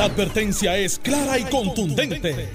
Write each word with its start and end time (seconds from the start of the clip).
La 0.00 0.06
advertencia 0.06 0.78
es 0.78 0.98
clara 0.98 1.38
y 1.38 1.44
contundente. 1.44 2.48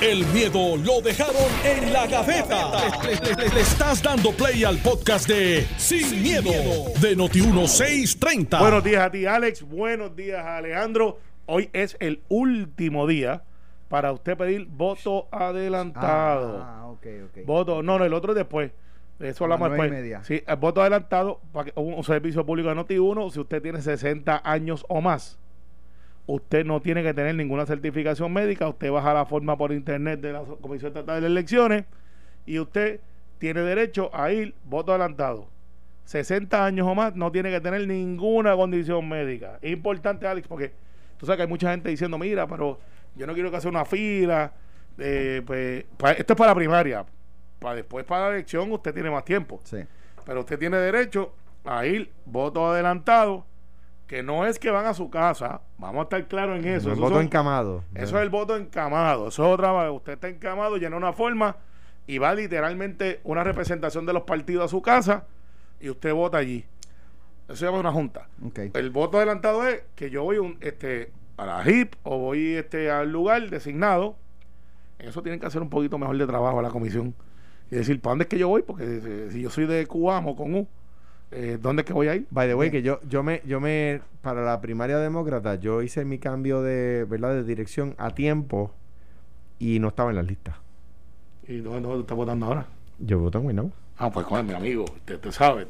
El 0.00 0.24
miedo 0.26 0.76
lo 0.76 1.00
dejaron 1.00 1.34
en 1.64 1.92
la 1.92 2.06
gaveta. 2.06 2.70
Le, 3.04 3.48
le 3.52 3.60
estás 3.60 4.00
dando 4.00 4.30
play 4.30 4.62
al 4.62 4.78
podcast 4.78 5.26
de 5.26 5.66
Sin, 5.78 6.22
miedo, 6.22 6.52
de 7.00 7.16
Noti1630. 7.16 8.56
Buenos 8.60 8.84
días 8.84 9.02
a 9.02 9.10
ti, 9.10 9.26
Alex. 9.26 9.62
Buenos 9.64 10.14
días, 10.14 10.46
Alejandro. 10.46 11.18
Hoy 11.46 11.70
es 11.72 11.96
el 11.98 12.22
último 12.28 13.08
día 13.08 13.42
para 13.88 14.12
usted 14.12 14.36
pedir 14.36 14.66
voto 14.66 15.26
adelantado. 15.32 16.62
Ah, 16.62 16.86
ok, 16.86 17.06
ok. 17.24 17.44
Voto, 17.44 17.82
no, 17.82 17.98
no, 17.98 18.04
el 18.04 18.14
otro 18.14 18.32
después. 18.32 18.70
Eso 19.18 19.44
A 19.44 19.48
las 19.48 19.56
hablamos 19.56 19.70
después. 19.70 19.90
media. 19.90 20.22
Sí, 20.22 20.40
el 20.46 20.56
voto 20.56 20.80
adelantado 20.80 21.40
para 21.52 21.64
que- 21.72 21.80
un, 21.80 21.94
un 21.94 22.04
servicio 22.04 22.46
público 22.46 22.68
de 22.68 22.76
Noti1, 22.76 23.32
si 23.32 23.40
usted 23.40 23.60
tiene 23.60 23.82
60 23.82 24.40
años 24.44 24.84
o 24.88 25.00
más, 25.00 25.40
usted 26.26 26.64
no 26.64 26.80
tiene 26.80 27.02
que 27.02 27.14
tener 27.14 27.34
ninguna 27.34 27.66
certificación 27.66 28.32
médica, 28.32 28.68
usted 28.68 28.90
baja 28.90 29.12
la 29.14 29.26
forma 29.26 29.56
por 29.56 29.72
internet 29.72 30.20
de 30.20 30.32
la 30.32 30.42
Comisión 30.60 30.88
Estatal 30.88 31.20
de 31.20 31.26
Elecciones 31.26 31.84
y 32.46 32.58
usted 32.58 33.00
tiene 33.38 33.60
derecho 33.60 34.10
a 34.14 34.30
ir 34.32 34.54
voto 34.64 34.92
adelantado. 34.92 35.48
60 36.04 36.64
años 36.64 36.86
o 36.86 36.94
más 36.94 37.14
no 37.14 37.30
tiene 37.32 37.50
que 37.50 37.60
tener 37.60 37.86
ninguna 37.86 38.54
condición 38.56 39.08
médica. 39.08 39.58
Es 39.62 39.72
importante, 39.72 40.26
Alex, 40.26 40.46
porque 40.48 40.72
tú 41.16 41.26
sabes 41.26 41.36
que 41.38 41.42
hay 41.42 41.48
mucha 41.48 41.70
gente 41.70 41.88
diciendo, 41.88 42.18
mira, 42.18 42.46
pero 42.46 42.78
yo 43.16 43.26
no 43.26 43.34
quiero 43.34 43.50
que 43.50 43.56
hacer 43.56 43.70
una 43.70 43.84
fila. 43.84 44.52
eh, 44.98 45.42
pues, 45.46 45.84
pa- 45.96 46.12
esto 46.12 46.32
es 46.34 46.36
para 46.36 46.50
la 46.50 46.54
primaria. 46.54 47.04
Para 47.58 47.76
después, 47.76 48.04
para 48.04 48.28
la 48.28 48.34
elección, 48.34 48.70
usted 48.72 48.92
tiene 48.92 49.10
más 49.10 49.24
tiempo. 49.24 49.60
Sí. 49.64 49.78
Pero 50.26 50.40
usted 50.40 50.58
tiene 50.58 50.76
derecho 50.76 51.32
a 51.64 51.86
ir 51.86 52.10
voto 52.26 52.68
adelantado, 52.70 53.46
que 54.06 54.22
no 54.22 54.44
es 54.46 54.58
que 54.58 54.70
van 54.70 54.86
a 54.86 54.94
su 54.94 55.08
casa. 55.10 55.62
Vamos 55.78 56.00
a 56.00 56.02
estar 56.02 56.26
claros 56.28 56.58
en 56.58 56.66
eso. 56.66 56.88
el 56.88 56.92
Esos 56.94 56.98
voto 56.98 57.14
son- 57.16 57.24
encamado. 57.24 57.84
eso 57.94 58.16
es 58.18 58.22
el 58.22 58.30
voto 58.30 58.56
encamado. 58.56 59.28
Eso 59.28 59.44
es 59.46 59.52
otra. 59.54 59.90
Usted 59.90 60.12
está 60.14 60.28
encamado, 60.28 60.76
llena 60.76 60.96
una 60.96 61.12
forma 61.12 61.56
y 62.06 62.18
va 62.18 62.34
literalmente 62.34 63.20
una 63.24 63.42
representación 63.44 64.04
de 64.06 64.12
los 64.12 64.22
partidos 64.24 64.64
a 64.66 64.68
su 64.68 64.82
casa 64.82 65.24
y 65.80 65.88
usted 65.88 66.12
vota 66.12 66.38
allí. 66.38 66.64
Eso 67.48 67.56
se 67.56 67.64
llama 67.66 67.80
una 67.80 67.92
junta. 67.92 68.28
El 68.74 68.90
voto 68.90 69.16
adelantado 69.16 69.66
es 69.66 69.82
que 69.94 70.10
yo 70.10 70.22
voy 70.24 70.38
un, 70.38 70.58
este, 70.60 71.10
a 71.36 71.46
la 71.46 71.64
HIP 71.68 71.94
o 72.02 72.18
voy 72.18 72.54
este, 72.54 72.90
al 72.90 73.10
lugar 73.10 73.48
designado. 73.50 74.16
En 74.98 75.08
eso 75.08 75.22
tienen 75.22 75.40
que 75.40 75.46
hacer 75.46 75.62
un 75.62 75.70
poquito 75.70 75.98
mejor 75.98 76.16
de 76.18 76.26
trabajo 76.26 76.58
a 76.58 76.62
la 76.62 76.70
comisión. 76.70 77.14
Y 77.70 77.76
decir, 77.76 78.00
¿para 78.00 78.12
dónde 78.12 78.24
es 78.24 78.28
que 78.28 78.38
yo 78.38 78.48
voy? 78.48 78.62
Porque 78.62 78.84
eh, 78.84 79.28
si 79.32 79.40
yo 79.42 79.48
soy 79.50 79.66
de 79.66 79.86
Cubamo 79.86 80.36
con 80.36 80.54
U, 80.54 80.68
eh, 81.32 81.58
¿dónde 81.60 81.82
es 81.82 81.86
que 81.86 81.92
voy 81.92 82.08
a 82.08 82.14
ir? 82.14 82.26
By 82.30 82.46
the 82.48 82.54
way, 82.54 82.70
que 82.70 82.82
yo, 82.82 83.00
yo 83.08 83.22
me, 83.22 83.42
yo 83.44 83.60
me, 83.60 84.00
para 84.20 84.42
la 84.44 84.60
primaria 84.60 84.98
demócrata, 84.98 85.56
yo 85.56 85.82
hice 85.82 86.04
mi 86.04 86.18
cambio 86.18 86.62
de, 86.62 87.04
¿verdad? 87.08 87.34
de 87.34 87.44
dirección 87.44 87.94
a 87.98 88.10
tiempo 88.10 88.72
y 89.58 89.78
no 89.80 89.88
estaba 89.88 90.10
en 90.10 90.16
la 90.16 90.22
lista. 90.22 90.58
¿Y 91.48 91.58
dónde, 91.58 91.80
dónde 91.88 92.00
está 92.02 92.14
votando 92.14 92.46
ahora? 92.46 92.66
Yo 92.98 93.18
voto 93.18 93.38
en 93.38 93.44
Guaynabo. 93.44 93.72
Ah, 93.98 94.10
pues 94.10 94.26
con 94.26 94.44
mi 94.46 94.52
amigo, 94.54 94.84
usted, 94.84 95.14
usted 95.16 95.30
sabe. 95.32 95.66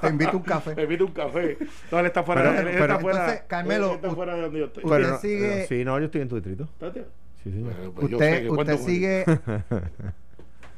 Te 0.00 0.08
invito 0.08 0.30
a 0.30 0.36
un 0.36 0.42
café. 0.42 0.74
Me 0.74 0.82
invito 0.84 1.04
un 1.06 1.12
café. 1.12 1.58
No, 1.92 1.98
él 2.00 2.06
está 2.06 2.22
fuera. 2.22 2.42
Pero- 2.42 2.52
él, 2.52 2.58
él 2.68 2.74
pero- 2.74 2.84
está 2.84 2.98
fuera. 2.98 3.18
Entonces, 3.20 3.44
Carmelo, 3.46 3.86
él 3.90 3.94
está 3.96 4.10
fuera 4.10 4.34
de 4.34 4.40
donde 4.42 4.58
yo 4.58 4.64
estoy. 4.66 4.84
Usted 4.84 4.96
Pero 4.96 5.08
no- 5.10 5.18
sigue- 5.18 5.66
Sí, 5.68 5.84
no, 5.84 5.98
yo 5.98 6.04
estoy 6.06 6.20
en 6.22 6.28
tu 6.28 6.34
distrito. 6.36 6.64
Espérate. 6.64 7.04
Sí, 7.42 7.50
señor. 7.52 7.72
Eh, 7.72 7.90
pues 7.94 8.08
yo 8.10 8.18
sé 8.18 8.24
Usted, 8.24 8.42
que 8.42 8.50
usted 8.50 8.76
sigue 8.78 9.24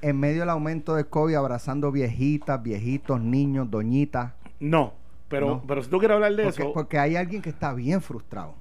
en 0.03 0.19
medio 0.21 0.41
del 0.41 0.51
aumento 0.51 0.95
de 0.95 1.05
COVID 1.05 1.35
abrazando 1.35 1.91
viejitas, 1.93 2.63
viejitos, 2.63 3.21
niños, 3.21 3.71
doñitas. 3.71 4.33
No, 4.61 4.93
pero, 5.29 5.47
No. 5.49 5.63
pero 5.67 5.83
si 5.83 5.89
tú 5.89 5.99
quieres 5.99 6.15
hablar 6.17 6.35
de 6.37 6.45
Porque, 6.45 6.63
eso. 6.63 6.73
porque 6.73 6.99
hay 6.99 7.17
alguien 7.17 7.41
que 7.43 7.51
está 7.51 7.73
bien 7.73 8.03
frustrado. 8.03 8.55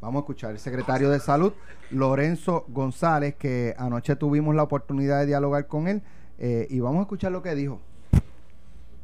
Vamos 0.00 0.20
a 0.20 0.22
escuchar 0.22 0.52
el 0.52 0.58
secretario 0.60 1.10
de 1.10 1.18
Salud, 1.20 1.52
Lorenzo 1.90 2.64
González, 2.68 3.34
que 3.34 3.74
anoche 3.78 4.14
tuvimos 4.16 4.54
la 4.54 4.62
oportunidad 4.62 5.18
de 5.20 5.26
dialogar 5.26 5.66
con 5.66 5.88
él. 5.88 6.02
eh, 6.40 6.68
y 6.70 6.78
vamos 6.78 7.00
a 7.00 7.02
escuchar 7.02 7.32
lo 7.32 7.42
que 7.42 7.54
dijo. 7.56 7.80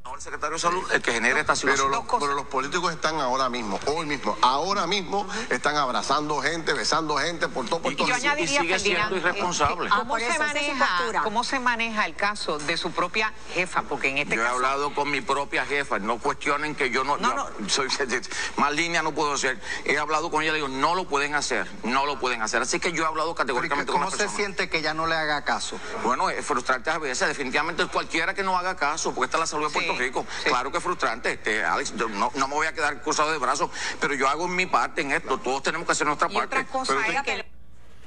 No 0.05 0.15
el 0.17 0.21
secretario 0.21 0.57
de 0.57 0.61
salud 0.61 0.83
el 0.93 1.01
que 1.01 1.13
genera 1.13 1.41
esta 1.41 1.55
Pero 1.55 1.77
situación. 1.77 1.91
los, 1.91 2.05
pero 2.21 2.35
los 2.35 2.45
políticos 2.45 2.93
están 2.93 3.21
ahora 3.21 3.49
mismo, 3.49 3.81
hoy 3.87 4.05
mismo, 4.05 4.37
ahora 4.43 4.87
mismo 4.87 5.27
están 5.49 5.77
abrazando 5.77 6.43
gente, 6.43 6.75
besando 6.75 7.17
gente 7.17 7.49
por 7.49 7.65
todo 7.67 7.81
Puerto 7.81 8.03
Y- 8.03 8.07
Rico. 8.07 8.19
y 8.19 8.21
añadiría, 8.21 8.61
sigue 8.61 8.79
siendo 8.79 9.01
Ferdinand, 9.09 9.17
irresponsable. 9.25 9.89
¿Cómo, 9.89 10.05
por 10.09 10.21
se 10.21 10.39
maneja. 10.39 11.23
¿Cómo 11.23 11.43
se 11.43 11.57
el 12.05 12.17
caso 12.17 12.59
de 12.59 12.77
su 12.77 12.93
propia 12.93 13.33
jefa? 13.55 13.81
Porque 13.81 14.11
en 14.11 14.19
este 14.19 14.37
Yo 14.37 14.43
he 14.43 14.45
caso... 14.45 14.57
hablado 14.57 14.95
con 14.95 15.11
mi 15.11 15.23
propia 15.23 15.65
jefa, 15.65 15.99
no 15.99 16.19
cuestionen 16.19 16.75
que 16.75 16.91
yo 16.91 17.03
no, 17.03 17.17
No, 17.17 17.31
yo 17.31 17.35
no. 17.61 17.69
soy 17.71 17.89
más 18.59 18.75
línea 18.75 19.03
no 19.03 19.13
puedo 19.13 19.33
hacer. 19.33 19.59
He 19.87 19.97
hablado 19.97 20.31
con 20.31 20.43
ella, 20.43 20.53
le 20.53 20.57
digo, 20.59 20.69
no 20.69 20.95
lo 20.97 21.09
pueden 21.09 21.35
hacer, 21.35 21.67
no 21.83 22.05
lo 22.05 22.21
pueden 22.21 22.43
hacer. 22.43 22.61
Así 22.61 22.79
que 22.79 22.93
yo 22.93 23.05
he 23.05 23.07
hablado 23.07 23.35
categóricamente 23.35 23.91
con 23.91 24.03
¿Cómo 24.03 24.11
la 24.11 24.17
se 24.19 24.25
persona. 24.25 24.37
siente 24.37 24.69
que 24.69 24.83
ya 24.83 24.93
no 24.93 25.07
le 25.07 25.15
haga 25.15 25.45
caso? 25.47 25.81
Bueno, 26.05 26.29
es 26.29 26.45
frustrante 26.45 26.91
a 26.91 26.99
veces, 26.99 27.27
definitivamente 27.27 27.87
cualquiera 27.87 28.35
que 28.35 28.43
no 28.43 28.59
haga 28.59 28.77
caso, 28.77 29.15
porque 29.15 29.25
esta 29.25 29.39
es 29.39 29.41
la 29.41 29.47
salud 29.47 29.67
de 29.69 29.73
Puerto 29.73 29.94
Rico. 29.99 30.25
sí. 30.43 30.49
Claro 30.50 30.71
que 30.71 30.78
es 30.78 30.84
frustrante, 30.84 31.32
este, 31.32 31.65
Alex, 31.65 31.94
yo 31.97 32.09
no, 32.09 32.31
no 32.37 32.49
me 32.49 32.55
voy 32.55 32.66
a 32.66 32.72
quedar 32.72 33.00
cruzado 33.03 33.32
de 33.32 33.38
brazos, 33.38 33.71
pero 34.00 34.15
yo 34.15 34.28
hago 34.28 34.49
mi 34.49 34.66
parte 34.66 35.03
en 35.03 35.12
esto, 35.12 35.38
todos 35.38 35.62
tenemos 35.62 35.87
que 35.87 35.93
hacer 35.93 36.06
nuestra 36.06 36.28
Y 36.31 36.34
parte. 36.34 36.56
otra 36.56 36.66
cosa 36.71 36.94
Pero 37.06 37.22
que... 37.22 37.44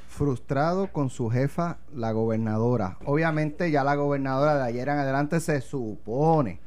frustrado 0.10 0.88
con 0.92 1.10
su 1.10 1.30
jefa, 1.30 1.78
la 1.94 2.12
gobernadora. 2.12 2.98
Obviamente 3.06 3.72
ya 3.72 3.84
la 3.84 3.96
gobernadora 3.96 4.56
de 4.56 4.64
ayer 4.64 4.90
en 4.90 4.98
adelante 4.98 5.40
se 5.40 5.62
supone 5.62 6.60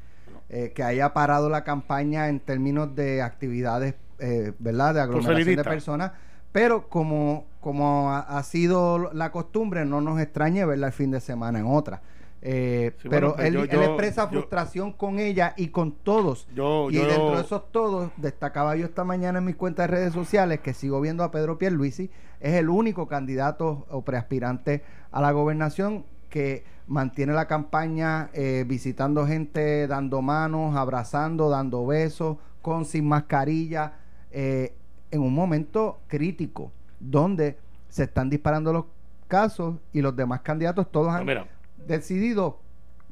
eh, 0.48 0.72
que 0.74 0.82
haya 0.82 1.12
parado 1.12 1.48
la 1.48 1.64
campaña 1.64 2.28
en 2.28 2.40
términos 2.40 2.94
de 2.94 3.22
actividades, 3.22 3.94
eh, 4.18 4.52
¿verdad? 4.58 4.94
De 4.94 5.00
aglomeración 5.00 5.56
de 5.56 5.64
personas. 5.64 6.12
Pero 6.52 6.88
como, 6.88 7.46
como 7.60 8.10
ha, 8.12 8.20
ha 8.20 8.42
sido 8.42 9.10
la 9.12 9.30
costumbre, 9.30 9.84
no 9.84 10.00
nos 10.00 10.20
extrañe 10.20 10.64
verla 10.64 10.88
el 10.88 10.92
fin 10.92 11.10
de 11.12 11.20
semana 11.20 11.60
en 11.60 11.66
otra. 11.66 12.02
Eh, 12.42 12.92
Sí, 13.02 13.08
pero 13.10 13.28
bueno, 13.28 13.36
pues 13.36 13.46
él, 13.48 13.54
yo- 13.54 13.62
él 13.64 13.68
yo- 13.70 13.82
expresa 13.82 14.22
yo- 14.24 14.28
frustración 14.30 14.92
con 14.92 15.18
ella 15.18 15.52
y 15.56 15.68
con 15.68 15.92
todos. 15.92 16.46
Y 16.50 16.96
dentro 16.96 17.36
de 17.36 17.42
esos 17.42 17.70
todos, 17.70 18.10
destacaba 18.16 18.76
yo 18.76 18.86
esta 18.86 19.04
mañana 19.04 19.38
en 19.40 19.44
mis 19.44 19.56
cuentas 19.56 19.88
de 19.88 19.96
redes 19.96 20.12
sociales 20.14 20.60
que 20.60 20.72
sigo 20.72 21.00
viendo 21.00 21.22
a 21.22 21.30
Pedro 21.30 21.58
Pierluisi, 21.58 22.10
es 22.40 22.54
el 22.54 22.70
único 22.70 23.06
candidato 23.08 23.86
o 23.90 24.02
preaspirante 24.02 24.82
a 25.12 25.20
la 25.20 25.32
gobernación 25.32 26.04
que 26.30 26.64
mantiene 26.86 27.32
la 27.34 27.46
campaña 27.46 28.30
eh, 28.32 28.64
visitando 28.66 29.26
gente, 29.26 29.86
dando 29.86 30.22
manos, 30.22 30.76
abrazando, 30.76 31.50
dando 31.50 31.84
besos, 31.86 32.38
con 32.62 32.84
sin 32.84 33.06
mascarilla, 33.06 33.94
eh, 34.30 34.74
en 35.10 35.20
un 35.22 35.34
momento 35.34 36.00
crítico, 36.08 36.72
donde 37.00 37.58
se 37.88 38.04
están 38.04 38.30
disparando 38.30 38.72
los 38.72 38.84
casos 39.28 39.76
y 39.92 40.00
los 40.00 40.14
demás 40.16 40.40
candidatos 40.40 40.90
todos 40.90 41.08
han 41.12 41.24
Mira, 41.26 41.46
decidido 41.90 42.58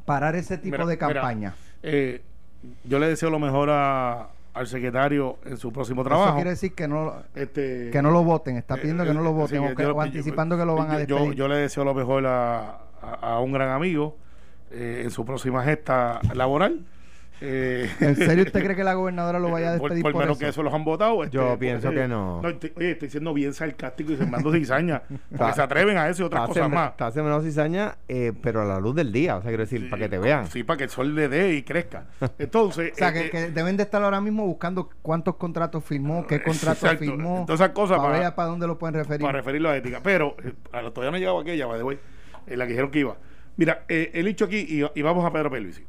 parar 0.05 0.35
ese 0.37 0.57
tipo 0.59 0.77
Mira, 0.77 0.87
de 0.87 0.97
mira. 0.97 0.99
campaña. 1.21 1.55
eh, 1.83 2.23
yo 2.85 2.99
le 2.99 3.09
deseo 3.09 3.31
lo 3.31 3.39
mejor 3.39 3.69
a- 3.71 4.29
al 4.55 4.67
secretario 4.67 5.39
en 5.45 5.57
su 5.57 5.73
próximo 5.73 6.01
Eso 6.03 6.09
trabajo. 6.09 6.35
quiere 6.37 6.51
decir 6.51 6.75
que 6.75 6.89
no, 6.89 7.15
Este, 7.35 7.91
que 7.93 8.03
no 8.03 8.11
lo 8.11 8.25
voten, 8.25 8.57
está 8.57 8.75
pidiendo 8.77 9.05
que 9.05 9.15
no 9.15 9.21
lo 9.23 9.31
Eh, 9.31 9.35
voten 9.35 9.59
o, 9.65 9.75
que- 9.77 9.83
yo- 9.85 9.95
o 9.95 10.01
anticipando 10.01 10.57
que 10.57 10.65
lo 10.65 10.75
van 10.75 10.91
a 10.91 10.99
despedir. 10.99 11.27
Yo, 11.29 11.33
yo 11.33 11.49
le 11.49 11.57
deseo 11.57 11.85
lo 11.85 11.95
mejor 11.95 12.27
a, 12.27 12.71
a- 13.01 13.35
a 13.35 13.41
un 13.41 13.53
gran 13.53 13.71
amigo 13.71 14.17
eh, 14.71 15.03
en 15.05 15.11
su 15.11 15.25
próxima 15.25 15.63
gesta 15.65 16.21
laboral. 16.35 16.85
Eh, 17.41 17.89
¿En 18.01 18.17
serio 18.17 18.45
usted 18.45 18.61
cree 18.65 18.75
que 18.77 18.83
la 18.85 18.95
gobernadora 18.95 19.39
lo 19.39 19.51
vaya 19.51 19.69
a 19.69 19.73
despedir 19.73 20.03
por 20.03 20.13
por, 20.13 20.23
menos 20.23 20.37
eso? 20.37 20.45
que 20.45 20.49
eso 20.51 20.63
los 20.63 20.75
han 20.75 20.85
votado. 20.85 21.23
este, 21.25 21.37
Yo 21.37 21.57
pienso 21.59 21.91
que 21.91 22.09
no. 22.09 22.43
estoy- 22.49 22.73
oye, 22.77 22.91
estoy 22.93 23.11
siendo 23.11 23.33
bien 23.35 23.55
sarcástico 23.55 24.13
y 24.13 24.17
sembrando 24.17 24.53
cizaña. 24.53 25.03
porque 25.37 25.53
se 25.53 25.63
atreven 25.63 25.97
a 25.99 26.09
eso 26.09 26.23
y 26.23 26.27
otras 26.27 26.49
cosas 26.49 26.69
más. 26.71 26.91
Está 26.91 27.11
menos 27.23 27.45
cizaña, 27.45 27.97
eh, 28.09 28.33
pero 28.43 28.63
a 28.63 28.65
la 28.65 28.81
luz 28.81 28.95
del 28.97 29.13
día. 29.13 29.37
O 29.37 29.43
sea, 29.43 29.51
quiero 29.51 29.63
decir, 29.65 29.89
para 29.89 30.03
que 30.03 30.09
te 30.09 30.19
vean. 30.19 30.47
Sí, 30.49 30.65
para 30.65 30.77
que 30.79 30.85
el 30.85 30.91
sol 30.91 31.15
le 31.15 31.29
dé 31.29 31.55
y 31.55 31.63
crezca. 31.63 32.07
Entonces. 32.39 32.93
O 32.93 32.97
sea, 32.97 33.11
eh, 33.11 33.13
que, 33.13 33.27
eh, 33.27 33.31
que 33.31 33.51
deben 33.51 33.77
de 33.77 33.85
estar 33.85 34.03
ahora 34.03 34.21
mismo 34.21 34.45
buscando 34.47 34.91
cuántos 35.03 35.37
contratos 35.37 35.85
firmó, 35.85 36.27
qué 36.27 36.43
contratos 36.43 36.83
Exacto. 36.83 37.05
firmó, 37.05 37.45
Todas 37.47 37.61
esas 37.61 37.73
cosas 37.73 37.99
para 37.99 38.09
para- 38.11 38.19
ver 38.25 38.35
para 38.35 38.49
dónde 38.49 38.67
lo 38.67 38.79
pueden 38.79 38.95
referir. 38.97 39.21
para 39.25 39.39
referirlo 39.39 39.71
a 39.71 39.77
ética. 39.77 40.01
Pero 40.03 40.35
eh, 40.43 40.53
a 40.73 40.83
todavía 40.91 41.11
no 41.11 41.17
ha 41.17 41.21
llegado 41.21 41.39
aquella, 41.41 41.67
by 41.67 41.79
the 41.79 41.85
way, 41.85 41.99
en 42.47 42.59
la 42.59 42.65
que 42.65 42.71
dijeron 42.71 42.91
que 42.91 42.99
iba. 43.01 43.17
Mira, 43.57 43.85
eh, 43.89 44.11
el 44.15 44.27
hecho 44.29 44.45
aquí, 44.47 44.67
y, 44.69 44.85
y 44.99 45.03
vamos 45.03 45.25
a 45.25 45.33
Pedro 45.33 45.51
Pelvisi. 45.51 45.85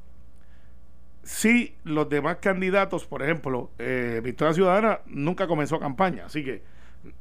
Si 1.24 1.76
los 1.84 2.10
demás 2.10 2.38
candidatos, 2.38 3.06
por 3.06 3.22
ejemplo, 3.24 3.70
eh, 3.78 4.22
Victoria 4.24 4.54
Ciudadana 4.54 5.00
nunca 5.08 5.48
comenzó 5.48 5.80
campaña, 5.80 6.26
así 6.26 6.44
que, 6.44 6.62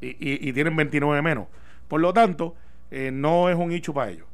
y, 0.00 0.48
y- 0.48 0.52
tienen 0.52 0.76
29 0.76 1.20
menos. 1.22 1.46
Por 1.88 2.00
lo 2.00 2.12
tanto, 2.12 2.54
eh, 2.90 3.10
no 3.12 3.48
es 3.50 3.56
un 3.56 3.72
hecho 3.72 3.92
para 3.92 4.10
ellos. 4.10 4.26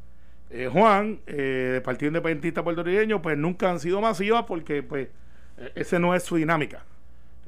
Eh, 0.50 0.68
Juan, 0.72 1.20
eh, 1.26 1.70
del 1.74 1.82
Partido 1.82 2.08
Independentista 2.08 2.62
Puertorriqueño, 2.62 3.20
pues 3.22 3.36
nunca 3.36 3.70
han 3.70 3.80
sido 3.80 4.00
masivas 4.00 4.44
porque, 4.46 4.82
pues, 4.82 5.08
ese 5.74 5.98
no 5.98 6.14
es 6.14 6.22
su 6.22 6.36
dinámica. 6.36 6.84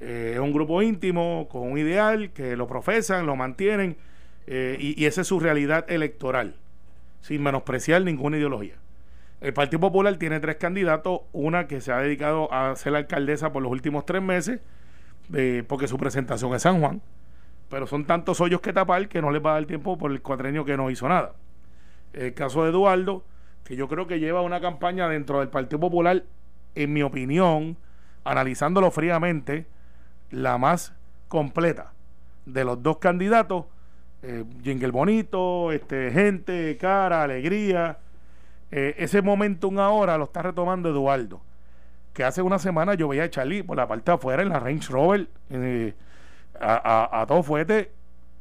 Es 0.01 0.39
un 0.39 0.53
grupo 0.53 0.83
íntimo 0.83 1.49
con 1.51 1.71
un 1.73 1.79
ideal 1.79 2.31
que 2.33 2.57
lo 2.57 2.67
profesan, 2.67 3.27
lo 3.27 3.37
mantienen 3.37 3.97
y, 4.47 4.95
y 5.03 5.07
esa 5.07 5.23
es 5.23 5.27
su 5.29 5.41
realidad 5.41 5.87
electoral, 5.91 6.57
sin 7.23 7.43
menospreciar 7.43 8.03
ninguna 8.03 8.37
ideología. 8.37 8.75
El 9.41 9.53
Partido 9.53 9.81
Popular 9.81 10.17
tiene 10.17 10.41
tres 10.41 10.57
candidatos, 10.57 11.21
una 11.33 11.67
que 11.67 11.81
se 11.81 11.93
ha 11.93 11.99
dedicado 11.99 12.53
a 12.53 12.75
ser 12.77 12.97
alcaldesa 12.97 13.53
por 13.53 13.63
los 13.63 13.71
últimos 13.71 14.07
tres 14.07 14.23
meses, 14.23 14.61
eh, 15.35 15.63
porque 15.67 15.89
su 15.89 15.99
presentación 15.99 16.55
es 16.55 16.63
San 16.63 16.81
Juan, 16.81 17.03
pero 17.69 17.87
son 17.87 18.07
tantos 18.07 18.41
hoyos 18.41 18.61
que 18.61 18.73
tapar 18.73 19.09
que 19.09 19.21
no 19.21 19.31
les 19.31 19.45
va 19.45 19.51
a 19.51 19.55
dar 19.55 19.67
tiempo 19.67 19.99
por 19.99 20.11
el 20.11 20.23
cuatrenio 20.23 20.65
que 20.65 20.77
no 20.77 20.91
hizo 20.91 21.09
nada. 21.09 21.35
El 22.13 22.33
caso 22.33 22.63
de 22.63 22.71
Eduardo, 22.71 23.25
que 23.65 23.77
yo 23.77 23.89
creo 23.89 24.07
que 24.07 24.21
lleva 24.21 24.41
una 24.41 24.61
campaña 24.61 25.09
dentro 25.09 25.41
del 25.41 25.49
Partido 25.49 25.81
Popular, 25.81 26.25
en 26.75 26.93
mi 26.93 27.03
opinión, 27.03 27.77
analizándolo 28.25 28.91
fríamente, 28.91 29.67
la 30.31 30.57
más 30.57 30.95
completa 31.29 31.93
de 32.47 32.65
los 32.65 32.83
dos 32.83 32.99
candidatos, 32.99 33.67
eh, 34.23 34.45
Jingle 34.63 34.91
Bonito, 34.91 35.73
este, 35.73 36.11
gente, 36.11 36.77
cara, 36.79 37.23
alegría. 37.23 37.99
Eh, 38.71 38.95
ese 38.99 39.23
momentum 39.23 39.79
ahora 39.79 40.19
lo 40.19 40.25
está 40.25 40.43
retomando 40.43 40.89
Eduardo, 40.91 41.41
que 42.13 42.25
hace 42.25 42.43
una 42.43 42.59
semana 42.59 42.95
yo 42.95 43.09
veía 43.09 43.25
a 43.25 43.31
Charlie 43.31 43.63
por 43.63 43.77
la 43.77 43.87
parte 43.87 44.11
de 44.11 44.15
afuera 44.17 44.43
en 44.43 44.49
la 44.49 44.59
Range 44.59 44.91
Rover, 44.93 45.29
eh, 45.51 45.95
a, 46.61 47.11
a, 47.15 47.21
a 47.23 47.27
todo 47.27 47.43
fuerte, 47.43 47.93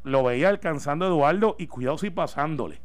lo 0.03 0.23
veía 0.23 0.49
alcanzando 0.49 1.05
a 1.05 1.07
Eduardo 1.09 1.55
y 1.59 1.67
cuidado 1.67 1.97
si 1.97 2.09
pasándole. 2.09 2.79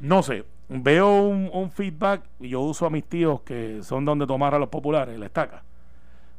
No 0.00 0.22
sé, 0.22 0.44
veo 0.68 1.22
un, 1.22 1.48
un 1.52 1.70
feedback 1.70 2.22
y 2.40 2.50
yo 2.50 2.60
uso 2.60 2.84
a 2.86 2.90
mis 2.90 3.04
tíos 3.04 3.40
que 3.42 3.82
son 3.82 4.04
donde 4.04 4.26
tomar 4.26 4.54
a 4.54 4.58
los 4.58 4.68
populares, 4.68 5.18
la 5.18 5.26
estaca, 5.26 5.62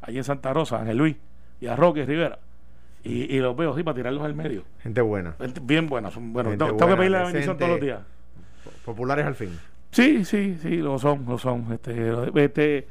allí 0.02 0.18
en 0.18 0.24
Santa 0.24 0.54
Rosa, 0.54 0.80
Ángel 0.80 0.98
Luis 0.98 1.18
y 1.60 1.66
a 1.68 1.76
Roque 1.76 2.06
Rivera. 2.06 2.38
Y, 3.04 3.36
y 3.36 3.40
los 3.40 3.56
veo 3.56 3.72
así 3.74 3.84
para 3.84 3.96
tirarlos 3.96 4.24
al 4.24 4.34
medio. 4.36 4.64
Gente 4.84 5.02
buena. 5.02 5.34
Gente 5.40 5.62
Bien 5.64 5.88
buenas. 5.88 6.14
son- 6.14 6.34
tengo, 6.34 6.58
que 6.58 6.84
buena, 6.84 6.98
pedirle 6.98 7.18
la 7.20 7.24
bendición 7.26 7.58
todos 7.58 7.72
los 7.72 7.82
días. 7.82 8.02
Populares 8.84 9.26
al 9.26 9.36
fin. 9.36 9.58
Sí, 9.92 10.26
sí, 10.26 10.58
sí, 10.62 10.78
lo 10.78 11.00
son, 11.00 11.26
lo 11.28 11.38
son. 11.38 11.72
Este, 11.74 12.12
este, 12.36 12.88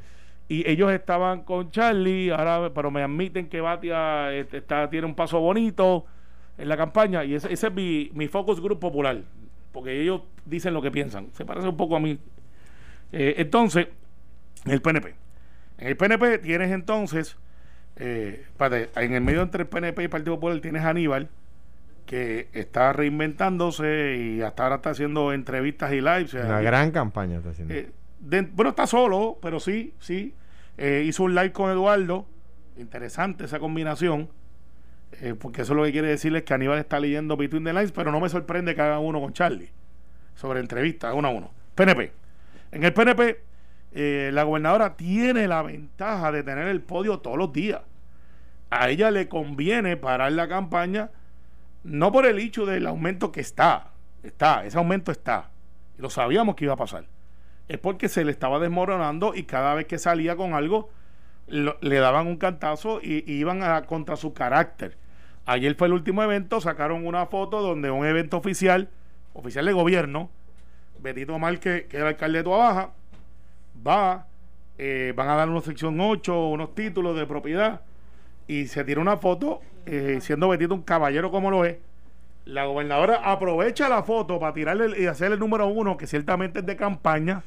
y 0.49 0.69
ellos 0.69 0.91
estaban 0.91 1.43
con 1.43 1.71
Charlie, 1.71 2.31
ahora, 2.31 2.71
pero 2.73 2.91
me 2.91 3.03
admiten 3.03 3.47
que 3.47 3.61
Batia 3.61 4.33
este, 4.33 4.57
está, 4.57 4.89
tiene 4.89 5.07
un 5.07 5.15
paso 5.15 5.39
bonito 5.39 6.05
en 6.57 6.69
la 6.69 6.77
campaña 6.77 7.23
y 7.23 7.35
ese, 7.35 7.51
ese 7.53 7.67
es 7.67 7.73
mi, 7.73 8.09
mi 8.13 8.27
focus 8.27 8.59
group 8.59 8.79
popular, 8.79 9.21
porque 9.71 10.01
ellos 10.01 10.21
dicen 10.45 10.73
lo 10.73 10.81
que 10.81 10.91
piensan. 10.91 11.29
Se 11.33 11.45
parece 11.45 11.67
un 11.67 11.77
poco 11.77 11.95
a 11.95 11.99
mí. 11.99 12.17
Eh, 13.11 13.35
entonces, 13.37 13.87
el 14.65 14.81
PNP. 14.81 15.13
En 15.77 15.87
el 15.87 15.97
PNP 15.97 16.39
tienes 16.39 16.71
entonces, 16.71 17.37
eh, 17.97 18.45
en 18.95 19.13
el 19.13 19.21
medio 19.21 19.41
entre 19.41 19.63
el 19.63 19.67
PNP 19.67 20.01
y 20.01 20.05
el 20.05 20.09
Partido 20.09 20.35
Popular 20.35 20.59
tienes 20.59 20.83
Aníbal, 20.83 21.29
que 22.07 22.47
está 22.53 22.91
reinventándose 22.93 24.15
y 24.17 24.41
hasta 24.41 24.63
ahora 24.63 24.77
está 24.77 24.89
haciendo 24.91 25.31
entrevistas 25.33 25.91
y 25.93 26.01
lives. 26.01 26.33
Una 26.33 26.61
gran 26.61 26.89
campaña 26.91 27.37
está 27.37 27.49
haciendo. 27.51 27.73
eh, 27.75 27.91
de- 28.19 28.41
bueno, 28.41 28.69
está 28.71 28.87
solo, 28.87 29.37
pero 29.41 29.59
sí, 29.59 29.93
sí. 29.99 30.33
Eh, 30.77 31.03
hizo 31.05 31.23
un 31.23 31.35
live 31.35 31.51
con 31.51 31.69
Eduardo. 31.69 32.25
Interesante 32.77 33.45
esa 33.45 33.59
combinación. 33.59 34.29
eh, 35.21 35.35
porque 35.39 35.61
eso 35.61 35.73
lo 35.73 35.83
que 35.85 35.91
quiere 35.93 36.09
decir 36.09 36.35
es 36.35 36.43
que 36.43 36.53
Aníbal 36.53 36.79
está 36.79 36.99
leyendo 36.99 37.37
Between 37.37 37.63
the 37.63 37.71
Lines, 37.73 37.91
pero 37.93 38.11
no 38.11 38.19
me 38.19 38.27
sorprende 38.27 38.75
que 38.75 38.81
haga 38.81 38.99
uno 38.99 39.21
con 39.21 39.31
Charlie. 39.33 39.69
Sobre 40.35 40.59
entrevistas, 40.59 41.13
uno 41.15 41.29
a 41.29 41.31
uno. 41.31 41.49
PNP. 41.75 42.11
En 42.71 42.83
el 42.83 42.93
PNP, 42.93 43.39
la 44.31 44.43
gobernadora 44.43 44.95
tiene 44.97 45.47
la 45.47 45.61
ventaja 45.63 46.31
de 46.33 46.43
tener 46.43 46.67
el 46.67 46.81
podio 46.81 47.19
todos 47.19 47.37
los 47.37 47.53
días. 47.53 47.81
A 48.69 48.89
ella 48.89 49.09
le 49.09 49.27
conviene 49.29 49.95
parar 49.97 50.33
la 50.33 50.47
campaña, 50.49 51.09
no 51.87 52.11
por 52.11 52.25
el 52.25 52.37
hecho 52.39 52.65
del 52.65 52.85
aumento 52.85 53.31
que 53.31 53.41
está. 53.41 53.91
Está, 54.23 54.65
ese 54.65 54.77
aumento 54.77 55.11
está. 55.11 55.51
Lo 55.97 56.09
sabíamos 56.09 56.55
que 56.55 56.65
iba 56.65 56.73
a 56.73 56.77
pasar 56.77 57.05
es 57.67 57.77
porque 57.77 58.09
se 58.09 58.23
le 58.23 58.31
estaba 58.31 58.59
desmoronando 58.59 59.33
y 59.35 59.43
cada 59.43 59.73
vez 59.73 59.87
que 59.87 59.97
salía 59.97 60.35
con 60.35 60.53
algo 60.53 60.89
le 61.47 61.97
daban 61.97 62.27
un 62.27 62.37
cantazo 62.37 62.99
y, 63.01 63.23
iban 63.31 63.63
a, 63.63 63.83
contra 63.83 64.15
su 64.15 64.33
carácter. 64.33 64.97
Ayer 65.45 65.75
fue 65.75 65.87
el 65.87 65.93
último 65.93 66.21
evento, 66.23 66.59
sacaron 66.59 67.07
una 67.07 67.25
foto 67.27 67.61
donde 67.61 67.89
un 67.89 68.05
evento 68.05 68.37
oficial, 68.37 68.89
oficial 69.33 69.65
de 69.65 69.71
gobierno, 69.71 70.29
Betito 70.99 71.39
Márquez, 71.39 71.85
que 71.85 71.97
era 71.97 72.07
el 72.07 72.15
alcalde 72.15 72.39
de 72.39 72.43
Tuabaja, 72.43 72.91
va, 73.85 74.27
eh, 74.77 75.13
van 75.15 75.29
a 75.29 75.35
dar 75.35 75.49
una 75.49 75.61
sección 75.61 75.97
8, 75.99 76.49
unos 76.49 76.75
títulos 76.75 77.15
de 77.15 77.25
propiedad, 77.25 77.81
y 78.47 78.67
se 78.67 78.83
tira 78.83 79.01
una 79.01 79.17
foto, 79.17 79.61
eh, 79.85 80.19
siendo 80.21 80.49
Betito 80.49 80.73
un 80.73 80.81
caballero 80.81 81.31
como 81.31 81.51
lo 81.51 81.65
es. 81.65 81.77
La 82.45 82.65
gobernadora 82.65 83.21
aprovecha 83.23 83.89
la 83.89 84.03
foto 84.03 84.39
para 84.39 84.53
tirarle 84.53 85.01
y 85.01 85.05
hacer 85.05 85.31
el 85.33 85.39
número 85.39 85.67
uno, 85.67 85.97
que 85.97 86.07
ciertamente 86.07 86.59
es 86.59 86.65
de 86.65 86.77
campaña. 86.77 87.43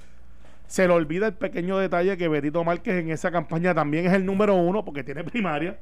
Se 0.66 0.86
le 0.86 0.92
olvida 0.92 1.26
el 1.28 1.34
pequeño 1.34 1.78
detalle 1.78 2.16
que 2.16 2.28
Betito 2.28 2.62
Márquez 2.62 3.02
en 3.02 3.10
esa 3.10 3.30
campaña 3.30 3.74
también 3.74 4.06
es 4.06 4.12
el 4.12 4.26
número 4.26 4.54
uno 4.54 4.84
porque 4.84 5.02
tiene 5.02 5.24
primaria. 5.24 5.78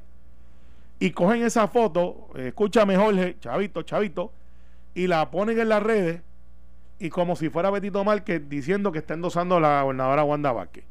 Y 0.99 1.11
cogen 1.11 1.43
esa 1.43 1.67
foto, 1.67 2.29
eh, 2.35 2.47
escúchame 2.47 2.95
Jorge, 2.95 3.37
chavito, 3.39 3.83
chavito, 3.83 4.31
y 4.95 5.07
la 5.07 5.29
ponen 5.29 5.59
en 5.59 5.69
las 5.69 5.83
redes 5.83 6.21
y 6.99 7.09
como 7.09 7.35
si 7.35 7.49
fuera 7.49 7.69
Betito 7.69 8.03
Márquez 8.03 8.47
diciendo 8.49 8.91
que 8.91 8.99
está 8.99 9.13
endosando 9.13 9.55
a 9.55 9.59
la 9.61 9.81
gobernadora 9.83 10.23
Wanda 10.23 10.51
Vázquez. 10.51 10.83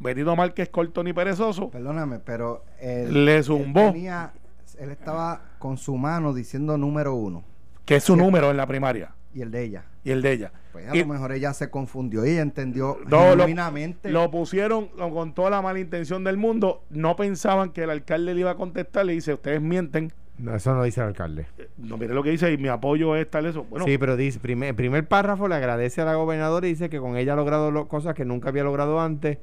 Betito 0.00 0.34
Márquez 0.34 0.68
corto 0.70 1.04
ni 1.04 1.12
perezoso. 1.12 1.70
Perdóname, 1.70 2.18
pero 2.18 2.64
él, 2.80 3.24
Le 3.26 3.36
él 3.36 3.44
zumbó. 3.44 3.92
tenía- 3.92 4.32
él 4.78 4.90
estaba 4.90 5.42
con 5.58 5.76
su 5.76 5.96
mano 5.96 6.32
diciendo 6.32 6.76
número 6.78 7.14
uno 7.14 7.44
que 7.84 7.96
es 7.96 8.04
su 8.04 8.14
Sí. 8.14 8.18
número 8.18 8.50
en 8.50 8.56
la 8.56 8.66
primaria 8.66 9.12
y 9.34 9.42
el 9.42 9.50
de 9.50 9.62
ella. 9.62 9.84
y 10.02 10.10
el 10.12 10.22
de 10.22 10.32
ella. 10.32 10.52
Pues 10.72 10.88
a 10.88 10.96
Y- 10.96 11.00
lo 11.00 11.06
mejor 11.08 11.32
ella 11.32 11.52
se 11.52 11.68
confundió 11.68 12.24
y 12.24 12.30
ella 12.30 12.40
entendió 12.42 12.96
No, 13.06 13.34
lo, 13.36 14.30
pusieron 14.30 14.86
con 14.96 15.34
toda 15.34 15.50
la 15.50 15.60
mala 15.60 15.78
intención 15.80 16.24
del 16.24 16.38
mundo. 16.38 16.84
No 16.88 17.16
pensaban 17.16 17.70
que 17.70 17.82
el 17.82 17.90
alcalde 17.90 18.32
le 18.32 18.40
iba 18.40 18.52
a 18.52 18.54
contestar. 18.54 19.04
Le 19.04 19.12
dice: 19.12 19.34
Ustedes 19.34 19.60
mienten. 19.60 20.10
No, 20.38 20.54
eso 20.54 20.72
no 20.74 20.82
dice 20.84 21.02
el 21.02 21.08
alcalde. 21.08 21.46
No, 21.76 21.98
mire 21.98 22.14
lo 22.14 22.22
que 22.22 22.30
dice 22.30 22.50
y 22.50 22.56
mi 22.56 22.68
apoyo 22.68 23.14
es 23.16 23.28
tal 23.30 23.44
eso. 23.44 23.64
Bueno, 23.64 23.84
sí, 23.84 23.98
pero 23.98 24.16
dice, 24.16 24.38
primer, 24.38 24.74
primer 24.74 25.06
párrafo 25.06 25.48
le 25.48 25.56
agradece 25.56 26.00
a 26.00 26.06
la 26.06 26.14
gobernadora 26.14 26.66
y 26.66 26.70
dice 26.70 26.88
que 26.88 26.98
con 26.98 27.18
ella 27.18 27.34
ha 27.34 27.36
logrado 27.36 27.70
lo- 27.70 27.86
cosas 27.88 28.14
que 28.14 28.24
nunca 28.24 28.48
había 28.48 28.64
logrado 28.64 29.00
antes. 29.02 29.36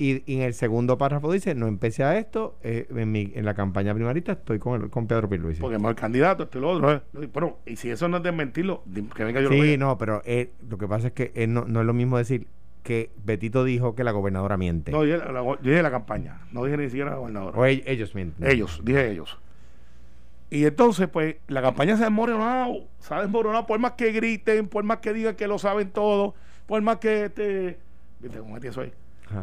Y, 0.00 0.22
y 0.32 0.36
en 0.36 0.42
el 0.42 0.54
segundo 0.54 0.96
párrafo 0.96 1.32
dice, 1.32 1.56
no 1.56 1.66
empecé 1.66 2.04
a 2.04 2.16
esto, 2.18 2.56
eh, 2.62 2.86
en, 2.94 3.10
mi, 3.10 3.32
en 3.34 3.44
la 3.44 3.54
campaña 3.54 3.92
primarista 3.94 4.32
estoy 4.32 4.60
con, 4.60 4.80
el, 4.80 4.90
con 4.90 5.08
Pedro 5.08 5.28
Pierluisi. 5.28 5.60
porque 5.60 5.76
es 5.76 5.82
el 5.84 5.94
candidato, 5.96 6.44
esto 6.44 6.58
y 6.58 6.60
lo 6.60 6.70
otro. 6.70 6.92
eh. 6.92 7.00
Bueno, 7.32 7.56
y 7.66 7.74
si 7.74 7.90
eso 7.90 8.06
no 8.06 8.18
es 8.18 8.22
desmentirlo, 8.22 8.84
que 9.16 9.24
venga 9.24 9.40
yo 9.40 9.48
lo 9.50 9.56
Sí, 9.56 9.60
diga. 9.60 9.76
no, 9.76 9.98
pero 9.98 10.22
eh, 10.24 10.52
lo 10.70 10.78
que 10.78 10.86
pasa 10.86 11.08
es 11.08 11.12
que 11.14 11.32
eh, 11.34 11.48
no, 11.48 11.64
no 11.64 11.80
es 11.80 11.86
lo 11.86 11.94
mismo 11.94 12.16
decir 12.16 12.46
que 12.84 13.10
Betito 13.24 13.64
dijo 13.64 13.96
que 13.96 14.04
la 14.04 14.12
gobernadora 14.12 14.56
miente. 14.56 14.92
No, 14.92 15.04
la, 15.04 15.42
yo 15.42 15.56
dije 15.62 15.82
la 15.82 15.90
campaña. 15.90 16.42
No 16.52 16.64
dije 16.64 16.76
ni 16.76 16.86
siquiera 16.86 17.10
la 17.10 17.16
gobernadora. 17.16 17.58
o 17.58 17.64
ellos 17.66 18.14
mienten. 18.14 18.48
Ellos, 18.48 18.80
dije 18.84 19.10
ellos. 19.10 19.36
Y 20.48 20.64
entonces, 20.64 21.08
pues, 21.08 21.36
la 21.48 21.60
campaña 21.60 21.96
se 21.96 22.02
ha 22.04 22.06
desmoronado. 22.06 22.86
Se 23.00 23.12
ha 23.14 23.20
desmoronado 23.20 23.66
por 23.66 23.78
más 23.80 23.92
que 23.92 24.12
griten, 24.12 24.68
por 24.68 24.84
más 24.84 24.98
que 24.98 25.12
digan 25.12 25.34
que 25.34 25.46
lo 25.48 25.58
saben 25.58 25.90
todo, 25.90 26.34
por 26.66 26.80
más 26.82 26.98
que 26.98 27.24
este. 27.26 27.78
¿Viste 28.20 28.38
cómo 28.38 28.54
metí 28.54 28.68
eso 28.68 28.80
ahí? 28.80 28.92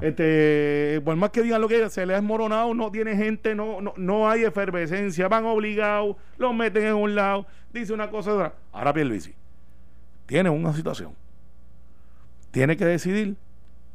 Este, 0.02 1.00
por 1.06 1.16
más 1.16 1.30
que 1.30 1.44
digan 1.44 1.62
lo 1.62 1.68
que 1.68 1.90
se 1.90 2.06
le 2.06 2.14
ha 2.14 2.18
desmoronado, 2.18 2.74
no 2.74 2.92
tiene 2.92 3.16
gente, 3.16 3.54
no, 3.54 3.82
no, 3.82 3.94
no 3.98 4.30
hay 4.30 4.44
efervescencia, 4.44 5.28
van 5.28 5.46
obligados, 5.46 6.16
los 6.38 6.56
meten 6.56 6.86
en 6.86 6.96
un 6.96 7.14
lado, 7.14 7.46
dice 7.72 7.94
una 7.94 8.10
cosa 8.10 8.34
otra. 8.34 8.56
Ahora 8.72 8.94
Pierluisi 8.94 9.36
tiene 10.26 10.50
una 10.50 10.74
situación. 10.74 11.14
Tiene 12.52 12.78
que 12.78 12.86
decidir 12.86 13.36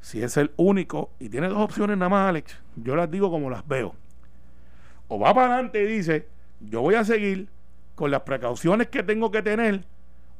si 0.00 0.22
es 0.22 0.36
el 0.36 0.50
único, 0.56 1.10
y 1.18 1.28
tiene 1.28 1.48
dos 1.48 1.58
opciones 1.58 1.96
nada 1.98 2.08
más, 2.08 2.28
Alex. 2.28 2.58
Yo 2.76 2.96
las 2.96 3.10
digo 3.10 3.30
como 3.30 3.50
las 3.50 3.66
veo. 3.66 3.94
O 5.08 5.18
va 5.18 5.34
para 5.34 5.54
adelante 5.54 5.82
y 5.82 5.86
dice, 5.86 6.28
yo 6.60 6.80
voy 6.80 6.94
a 6.94 7.04
seguir 7.04 7.48
con 7.94 8.10
las 8.10 8.22
precauciones 8.22 8.88
que 8.88 9.02
tengo 9.02 9.30
que 9.30 9.42
tener, 9.42 9.84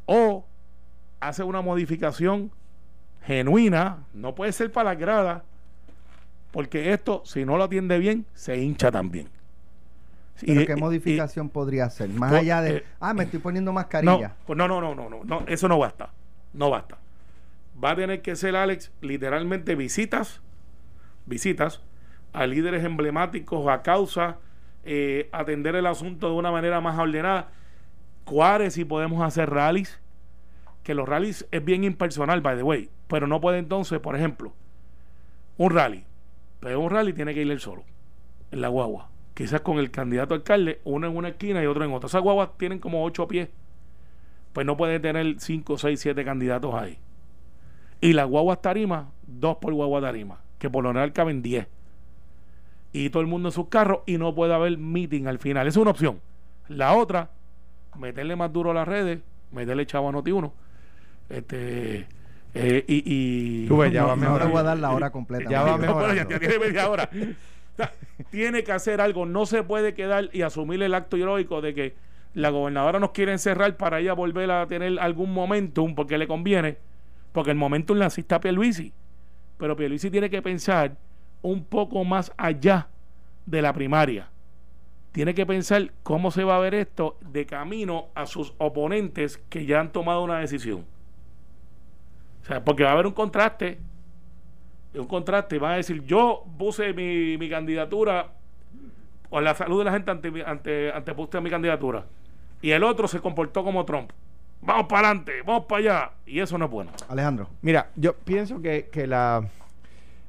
o 0.06 0.46
hace 1.20 1.42
una 1.42 1.60
modificación 1.60 2.50
genuina, 3.24 3.98
no 4.14 4.34
puede 4.34 4.52
ser 4.52 4.72
para 4.72 4.96
porque 6.52 6.92
esto, 6.92 7.22
si 7.24 7.44
no 7.44 7.56
lo 7.56 7.64
atiende 7.64 7.98
bien, 7.98 8.26
se 8.34 8.56
hincha 8.58 8.90
también. 8.90 9.28
¿Pero 10.44 10.62
Y- 10.62 10.66
qué 10.66 10.72
y- 10.72 10.76
modificación 10.80 11.48
podría 11.48 11.84
hacer? 11.84 12.08
Más 12.08 12.30
Pues, 12.30 12.42
allá 12.42 12.62
de, 12.62 12.76
eh, 12.78 12.84
ah, 12.98 13.12
me 13.14 13.24
estoy 13.24 13.40
poniendo 13.40 13.72
mascarilla. 13.72 14.34
pues 14.46 14.56
no, 14.56 14.66
no, 14.66 14.80
no, 14.80 14.94
no, 14.94 15.08
no, 15.10 15.22
no, 15.24 15.44
eso 15.46 15.68
no 15.68 15.78
basta. 15.78 16.10
No 16.52 16.70
basta. 16.70 16.96
Va 17.82 17.90
a 17.92 17.96
tener 17.96 18.22
que 18.22 18.34
ser, 18.36 18.56
Alex, 18.56 18.90
literalmente 19.00 19.74
visitas, 19.74 20.40
visitas 21.26 21.80
a 22.32 22.46
líderes 22.46 22.84
emblemáticos, 22.84 23.68
a 23.68 23.82
causa, 23.82 24.38
eh, 24.84 25.28
atender 25.32 25.76
el 25.76 25.86
asunto 25.86 26.28
de 26.28 26.34
una 26.34 26.50
manera 26.50 26.80
más 26.80 26.98
ordenada. 26.98 27.48
Cuáles 28.24 28.74
si 28.74 28.84
podemos 28.84 29.22
hacer 29.22 29.50
rallies, 29.50 30.00
que 30.82 30.94
los 30.94 31.08
rallies 31.08 31.46
es 31.50 31.64
bien 31.64 31.84
impersonal, 31.84 32.40
by 32.40 32.56
the 32.56 32.62
way, 32.62 32.90
pero 33.08 33.26
no 33.26 33.40
puede 33.40 33.58
entonces, 33.58 34.00
por 34.00 34.16
ejemplo, 34.16 34.52
un 35.56 35.72
rally, 35.72 36.04
pero 36.60 36.80
un 36.80 36.90
rally 36.90 37.12
tiene 37.12 37.34
que 37.34 37.42
ir 37.42 37.50
él 37.50 37.60
solo, 37.60 37.84
en 38.50 38.60
la 38.60 38.68
guagua, 38.68 39.10
quizás 39.34 39.60
con 39.60 39.78
el 39.78 39.90
candidato 39.90 40.34
alcalde, 40.34 40.80
uno 40.84 41.06
en 41.06 41.16
una 41.16 41.28
esquina 41.28 41.62
y 41.62 41.66
otro 41.66 41.84
en 41.84 41.92
otra. 41.92 42.06
Esas 42.06 42.22
guaguas 42.22 42.50
tienen 42.56 42.78
como 42.78 43.04
ocho 43.04 43.28
pies, 43.28 43.48
pues 44.52 44.66
no 44.66 44.76
puede 44.76 45.00
tener 45.00 45.36
cinco, 45.38 45.78
seis, 45.78 46.00
siete 46.00 46.24
candidatos 46.24 46.74
ahí. 46.74 46.98
Y 48.00 48.14
las 48.14 48.26
guaguas 48.26 48.62
tarima, 48.62 49.10
dos 49.26 49.58
por 49.58 49.74
guagua 49.74 50.00
tarima, 50.00 50.40
que 50.58 50.70
por 50.70 50.82
lo 50.82 50.90
general 50.90 51.12
caben 51.12 51.42
diez. 51.42 51.68
Y 52.92 53.10
todo 53.10 53.20
el 53.20 53.28
mundo 53.28 53.48
en 53.48 53.52
sus 53.52 53.68
carros 53.68 54.00
y 54.06 54.18
no 54.18 54.34
puede 54.34 54.54
haber 54.54 54.76
meeting 54.78 55.26
al 55.26 55.38
final. 55.38 55.68
Esa 55.68 55.78
es 55.78 55.82
una 55.82 55.92
opción. 55.92 56.20
La 56.68 56.96
otra, 56.96 57.30
meterle 57.96 58.34
más 58.34 58.52
duro 58.52 58.70
a 58.70 58.74
las 58.74 58.88
redes, 58.88 59.20
meterle 59.52 59.86
chavo 59.86 60.08
a 60.08 60.12
Noti1. 60.12 60.50
Este, 61.30 62.06
eh, 62.54 62.84
y, 62.86 63.02
y 63.64 63.66
Tú 63.66 63.78
ves, 63.78 63.92
ya 63.92 64.04
va 64.04 64.16
No, 64.16 64.16
mejor. 64.16 64.42
ahora 64.42 64.46
voy 64.46 64.60
a 64.60 64.62
dar 64.64 64.78
la 64.78 64.90
hora 64.90 65.10
completa. 65.10 65.48
Ya 65.48 65.62
va 65.62 65.76
bueno, 65.94 66.12
ya, 66.14 66.28
ya 66.28 66.38
tiene 66.38 66.58
media 66.58 66.88
hora. 66.90 67.08
O 67.72 67.76
sea, 67.82 67.94
tiene 68.30 68.64
que 68.64 68.72
hacer 68.72 69.00
algo. 69.00 69.24
No 69.24 69.46
se 69.46 69.62
puede 69.62 69.94
quedar 69.94 70.28
y 70.32 70.42
asumir 70.42 70.82
el 70.82 70.92
acto 70.92 71.16
heroico 71.16 71.62
de 71.62 71.72
que 71.72 71.94
la 72.34 72.50
gobernadora 72.50 72.98
nos 72.98 73.12
quiere 73.12 73.32
encerrar 73.32 73.76
para 73.76 74.00
ella 74.00 74.12
volver 74.12 74.50
a 74.50 74.66
tener 74.66 74.98
algún 74.98 75.32
momentum 75.32 75.94
porque 75.94 76.18
le 76.18 76.26
conviene. 76.26 76.76
Porque 77.32 77.52
el 77.52 77.56
momentum 77.56 77.96
la 77.96 78.06
asista 78.06 78.36
a 78.36 78.40
Pierluisi. 78.40 78.92
Pero 79.56 79.76
Pierluisi 79.76 80.10
tiene 80.10 80.28
que 80.28 80.42
pensar 80.42 80.96
un 81.42 81.64
poco 81.64 82.04
más 82.04 82.32
allá 82.36 82.88
de 83.46 83.62
la 83.62 83.72
primaria. 83.72 84.28
Tiene 85.12 85.32
que 85.34 85.46
pensar 85.46 85.92
cómo 86.02 86.30
se 86.32 86.44
va 86.44 86.56
a 86.56 86.60
ver 86.60 86.74
esto 86.74 87.16
de 87.20 87.46
camino 87.46 88.06
a 88.14 88.26
sus 88.26 88.52
oponentes 88.58 89.38
que 89.48 89.64
ya 89.64 89.80
han 89.80 89.92
tomado 89.92 90.22
una 90.22 90.38
decisión. 90.40 90.84
O 92.42 92.46
sea, 92.46 92.64
porque 92.64 92.82
va 92.84 92.90
a 92.90 92.92
haber 92.94 93.06
un 93.06 93.12
contraste 93.12 93.78
un 94.92 95.06
contraste, 95.06 95.58
van 95.60 95.72
a 95.72 95.76
decir, 95.76 96.02
yo 96.04 96.44
puse 96.58 96.92
mi, 96.92 97.38
mi 97.38 97.48
candidatura 97.48 98.32
o 99.30 99.40
la 99.40 99.54
salud 99.54 99.78
de 99.78 99.84
la 99.84 99.92
gente 99.92 100.10
ante, 100.10 100.32
mi- 100.32 100.40
ante, 100.40 100.90
antepuse 100.92 101.38
a 101.38 101.40
mi 101.40 101.48
candidatura 101.48 102.06
y 102.60 102.72
el 102.72 102.82
otro 102.82 103.06
se 103.06 103.20
comportó 103.20 103.62
como 103.62 103.84
Trump. 103.84 104.10
Vamos 104.62 104.86
para 104.88 105.06
adelante, 105.08 105.32
vamos 105.46 105.66
para 105.66 105.78
allá. 105.78 106.10
Y 106.26 106.40
eso 106.40 106.58
no 106.58 106.64
es 106.64 106.70
bueno. 106.72 106.90
Alejandro. 107.08 107.48
Mira, 107.62 107.90
yo 107.94 108.14
pienso 108.16 108.60
que, 108.60 108.88
que 108.92 109.06
la, 109.06 109.46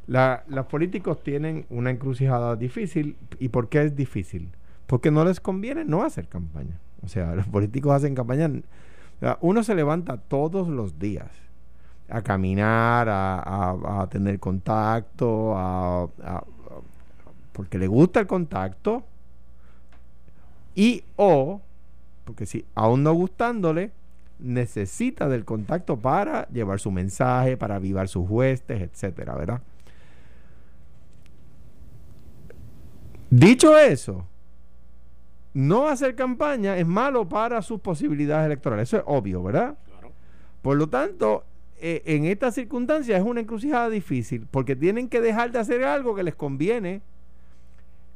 la- 0.06 0.44
los 0.48 0.68
políticos 0.68 1.24
tienen 1.24 1.66
una 1.72 1.90
encrucijada 1.90 2.56
difícil. 2.56 3.18
¿Y 3.40 3.50
por 3.50 3.68
qué 3.68 3.82
es 3.82 3.96
difícil? 3.96 4.50
Porque 4.86 5.10
no 5.10 5.26
les 5.26 5.40
conviene 5.40 5.86
no 5.86 6.04
hacer 6.04 6.28
campaña. 6.28 6.78
O 7.04 7.08
sea, 7.08 7.34
los 7.36 7.48
políticos 7.48 7.94
hacen 7.94 8.14
campaña. 8.14 8.48
o 8.48 9.20
sea, 9.20 9.38
uno 9.42 9.64
se 9.64 9.74
levanta 9.74 10.18
todos 10.18 10.68
los 10.68 11.00
días 11.00 11.30
a 12.12 12.22
caminar, 12.22 13.08
a, 13.10 13.40
a- 13.40 14.02
a 14.02 14.08
tener 14.10 14.40
contacto, 14.40 15.54
a- 15.58 16.08
porque 17.54 17.78
le 17.78 17.88
gusta 17.88 18.20
el 18.20 18.28
contacto. 18.28 19.04
Y 20.76 21.04
o, 21.18 21.62
porque 22.26 22.46
si 22.46 22.66
aún 22.76 23.04
no 23.04 23.14
gustándole, 23.14 23.92
necesita 24.40 25.28
del 25.30 25.46
contacto 25.46 25.98
para 25.98 26.48
llevar 26.50 26.80
su 26.80 26.92
mensaje, 26.92 27.58
para 27.58 27.76
avivar 27.76 28.08
sus 28.08 28.28
huestes, 28.30 28.82
etcétera, 28.82 29.36
¿verdad? 29.36 29.62
Dicho 33.30 33.78
eso, 33.78 34.26
no 35.54 35.88
hacer 35.88 36.16
campaña 36.16 36.78
es 36.78 36.86
malo 36.86 37.28
para 37.28 37.62
sus 37.62 37.80
posibilidades 37.80 38.46
electorales. 38.48 38.90
Eso 38.90 38.98
es 38.98 39.04
obvio, 39.06 39.42
¿verdad? 39.44 39.76
Por 40.62 40.78
lo 40.78 40.88
tanto, 40.88 41.44
eh, 41.82 42.04
en 42.06 42.26
estas 42.26 42.56
circunstancias 42.56 43.20
es 43.20 43.26
una 43.26 43.42
encrucijada 43.42 43.90
difícil 43.90 44.48
porque 44.50 44.76
tienen 44.76 45.10
que 45.10 45.20
dejar 45.22 45.52
de 45.52 45.60
hacer 45.60 45.84
algo 45.84 46.16
que 46.16 46.24
les 46.24 46.36
conviene. 46.36 47.02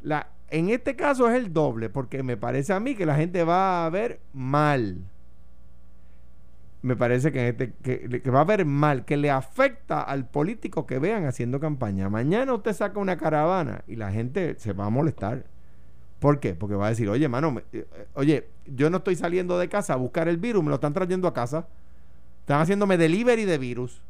La, 0.01 0.29
en 0.49 0.69
este 0.69 0.95
caso 0.95 1.29
es 1.29 1.35
el 1.35 1.51
doble, 1.53 1.89
porque 1.89 2.23
me 2.23 2.37
parece 2.37 2.73
a 2.73 2.79
mí 2.79 2.95
que 2.95 3.05
la 3.05 3.15
gente 3.15 3.43
va 3.43 3.85
a 3.85 3.89
ver 3.89 4.19
mal. 4.33 4.99
Me 6.81 6.95
parece 6.95 7.31
que, 7.31 7.39
en 7.39 7.45
este, 7.47 7.73
que, 8.21 8.29
va 8.29 8.41
a 8.41 8.43
ver 8.43 8.63
mal, 8.65 9.05
que 9.05 9.17
le 9.17 9.31
afecta 9.31 10.01
al 10.03 10.27
político 10.29 10.85
que 10.85 10.99
vean 10.99 11.25
haciendo 11.25 11.59
campaña. 11.59 12.09
Mañana 12.09 12.53
usted 12.53 12.73
saca 12.73 12.99
una 12.99 13.17
caravana 13.17 13.83
y 13.87 13.95
la 13.95 14.11
gente 14.11 14.55
se 14.59 14.73
va 14.73 14.85
a 14.85 14.89
molestar. 14.91 15.45
¿Por 16.19 16.39
qué? 16.39 16.55
Porque 16.55 16.75
va 16.75 16.87
a 16.87 16.89
decir, 16.89 17.09
oye, 17.09 17.27
mano, 17.29 17.51
me- 17.51 17.63
eh, 17.73 17.87
oye, 18.15 18.47
yo 18.67 18.89
no 18.91 18.97
estoy 18.97 19.15
saliendo 19.15 19.57
de 19.59 19.69
casa 19.69 19.93
a 19.93 19.97
buscar 19.97 20.27
el 20.27 20.37
virus, 20.37 20.63
me 20.63 20.69
lo 20.69 20.75
están 20.75 20.93
trayendo 20.93 21.27
a 21.27 21.33
casa. 21.33 21.67
Están 22.45 22.61
haciéndome 22.61 22.95
delivery 22.97 23.43
de 23.45 23.57
virus. 23.57 24.01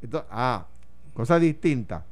Entonces, 0.00 0.26
ah, 0.32 0.64
cosa 1.12 1.38
distinta. 1.38 2.06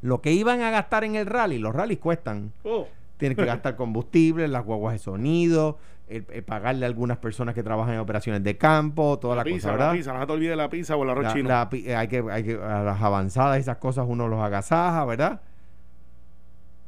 Lo 0.00 0.20
que 0.20 0.32
iban 0.32 0.60
a 0.62 0.70
gastar 0.70 1.02
en 1.02 1.16
el 1.16 1.26
rally, 1.26 1.58
los 1.58 1.74
rallies 1.74 1.98
cuestan. 1.98 2.52
Oh, 2.62 2.86
Tienen 3.16 3.34
que 3.36 3.44
gastar 3.44 3.74
combustible, 3.74 4.46
las 4.46 4.64
guaguas 4.64 4.92
de 4.92 4.98
sonido, 5.00 5.78
el- 6.06 6.24
el 6.30 6.44
pagarle 6.44 6.84
a 6.84 6.88
algunas 6.88 7.16
personas 7.18 7.54
que 7.54 7.64
trabajan 7.64 7.94
en 7.94 8.00
operaciones 8.00 8.44
de 8.44 8.56
campo, 8.56 9.18
toda 9.18 9.34
la, 9.34 9.40
la 9.40 9.44
pizza, 9.44 9.56
cosa, 9.56 9.72
la 9.72 9.76
¿verdad? 9.86 9.92
pizza, 9.94 10.12
no 10.16 10.24
te 10.26 10.32
olvides 10.34 10.56
la 10.56 10.68
pizza 10.70 10.94
o 10.96 11.02
el 11.02 11.10
arroz 11.10 11.24
La- 11.24 11.32
chino. 11.32 11.48
la 11.48 11.68
eh, 11.72 11.96
hay 11.96 12.06
que, 12.08 12.22
hay 12.30 12.44
que, 12.44 12.54
a 12.54 12.82
las 12.84 13.02
avanzadas, 13.02 13.58
esas 13.58 13.78
cosas 13.78 14.06
uno 14.08 14.28
los 14.28 14.38
agasaja, 14.40 15.04
¿verdad? 15.04 15.40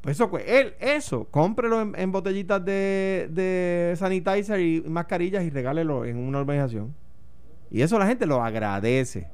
Pues 0.02 0.16
eso, 0.16 0.30
pues, 0.30 0.44
él, 0.46 0.74
eso, 0.78 1.24
cómprelo 1.32 1.80
en, 1.80 1.94
en 1.98 2.12
botellitas 2.12 2.64
de, 2.64 3.28
de 3.32 3.94
sanitizer 3.96 4.60
y 4.60 4.82
mascarillas 4.82 5.42
y 5.42 5.50
regálelo 5.50 6.04
en 6.04 6.16
una 6.18 6.38
organización. 6.38 6.94
Y 7.70 7.82
eso 7.82 7.98
la 7.98 8.06
gente 8.06 8.26
lo 8.26 8.42
agradece. 8.42 9.28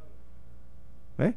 ¿Ves? 1.19 1.35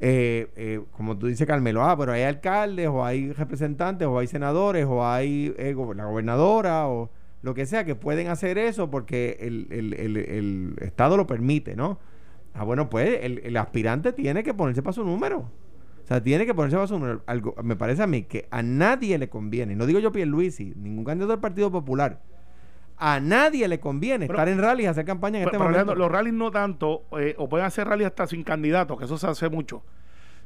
Eh, 0.00 0.48
eh, 0.56 0.80
como 0.92 1.18
tú 1.18 1.26
dices, 1.26 1.46
Carmelo, 1.46 1.82
ah, 1.84 1.96
pero 1.96 2.12
hay 2.12 2.22
alcaldes, 2.22 2.86
o 2.88 3.04
hay 3.04 3.32
representantes, 3.32 4.06
o 4.06 4.18
hay 4.18 4.26
senadores, 4.28 4.86
o 4.86 5.04
hay 5.06 5.54
eh, 5.58 5.74
la 5.96 6.04
gobernadora, 6.04 6.86
o 6.88 7.10
lo 7.42 7.54
que 7.54 7.66
sea, 7.66 7.84
que 7.84 7.94
pueden 7.94 8.28
hacer 8.28 8.58
eso 8.58 8.90
porque 8.90 9.36
el, 9.40 9.66
el- 9.70 9.94
el- 9.94 10.16
el 10.16 10.74
Estado 10.80 11.16
lo 11.16 11.26
permite, 11.26 11.74
¿no? 11.76 11.98
Ah, 12.54 12.64
bueno, 12.64 12.88
pues 12.90 13.20
el, 13.22 13.38
el 13.44 13.56
aspirante 13.56 14.12
tiene 14.12 14.42
que 14.42 14.54
ponerse 14.54 14.82
para 14.82 14.92
su 14.92 15.04
número. 15.04 15.38
O 15.38 16.06
sea, 16.08 16.22
tiene 16.22 16.46
que 16.46 16.54
ponerse 16.54 16.76
para 16.76 16.86
su 16.88 16.94
número. 16.98 17.22
Algo, 17.26 17.54
me 17.62 17.76
parece 17.76 18.02
a 18.02 18.06
mí 18.06 18.22
que 18.22 18.46
a 18.50 18.62
nadie 18.62 19.18
le 19.18 19.28
conviene, 19.28 19.76
no 19.76 19.84
digo 19.86 19.98
yo 19.98 20.10
Pierluisi, 20.10 20.72
ningún 20.76 21.04
candidato 21.04 21.32
del 21.32 21.40
Partido 21.40 21.70
Popular, 21.70 22.20
a 22.98 23.20
nadie 23.20 23.68
le 23.68 23.78
conviene 23.80 24.26
Pero- 24.26 24.38
estar 24.38 24.48
en 24.48 24.58
rally 24.60 24.82
y 24.84 24.86
hacer 24.86 25.04
campaña 25.04 25.38
en 25.38 25.44
Pero, 25.44 25.56
este 25.56 25.58
pero, 25.64 25.70
momento. 25.70 25.94
Los 25.94 26.10
rallies 26.10 26.34
no 26.34 26.50
tanto, 26.50 27.04
eh, 27.18 27.34
o 27.38 27.48
pueden 27.48 27.66
hacer 27.66 27.86
rallies 27.86 28.06
hasta 28.08 28.26
sin 28.26 28.42
candidatos, 28.44 28.98
que 28.98 29.04
eso 29.04 29.16
se 29.18 29.26
hace 29.26 29.48
mucho. 29.48 29.82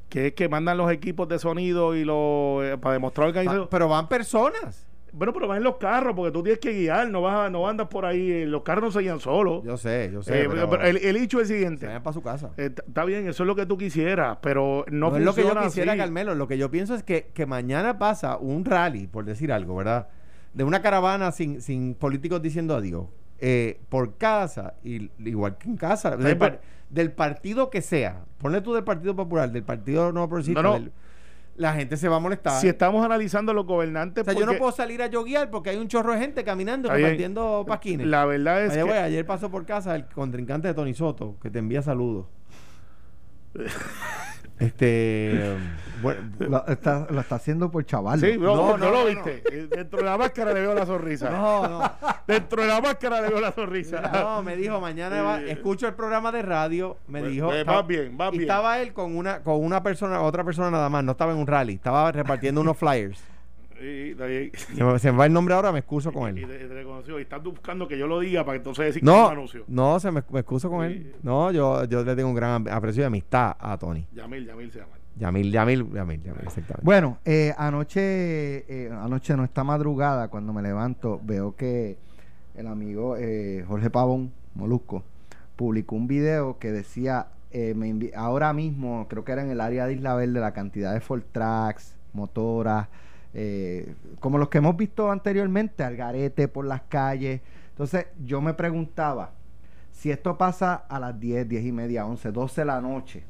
Que 0.08 0.28
es 0.28 0.32
que 0.34 0.48
mandan 0.48 0.76
los 0.76 0.90
equipos 0.92 1.26
de 1.28 1.38
sonido 1.38 1.94
y 1.96 2.04
los 2.04 2.62
eh, 2.64 2.76
para 2.80 2.92
demostrar 2.94 3.28
organización. 3.28 3.68
pero 3.70 3.88
van 3.88 4.08
personas. 4.08 4.86
Bueno, 5.14 5.34
pero 5.34 5.46
van 5.46 5.58
en 5.58 5.64
los 5.64 5.76
carros, 5.76 6.14
porque 6.16 6.32
tú 6.32 6.42
tienes 6.42 6.58
que 6.58 6.72
guiar, 6.72 7.08
no 7.10 7.20
vas 7.20 7.46
a- 7.46 7.50
no 7.50 7.68
andas 7.68 7.88
por 7.88 8.06
ahí, 8.06 8.30
eh, 8.30 8.46
los 8.46 8.62
carros 8.62 8.84
no 8.84 8.90
se 8.90 9.00
guían 9.00 9.20
solos. 9.20 9.62
Yo 9.62 9.76
sé, 9.76 10.10
yo 10.10 10.22
sé. 10.22 10.42
Eh, 10.44 10.48
pero 10.48 10.70
pero 10.70 10.84
el, 10.84 10.96
el 10.98 11.16
hecho 11.16 11.38
es 11.38 11.42
el 11.42 11.48
se 11.48 11.54
siguiente. 11.54 11.86
vayan 11.86 12.02
para 12.02 12.14
su 12.14 12.22
casa. 12.22 12.50
Eh, 12.56 12.70
Está 12.86 13.04
bien, 13.04 13.28
eso 13.28 13.42
es 13.42 13.46
lo 13.46 13.54
que 13.54 13.66
tú 13.66 13.76
quisieras, 13.76 14.38
pero 14.40 14.86
no, 14.90 15.10
No, 15.10 15.16
es 15.18 15.22
lo 15.22 15.34
que 15.34 15.42
yo 15.42 15.60
quisiera, 15.62 15.92
así. 15.92 15.98
Carmelo. 15.98 16.34
Lo 16.34 16.48
que 16.48 16.56
yo 16.56 16.70
pienso 16.70 16.94
es 16.94 17.02
que, 17.02 17.30
que 17.34 17.44
mañana 17.44 17.98
pasa 17.98 18.38
un 18.38 18.64
rally, 18.64 19.06
por 19.06 19.24
decir 19.26 19.52
algo, 19.52 19.76
¿verdad? 19.76 20.08
De 20.54 20.64
una 20.64 20.82
caravana 20.82 21.32
sin, 21.32 21.60
sin 21.62 21.94
políticos 21.94 22.42
diciendo 22.42 22.74
adiós. 22.76 23.06
eh, 23.44 23.80
por 23.88 24.16
casa, 24.18 24.74
y, 24.84 25.10
igual 25.18 25.58
que 25.58 25.68
en 25.68 25.76
casa, 25.76 26.16
del, 26.16 26.26
Ahí, 26.26 26.34
par- 26.36 26.60
del 26.90 27.10
partido 27.10 27.70
que 27.70 27.80
sea. 27.82 28.24
Ponle 28.38 28.60
tú 28.60 28.72
del 28.74 28.84
Partido 28.84 29.16
Popular, 29.16 29.50
del 29.50 29.64
Partido 29.64 30.12
No 30.12 30.28
Progresista. 30.28 30.62
No, 30.62 30.68
no. 30.68 30.74
del- 30.74 30.92
la 31.56 31.74
gente 31.74 31.96
se 31.96 32.08
va 32.08 32.16
a 32.16 32.18
molestar. 32.20 32.60
Si 32.60 32.68
estamos 32.68 33.04
analizando 33.04 33.52
los 33.52 33.66
gobernantes, 33.66 34.22
o 34.22 34.24
sea, 34.30 34.38
yo 34.38 34.46
no 34.46 34.56
puedo 34.56 34.72
salir 34.72 35.02
a 35.02 35.06
yoguear 35.08 35.50
porque 35.50 35.70
hay 35.70 35.76
un 35.76 35.86
chorro 35.88 36.12
de 36.12 36.18
gente 36.20 36.44
caminando 36.44 36.88
bien. 36.88 37.02
repartiendo 37.02 37.64
pasquines. 37.68 38.06
la 38.06 38.24
verdad 38.24 38.64
es 38.64 38.72
que 38.84 38.90
ayer 38.92 39.26
pasó 39.26 39.50
por 39.50 39.66
casa 39.66 39.94
el 39.96 40.06
contrincante 40.06 40.68
de 40.68 40.74
Tony 40.74 40.94
Soto, 40.94 41.36
que 41.42 41.50
te 41.50 41.58
envía 41.58 41.82
saludos. 41.82 42.26
este. 44.66 45.56
bueno, 46.02 46.20
Lo 46.38 46.66
está, 46.66 47.06
lo 47.10 47.20
está 47.20 47.34
haciendo 47.36 47.70
por 47.70 47.84
chaval. 47.84 48.20
Sí, 48.20 48.36
no, 48.38 48.56
No, 48.56 48.76
no, 48.76 48.78
no, 48.78 48.90
lo 48.90 49.04
viste. 49.06 49.42
Eh, 49.50 49.68
Dentro 49.70 49.98
de 50.00 50.04
la 50.04 50.16
máscara 50.18 50.52
le 50.52 50.60
veo 50.60 50.74
la 50.74 50.86
sonrisa. 50.86 51.30
no, 51.30 51.68
no. 51.68 51.92
Dentro 52.26 52.62
de 52.62 52.68
la 52.68 52.80
máscara 52.80 53.20
le 53.20 53.28
veo 53.28 53.40
la 53.40 53.52
sonrisa. 53.52 54.00
No, 54.12 54.42
me 54.42 54.56
dijo, 54.56 54.80
mañana 54.80 55.22
va- 55.22 55.40
Eh, 55.42 55.52
escucho 55.52 55.86
el 55.86 55.94
programa 55.94 56.32
de 56.32 56.42
radio, 56.42 56.96
me 57.08 57.20
pues, 57.20 57.32
dijo. 57.32 57.46
pues, 57.48 57.64
vas 57.64 57.86
bien, 57.86 58.12
y 58.12 58.30
bien. 58.30 58.40
estaba 58.42 58.78
él 58.80 58.92
con 58.92 59.16
una, 59.16 59.40
con 59.42 59.62
una 59.64 59.82
persona, 59.82 60.20
otra 60.22 60.44
persona 60.44 60.70
nada 60.70 60.88
más, 60.88 61.02
no 61.04 61.12
estaba 61.12 61.32
en 61.32 61.38
un 61.38 61.46
rally, 61.46 61.74
estaba 61.74 62.10
repartiendo 62.12 62.60
unos 62.60 62.76
flyers. 62.76 63.20
Se 64.76 64.84
me, 64.84 64.98
se 64.98 65.12
me 65.12 65.18
va 65.18 65.26
el 65.26 65.32
nombre 65.32 65.54
ahora, 65.54 65.72
me 65.72 65.80
excuso 65.80 66.12
con 66.12 66.36
Y 66.36 66.42
él. 66.42 66.48
te, 66.48 66.58
te 66.68 66.74
reconoció. 66.74 67.18
Y 67.18 67.22
estás 67.22 67.42
buscando 67.42 67.88
que 67.88 67.98
yo 67.98 68.06
lo 68.06 68.20
diga 68.20 68.44
para 68.44 68.56
entonces 68.56 68.86
decir 68.86 69.02
que 69.02 69.08
es 69.08 69.14
un 69.14 69.20
No, 69.22 69.28
anuncio. 69.28 69.64
no, 69.68 69.98
se 70.00 70.10
me, 70.10 70.22
me 70.30 70.40
excuso 70.40 70.70
con 70.70 70.86
Sí. 70.86 70.94
él. 70.94 71.14
No, 71.22 71.50
yo, 71.50 71.84
yo 71.84 72.04
le 72.04 72.14
tengo 72.16 72.28
un 72.28 72.34
gran 72.34 72.68
aprecio 72.68 73.02
y 73.02 73.06
amistad 73.06 73.56
a 73.58 73.76
Tony. 73.78 74.06
Yamil, 74.12 74.46
Yamil 74.46 74.70
se 74.70 74.78
llama. 74.80 74.92
Yamil, 75.16 75.50
Yamil, 75.52 75.92
Yamil, 75.92 76.22
Yamil, 76.22 76.42
exactamente. 76.42 76.84
Bueno, 76.84 77.18
eh, 77.24 77.52
anoche, 77.58 78.00
eh, 78.68 78.90
anoche 78.92 79.36
no 79.36 79.44
esta 79.44 79.62
madrugada, 79.64 80.28
cuando 80.28 80.52
me 80.52 80.62
levanto, 80.62 81.20
veo 81.22 81.54
que 81.54 81.98
el 82.54 82.66
amigo 82.66 83.16
eh, 83.18 83.64
Jorge 83.68 83.90
Pavón, 83.90 84.32
Molusco, 84.54 85.02
publicó 85.56 85.96
un 85.96 86.06
video 86.06 86.58
que 86.58 86.72
decía, 86.72 87.26
eh, 87.50 87.74
me 87.74 88.10
ahora 88.16 88.52
mismo, 88.54 89.06
creo 89.08 89.24
que 89.24 89.32
era 89.32 89.42
en 89.42 89.50
el 89.50 89.60
área 89.60 89.86
de 89.86 89.94
Isla 89.94 90.14
Verde, 90.14 90.40
la 90.40 90.52
cantidad 90.52 90.94
de 90.94 91.00
Ford 91.00 91.22
Tracks, 91.30 91.94
motoras, 92.14 92.88
eh, 93.34 93.94
como 94.20 94.38
los 94.38 94.48
que 94.48 94.58
hemos 94.58 94.76
visto 94.76 95.10
anteriormente, 95.10 95.84
al 95.84 95.96
garete 95.96 96.48
por 96.48 96.64
las 96.64 96.82
calles. 96.82 97.40
Entonces 97.70 98.06
yo 98.24 98.40
me 98.40 98.54
preguntaba, 98.54 99.32
si 99.92 100.10
esto 100.10 100.36
pasa 100.36 100.74
a 100.74 100.98
las 100.98 101.18
10, 101.18 101.48
10 101.48 101.64
y 101.64 101.72
media, 101.72 102.06
11, 102.06 102.32
12 102.32 102.60
de 102.60 102.64
la 102.64 102.80
noche, 102.80 103.24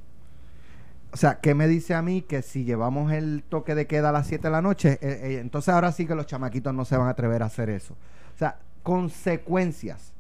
o 1.13 1.17
sea, 1.17 1.41
¿qué 1.41 1.55
me 1.55 1.69
dice 1.69 1.95
a 1.95 2.01
mí 2.01 2.23
que 2.23 2.41
si 2.41 2.65
llevamos 2.65 3.13
el 3.13 3.45
toque 3.47 3.75
de 3.75 3.87
queda 3.87 4.09
a 4.09 4.13
las 4.13 4.27
7 4.27 4.49
de 4.49 4.51
la 4.51 4.63
noche, 4.63 4.99
eh, 5.03 5.21
eh, 5.23 5.39
entonces 5.41 5.69
ahora 5.75 5.93
sí 5.93 6.07
que 6.07 6.15
los 6.15 6.27
chamaquitos 6.27 6.73
no 6.73 6.87
se 6.87 6.97
van 6.97 7.09
a 7.09 7.11
atrever 7.11 7.43
a 7.43 7.47
hacer 7.47 7.69
eso? 7.69 7.95
O 8.35 8.39
sea, 8.39 8.59
consecuencias. 8.83 10.13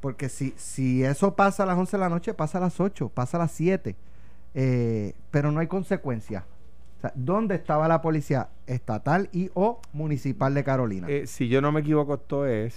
Porque 0.00 0.28
si, 0.28 0.54
si 0.56 1.02
eso 1.02 1.34
pasa 1.34 1.64
a 1.64 1.66
las 1.66 1.76
11 1.78 1.96
de 1.96 2.00
la 2.00 2.08
noche, 2.08 2.34
pasa 2.34 2.58
a 2.58 2.60
las 2.60 2.78
8, 2.78 3.08
pasa 3.08 3.36
a 3.38 3.40
las 3.40 3.52
7. 3.52 3.96
eh, 4.54 5.14
pero 5.30 5.50
no 5.50 5.60
hay 5.60 5.66
consecuencias. 5.66 6.44
O 6.98 7.00
sea, 7.00 7.12
¿Dónde 7.14 7.54
estaba 7.54 7.86
la 7.88 8.02
policía 8.02 8.48
estatal 8.66 9.28
y 9.32 9.50
o 9.54 9.80
municipal 9.92 10.52
de 10.54 10.64
Carolina? 10.64 11.06
Eh, 11.08 11.26
si 11.26 11.48
yo 11.48 11.60
no 11.60 11.70
me 11.72 11.80
equivoco, 11.80 12.14
esto 12.14 12.44
es. 12.46 12.76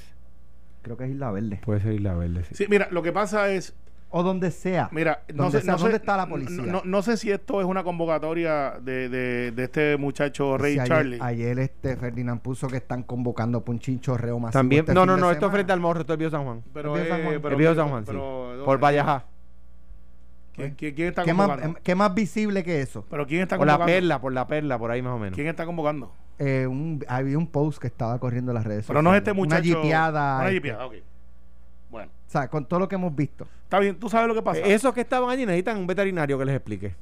Creo 0.83 0.95
que 0.97 1.05
es 1.05 1.11
Isla 1.11 1.31
Verde. 1.31 1.59
Puede 1.63 1.79
ser 1.81 1.93
Isla 1.93 2.13
Verde. 2.13 2.43
sí. 2.43 2.55
Sí, 2.55 2.65
mira, 2.69 2.87
lo 2.91 3.01
que 3.03 3.11
pasa 3.11 3.49
es, 3.49 3.75
O 4.13 4.23
donde 4.23 4.51
sea. 4.51 4.89
mira, 4.91 5.23
no 5.33 5.43
Donde 5.43 5.59
sé, 5.59 5.63
sea, 5.65 5.71
no 5.73 5.77
sé- 5.79 5.83
¿dónde 5.85 5.97
está 5.97 6.17
la 6.17 6.27
policía? 6.27 6.61
No, 6.63 6.71
no- 6.73 6.81
no 6.83 7.01
sé 7.01 7.17
si 7.17 7.31
esto 7.31 7.61
es 7.61 7.65
una 7.65 7.83
convocatoria 7.83 8.71
de, 8.81 9.07
de, 9.09 9.51
de 9.51 9.63
este 9.63 9.95
muchacho 9.97 10.57
Ray 10.57 10.73
Si 10.73 10.79
ayer, 10.81 10.87
Charlie. 10.97 11.17
ayer 11.21 11.59
este 11.59 11.95
Ferdinand 11.95 12.41
puso 12.41 12.67
que 12.67 12.77
están 12.77 13.03
convocando 13.03 13.63
por 13.63 13.73
un 13.73 13.79
chinchorreo 13.79 14.37
masivo. 14.37 14.59
También, 14.59 14.81
este 14.81 14.93
no, 14.93 15.05
no, 15.05 15.17
no, 15.17 15.31
esto 15.31 15.45
es 15.47 15.51
frente 15.51 15.71
al 15.71 15.79
morro, 15.79 16.01
esto 16.01 16.13
es 16.13 16.19
Viejo 16.19 16.31
San 16.31 16.43
Juan. 16.43 16.61
pero, 16.73 16.97
el 16.97 17.07
San 17.07 17.19
eh, 17.21 17.23
Juan. 17.23 17.41
pero- 17.41 17.49
el 17.49 17.55
Viejo 17.59 17.75
San 17.75 17.89
Juan, 17.89 18.03
pero- 18.05 18.53
sí. 18.57 18.65
Por 18.65 18.79
Vallajá. 18.79 19.25
¿Quién, 20.53 20.75
quién- 20.75 20.93
quién 20.95 21.07
está 21.09 21.23
¿Qué 21.23 21.33
más, 21.33 21.47
convocando? 21.47 21.77
em, 21.77 21.83
qué 21.83 21.95
más 21.95 22.13
visible 22.13 22.63
que 22.63 22.81
eso? 22.81 23.05
pero 23.09 23.25
quién 23.25 23.41
está 23.41 23.57
Por 23.57 23.67
la 23.67 23.83
perla, 23.85 24.19
por 24.19 24.33
la 24.33 24.47
perla, 24.47 24.77
por 24.77 24.91
ahí 24.91 25.01
más 25.01 25.13
o 25.13 25.19
menos. 25.19 25.35
¿Quién 25.35 25.47
está 25.47 25.65
convocando? 25.65 26.11
Eh, 26.39 26.65
un, 26.67 27.03
había 27.07 27.37
un 27.37 27.47
post 27.47 27.79
que 27.79 27.87
estaba 27.87 28.17
corriendo 28.19 28.51
en 28.51 28.55
las 28.55 28.65
redes 28.65 28.85
Pero 28.87 29.01
no 29.01 29.11
es 29.13 29.19
este 29.19 29.31
muchacho. 29.33 29.61
Una 29.71 29.81
jipeada. 29.81 30.35
Una 30.37 30.43
este, 30.45 30.53
jipeada, 30.55 30.85
ok. 30.87 30.93
Bueno, 31.89 32.09
O 32.27 32.31
sea, 32.31 32.47
con 32.47 32.65
todo 32.65 32.79
lo 32.79 32.87
que 32.87 32.95
hemos 32.95 33.13
visto. 33.15 33.45
está 33.63 33.77
bien, 33.79 33.97
tú 33.99 34.09
sabes 34.09 34.27
lo 34.27 34.33
que 34.33 34.41
pasa. 34.41 34.59
Eh, 34.61 34.73
Esos 34.73 34.93
que 34.93 35.01
estaban 35.01 35.29
allí 35.29 35.45
necesitan 35.45 35.77
un 35.77 35.85
veterinario 35.87 36.37
que 36.39 36.45
les 36.45 36.55
explique. 36.55 36.95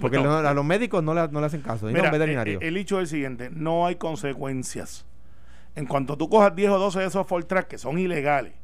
Porque 0.00 0.16
a 0.18 0.52
los 0.54 0.64
médicos 0.64 1.02
no 1.04 1.14
le, 1.14 1.28
no 1.28 1.40
le 1.40 1.46
hacen 1.46 1.60
caso. 1.60 1.86
Necesitan 1.86 1.92
Mira, 1.92 2.08
un 2.08 2.12
veterinario. 2.18 2.60
eh, 2.60 2.68
el 2.68 2.76
hecho 2.76 2.96
es 2.96 3.02
el 3.02 3.08
siguiente: 3.08 3.50
no 3.52 3.86
hay 3.86 3.96
consecuencias. 3.96 5.04
En 5.76 5.86
cuanto 5.86 6.16
tú 6.18 6.28
cojas 6.28 6.54
10 6.56 6.70
o 6.70 6.78
12 6.78 6.98
de 7.00 7.06
esos 7.06 7.26
Ford 7.26 7.44
Track 7.44 7.68
que 7.68 7.78
son 7.78 7.98
ilegales 7.98 8.54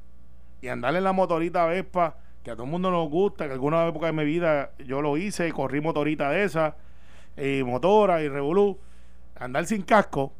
y 0.61 0.69
andarle 0.69 0.99
en 0.99 1.05
la 1.05 1.13
motorita 1.13 1.65
Vespa, 1.67 2.17
que 2.47 2.53
a 2.53 2.55
todo 2.55 2.63
el 2.63 2.71
mundo 2.71 2.93
nos 2.93 3.11
gusta, 3.11 3.49
que 3.49 3.55
alguna 3.55 3.89
época 3.89 4.07
de 4.07 4.13
mi 4.13 4.25
vida 4.25 4.71
yo 4.79 5.03
lo 5.03 5.17
hice, 5.17 5.51
corrí 5.51 5.81
motorita 5.81 6.31
de 6.31 6.45
esa, 6.45 6.77
y 7.37 7.65
motora 7.65 8.23
y 8.23 8.29
revolú, 8.29 8.79
andar 9.35 9.67
sin 9.67 9.83
casco 9.83 10.33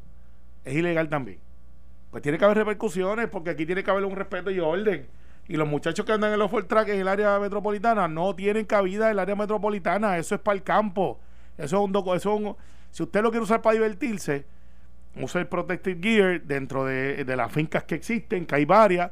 es 0.63 0.73
ilegal 0.73 1.09
también. 1.09 1.39
Pues 2.09 2.23
tiene 2.23 2.37
que 2.37 2.45
haber 2.45 2.59
repercusiones 2.59 3.27
porque 3.27 3.49
aquí 3.49 3.65
tiene 3.65 3.83
que 3.83 3.91
haber 3.91 4.05
un 4.05 4.15
respeto 4.15 4.49
y 4.49 4.59
orden. 4.61 5.05
Y 5.49 5.57
los 5.57 5.67
muchachos 5.67 6.05
que 6.05 6.13
andan 6.13 6.31
en 6.31 6.39
los 6.39 6.49
Ford 6.49 6.65
Track 6.65 6.87
en 6.87 7.01
el 7.01 7.09
área 7.09 7.37
metropolitana 7.39 8.07
no 8.07 8.33
tienen 8.33 8.63
cabida 8.63 9.07
en 9.07 9.11
el 9.11 9.19
área 9.19 9.35
metropolitana. 9.35 10.17
Eso 10.17 10.35
es 10.35 10.39
para 10.39 10.55
el 10.55 10.63
campo. 10.63 11.19
Eso 11.57 11.75
es 11.75 11.83
un 11.83 11.91
doco, 11.91 12.15
eso 12.15 12.55
si 12.89 13.03
usted 13.03 13.21
lo 13.21 13.31
quiere 13.31 13.43
usar 13.43 13.61
para 13.61 13.73
divertirse, 13.73 14.45
use 15.21 15.39
el 15.39 15.47
protective 15.47 15.99
gear 16.01 16.41
dentro 16.41 16.85
de, 16.85 17.25
de 17.25 17.35
las 17.35 17.51
fincas 17.51 17.83
que 17.83 17.95
existen, 17.95 18.45
que 18.45 18.55
hay 18.55 18.63
varias. 18.63 19.11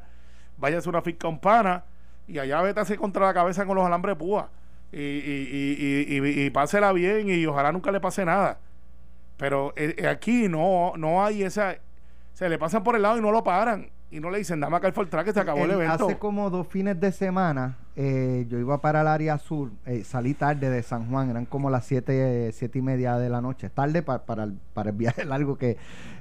Váyase 0.57 0.87
a 0.87 0.91
una 0.91 1.01
finca 1.01 1.27
umpana 1.27 1.83
y 2.27 2.39
allá 2.39 2.61
vétase 2.61 2.97
contra 2.97 3.25
la 3.27 3.33
cabeza 3.33 3.65
con 3.65 3.75
los 3.75 3.85
alambres 3.85 4.13
de 4.15 4.19
púa. 4.19 4.49
Y, 4.91 4.97
y, 4.97 5.49
y, 5.51 6.15
y, 6.17 6.27
y- 6.41 6.45
y 6.45 6.49
pásela 6.51 6.91
bien 6.93 7.29
y 7.29 7.45
ojalá 7.45 7.71
nunca 7.71 7.91
le 7.91 7.99
pase 7.99 8.23
nada. 8.25 8.59
Pero 9.37 9.73
eh, 9.75 9.95
eh, 9.97 10.07
aquí 10.07 10.47
no, 10.47 10.93
no 10.97 11.23
hay 11.25 11.43
esa. 11.43 11.75
Se 12.33 12.47
le 12.49 12.57
pasan 12.57 12.83
por 12.83 12.95
el 12.95 13.01
lado 13.01 13.17
y 13.17 13.21
no 13.21 13.31
lo 13.31 13.43
paran. 13.43 13.89
Y 14.11 14.19
no 14.21 14.29
le 14.29 14.37
dicen, 14.37 14.59
dame 14.61 14.77
acá 14.77 14.87
el 14.87 14.93
Ford 14.93 15.09
Track 15.09 15.25
que 15.25 15.33
se 15.33 15.39
acabó 15.39 15.65
el, 15.65 15.71
El- 15.71 15.77
evento. 15.81 16.05
Hace 16.05 16.17
como 16.17 16.49
dos 16.49 16.67
fines 16.67 16.97
de 17.01 17.11
semana, 17.11 17.77
eh, 17.97 18.45
yo 18.47 18.57
iba 18.59 18.79
para 18.79 19.01
el 19.01 19.07
área 19.07 19.37
sur, 19.37 19.71
eh, 19.85 20.03
salí 20.05 20.33
tarde 20.35 20.69
de 20.69 20.83
San 20.83 21.09
Juan, 21.09 21.29
eran 21.31 21.45
como 21.45 21.69
las 21.69 21.85
siete, 21.85 22.51
siete 22.53 22.79
y 22.79 22.81
media 22.81 23.17
de 23.17 23.29
la 23.29 23.41
noche, 23.41 23.69
tarde 23.69 24.03
pa- 24.03 24.23
para, 24.25 24.43
el, 24.43 24.53
para 24.73 24.91
el 24.91 24.95
viaje 24.95 25.25
largo 25.25 25.57
que... 25.57 25.77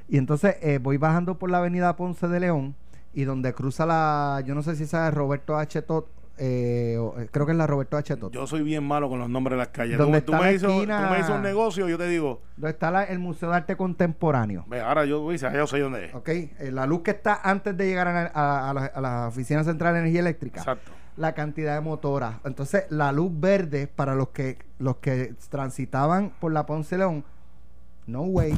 Y 0.09 0.17
entonces 0.19 0.57
eh, 0.63 0.79
voy 0.83 0.97
bajando 0.97 1.39
por 1.39 1.51
la 1.51 1.59
avenida 1.59 1.95
Ponce 1.95 2.27
de 2.27 2.41
León 2.41 2.75
y 3.15 3.25
donde 3.25 3.55
cruza 3.55 3.87
la, 3.87 4.43
yo 4.45 4.55
no 4.55 4.63
sé 4.63 4.77
si 4.77 4.87
sabes, 4.87 5.15
Roberto 5.15 5.57
H. 5.57 5.83
Tot, 5.83 6.09
eh, 6.37 6.99
eh, 7.19 7.29
creo 7.31 7.47
que 7.47 7.53
es 7.53 7.59
la 7.59 7.67
Roberto 7.67 7.97
H. 7.97 8.17
Tot, 8.17 8.33
Yo 8.33 8.47
soy 8.47 8.63
bien 8.63 8.83
malo 8.85 9.09
con 9.09 9.19
los 9.21 9.29
nombres 9.31 9.53
de 9.53 9.59
las 9.59 9.69
calles. 9.69 9.97
¿Dónde 9.99 10.21
tú, 10.21 10.33
tú 10.33 10.33
está 10.33 10.45
me 10.45 10.55
esquina? 10.55 11.05
tú 11.07 11.11
me 11.13 11.17
dices 11.19 11.31
un 11.35 11.43
negocio, 11.43 11.89
yo 11.89 11.97
te 11.97 12.09
digo, 12.09 12.41
donde 12.57 12.71
está 12.71 12.91
la- 12.91 13.05
el 13.05 13.19
Museo 13.21 13.51
de 13.51 13.57
Arte 13.57 13.77
Contemporáneo. 13.77 14.65
ve, 14.69 14.81
ahora 14.81 15.05
yo, 15.05 15.31
dice, 15.31 15.49
yo 15.55 15.67
sé 15.67 15.79
dónde 15.79 16.07
es. 16.07 16.15
Ok, 16.15 16.29
eh, 16.29 16.71
la 16.73 16.87
luz 16.87 17.03
que 17.03 17.13
está 17.13 17.41
antes 17.45 17.77
de 17.77 17.87
llegar 17.87 18.09
a, 18.09 18.27
a- 18.35 18.71
a 18.71 18.75
la, 18.75 18.85
a 18.87 19.01
la 19.01 19.29
Oficina 19.29 19.63
Central 19.63 19.95
de 19.95 20.01
Energía 20.01 20.21
Eléctrica. 20.21 20.61
Exacto. 20.61 20.91
la 21.17 21.33
cantidad 21.33 21.75
de 21.77 21.81
motoras. 21.81 22.39
Entonces, 22.45 22.87
la 22.91 23.13
luz 23.13 23.31
verde 23.33 23.87
para 23.87 24.17
los 24.17 24.31
que 24.31 24.59
los 24.81 24.97
que 24.97 25.35
transitaban 25.49 26.33
por 26.41 26.53
la 26.53 26.67
Ponce 26.67 26.99
León, 26.99 27.23
no 28.09 28.23
way. 28.23 28.53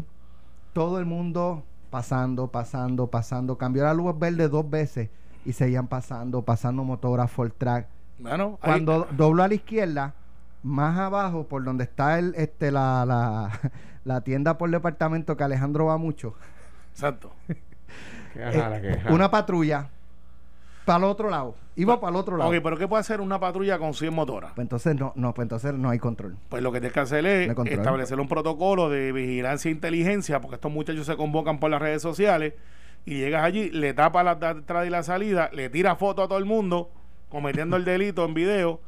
Todo 0.73 0.99
el 0.99 1.05
mundo 1.05 1.65
pasando, 1.91 2.49
pasando, 2.49 3.07
pasando. 3.09 3.59
Cambió 3.59 3.85
la 3.85 3.95
luz 3.95 4.19
verde 4.19 4.49
dos 4.49 4.69
veces 4.69 5.11
y 5.45 5.53
seguían 5.53 5.87
pasando, 5.87 6.43
pasando 6.43 6.85
motoras 6.85 7.31
Ford 7.31 7.53
Track. 7.57 7.87
Bueno, 8.19 8.59
ahí- 8.63 8.71
Cuando 8.73 9.09
doblo 9.13 9.43
a 9.43 9.49
la 9.49 9.55
izquierda, 9.55 10.15
más 10.63 10.99
abajo, 10.99 11.45
por 11.45 11.63
donde 11.65 11.85
está 11.85 12.19
el 12.19 12.35
este 12.37 12.71
la, 12.71 13.05
la, 13.07 13.51
la 14.05 14.21
tienda 14.23 14.59
por 14.59 14.71
departamento 14.71 15.37
que 15.37 15.45
Alejandro 15.45 15.87
va 15.87 15.97
mucho, 15.97 16.35
exacto. 16.93 17.33
Qué 17.47 18.43
eh, 18.43 18.53
jala, 18.53 18.83
qué 18.83 18.99
jala. 18.99 19.15
una 19.15 19.31
patrulla 19.31 19.89
para 20.87 20.99
el 21.01 21.05
otro 21.05 21.29
lado. 21.29 21.55
Iba 21.75 22.01
para 22.01 22.11
el 22.13 22.17
otro 22.17 22.39
lado. 22.39 22.49
Ok, 22.51 22.57
pero 22.63 22.79
¿qué 22.79 22.89
puede 22.89 23.03
hacer 23.03 23.21
una 23.21 23.39
patrulla 23.39 23.79
con 23.79 23.93
100 23.93 24.15
motoras? 24.15 24.53
Pues 24.55 24.65
entonces 24.65 24.97
no, 24.99 25.13
no, 25.17 25.35
pues 25.35 25.45
entonces 25.45 25.75
no 25.75 25.91
hay 25.91 25.99
control. 25.99 26.37
Pues 26.49 26.63
lo 26.63 26.73
que 26.73 26.81
tienes 26.81 26.95
que 26.95 27.01
hacer 27.01 27.27
es 27.27 27.55
No 27.55 27.65
establecer 27.65 28.19
un 28.19 28.29
protocolo 28.29 28.89
de 28.89 29.13
vigilancia 29.13 29.69
e 29.69 29.73
inteligencia, 29.73 30.41
porque 30.41 30.55
estos 30.55 30.73
muchachos 30.73 31.05
se 31.05 31.17
convocan 31.17 31.59
por 31.61 31.71
las 31.71 31.83
redes 31.83 32.01
sociales 32.01 32.55
y 33.05 33.19
llegas 33.19 33.45
allí, 33.45 33.69
le 33.71 33.93
tapas 33.93 34.25
la 34.25 34.35
la 34.41 34.51
entrada 34.53 34.87
y 34.87 34.91
la 34.91 35.03
salida, 35.03 35.51
le 35.53 35.69
tira 35.69 35.97
foto 35.97 36.23
a 36.23 36.29
todo 36.29 36.39
el 36.39 36.47
mundo 36.47 36.91
cometiendo 37.29 37.77
el 37.77 37.85
delito 37.85 38.25
en 38.25 38.33
video. 38.33 38.81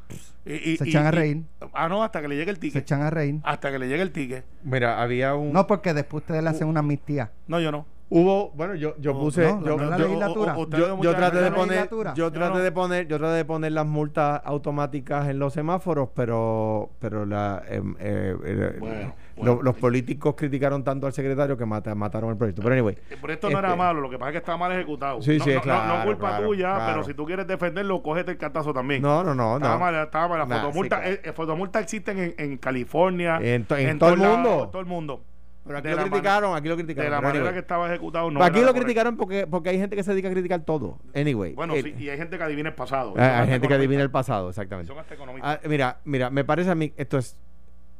Y, 0.46 0.54
y- 0.72 0.76
Se 0.78 0.86
y- 0.86 0.88
echan 0.90 1.04
a 1.04 1.08
y- 1.10 1.12
reír. 1.12 1.42
ah, 1.74 1.88
no, 1.90 2.02
hasta 2.02 2.22
que 2.22 2.28
le 2.28 2.36
llegue 2.36 2.50
el 2.50 2.56
Se 2.56 2.60
ticket. 2.62 2.82
echan 2.82 3.02
a 3.02 3.10
reír. 3.10 3.40
Hasta 3.42 3.70
que 3.70 3.78
le 3.78 3.86
llegue 3.88 4.00
el 4.02 4.12
ticket. 4.12 4.44
Mira, 4.62 5.02
había 5.02 5.34
un. 5.34 5.52
No, 5.52 5.66
porque 5.66 5.92
después 5.92 6.22
ustedes 6.22 6.42
le 6.42 6.48
hacen 6.48 6.68
una 6.68 6.80
amnistía. 6.80 7.32
No, 7.48 7.60
yo 7.60 7.70
no. 7.70 7.84
Hubo, 8.10 8.52
bueno, 8.52 8.74
yo, 8.74 8.94
yo 8.98 9.12
No, 9.12 9.18
puse. 9.20 9.42
no, 9.42 9.62
yo, 9.66 9.76
no 9.76 9.84
es 9.84 9.90
la 9.90 9.98
yo- 9.98 10.04
legislatura. 10.04 10.54
o- 10.54 10.58
o- 10.58 10.62
ustedes 10.62 10.80
yo, 10.82 10.88
yo 10.88 10.96
muchachos- 10.96 11.16
traté 11.18 11.40
de 11.42 11.50
poner 11.52 11.88
yo 12.14 12.32
traté 12.32 12.58
de 12.60 12.72
poner 12.72 13.06
yo 13.06 13.18
traté 13.18 13.34
de 13.34 13.44
poner 13.44 13.72
las 13.72 13.86
multas 13.86 14.40
automáticas 14.46 15.28
en 15.28 15.38
los 15.38 15.52
semáforos 15.52 16.08
pero 16.14 16.88
pero 17.00 17.26
la 17.26 17.62
em, 17.68 17.94
eh, 18.00 18.34
eh, 18.44 18.76
Bueno, 18.80 19.14
lo- 19.36 19.42
bueno. 19.56 19.62
los 19.62 19.76
políticos 19.76 20.34
criticaron 20.38 20.82
tanto 20.84 21.06
al 21.06 21.12
secretario 21.12 21.58
que 21.58 21.66
mata- 21.66 21.94
mataron 21.94 22.30
el 22.30 22.36
proyecto 22.38 22.62
pero 22.62 22.74
anyway 22.74 22.96
Eh, 23.10 23.16
Pero 23.20 23.32
esto 23.34 23.50
no 23.50 23.58
era 23.58 23.68
este, 23.68 23.78
malo, 23.78 24.00
lo 24.00 24.08
que 24.08 24.18
pasa 24.18 24.30
es 24.30 24.32
que 24.32 24.38
estaba 24.38 24.56
mal 24.56 24.72
ejecutado. 24.72 25.20
Sí, 25.20 25.36
no, 25.36 25.44
sí, 25.44 25.50
claro, 25.62 25.98
no 25.98 26.04
culpa 26.06 26.28
claro, 26.30 26.46
tuya, 26.46 26.74
claro. 26.76 26.92
pero 26.92 27.04
si 27.04 27.12
tú 27.12 27.26
quieres 27.26 27.46
defenderlo, 27.46 28.02
cógete 28.02 28.30
el 28.30 28.38
cartazo 28.38 28.72
también. 28.72 29.02
no 29.02 29.22
no 29.22 29.34
no 29.34 29.56
Estaba 29.56 29.74
no 29.74 29.80
mal, 29.80 29.94
estaba 29.96 30.28
mal. 30.28 30.38
Las 30.38 30.48
Nah, 30.48 30.60
fotomultas, 30.62 30.98
sí, 31.00 31.04
claro. 31.04 31.20
eh, 31.24 31.28
eh, 31.28 31.32
fotomultas 31.34 31.82
existen 31.82 32.18
en, 32.18 32.34
en 32.38 32.56
California. 32.56 33.38
En 33.42 33.66
to- 33.66 33.76
en 33.76 33.98
todo 33.98 34.14
el 34.14 34.16
todos 34.20 34.30
mundo. 34.34 34.48
lados, 34.48 34.64
en 34.64 34.70
todo 34.70 34.80
el 34.80 34.86
mundo. 34.88 35.22
Pero 35.68 35.78
aquí 35.78 35.86
de 35.88 35.94
lo 35.94 36.02
la 36.02 36.08
criticaron 36.08 36.56
aquí 36.56 36.68
lo 36.68 36.76
De 36.76 36.82
criticaron 36.82 37.10
la 37.12 37.16
pero 37.18 37.28
manera 37.28 37.40
anyway. 37.44 37.54
que 37.54 37.60
estaba 37.60 37.86
ejecutado, 37.88 38.30
no 38.32 38.42
aquí 38.42 38.54
lo 38.54 38.66
correcto. 38.66 38.80
criticaron 38.82 39.16
porque 39.16 39.46
porque 39.46 39.68
hay 39.68 39.78
gente 39.78 39.94
que 39.94 40.02
se 40.02 40.10
dedica 40.10 40.26
a 40.28 40.32
criticar 40.32 40.62
todo 40.62 40.98
anyway 41.14 41.54
Bueno, 41.54 41.74
eh, 41.74 41.82
sí, 41.84 41.94
y 41.96 42.08
hay 42.08 42.16
gente 42.18 42.36
que 42.36 42.42
adivina 42.42 42.70
el 42.70 42.74
pasado. 42.74 43.14
hay- 43.16 43.22
hay 43.22 43.48
gente 43.48 43.68
que 43.68 43.74
adivina 43.74 44.02
el 44.02 44.10
pasado 44.10 44.48
exactamente 44.48 44.88
Son 44.88 44.98
hasta 44.98 45.14
economistas. 45.14 45.60
Ah, 45.62 45.68
mira, 45.68 45.98
mira, 46.04 46.30
me 46.30 46.42
parece 46.44 46.70
a 46.70 46.74
mí, 46.74 46.92
esto 46.96 47.18
es, 47.18 47.36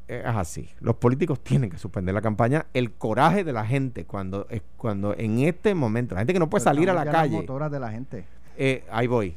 es 0.08 0.24
así. 0.24 0.70
Los 0.80 0.96
políticos 0.96 1.40
tienen 1.44 1.68
que 1.70 1.76
suspender 1.78 2.14
la 2.14 2.22
campaña. 2.22 2.64
El 2.72 2.92
coraje 2.92 3.44
de 3.44 3.52
la 3.52 3.64
gente 3.66 4.06
cuando, 4.06 4.46
es 4.48 4.62
cuando 4.78 5.14
en 5.16 5.38
este 5.40 5.74
momento, 5.74 6.14
la 6.14 6.22
gente 6.22 6.32
que 6.32 6.38
no 6.38 6.48
puede 6.48 6.64
salir 6.64 6.88
a 6.90 6.94
la 6.94 7.04
las 7.04 7.14
calle, 7.14 7.36
motoras 7.36 7.70
de 7.70 7.78
la 7.78 7.90
gente. 7.90 8.24
eh, 8.56 8.84
ahí 8.90 9.06
voy. 9.06 9.36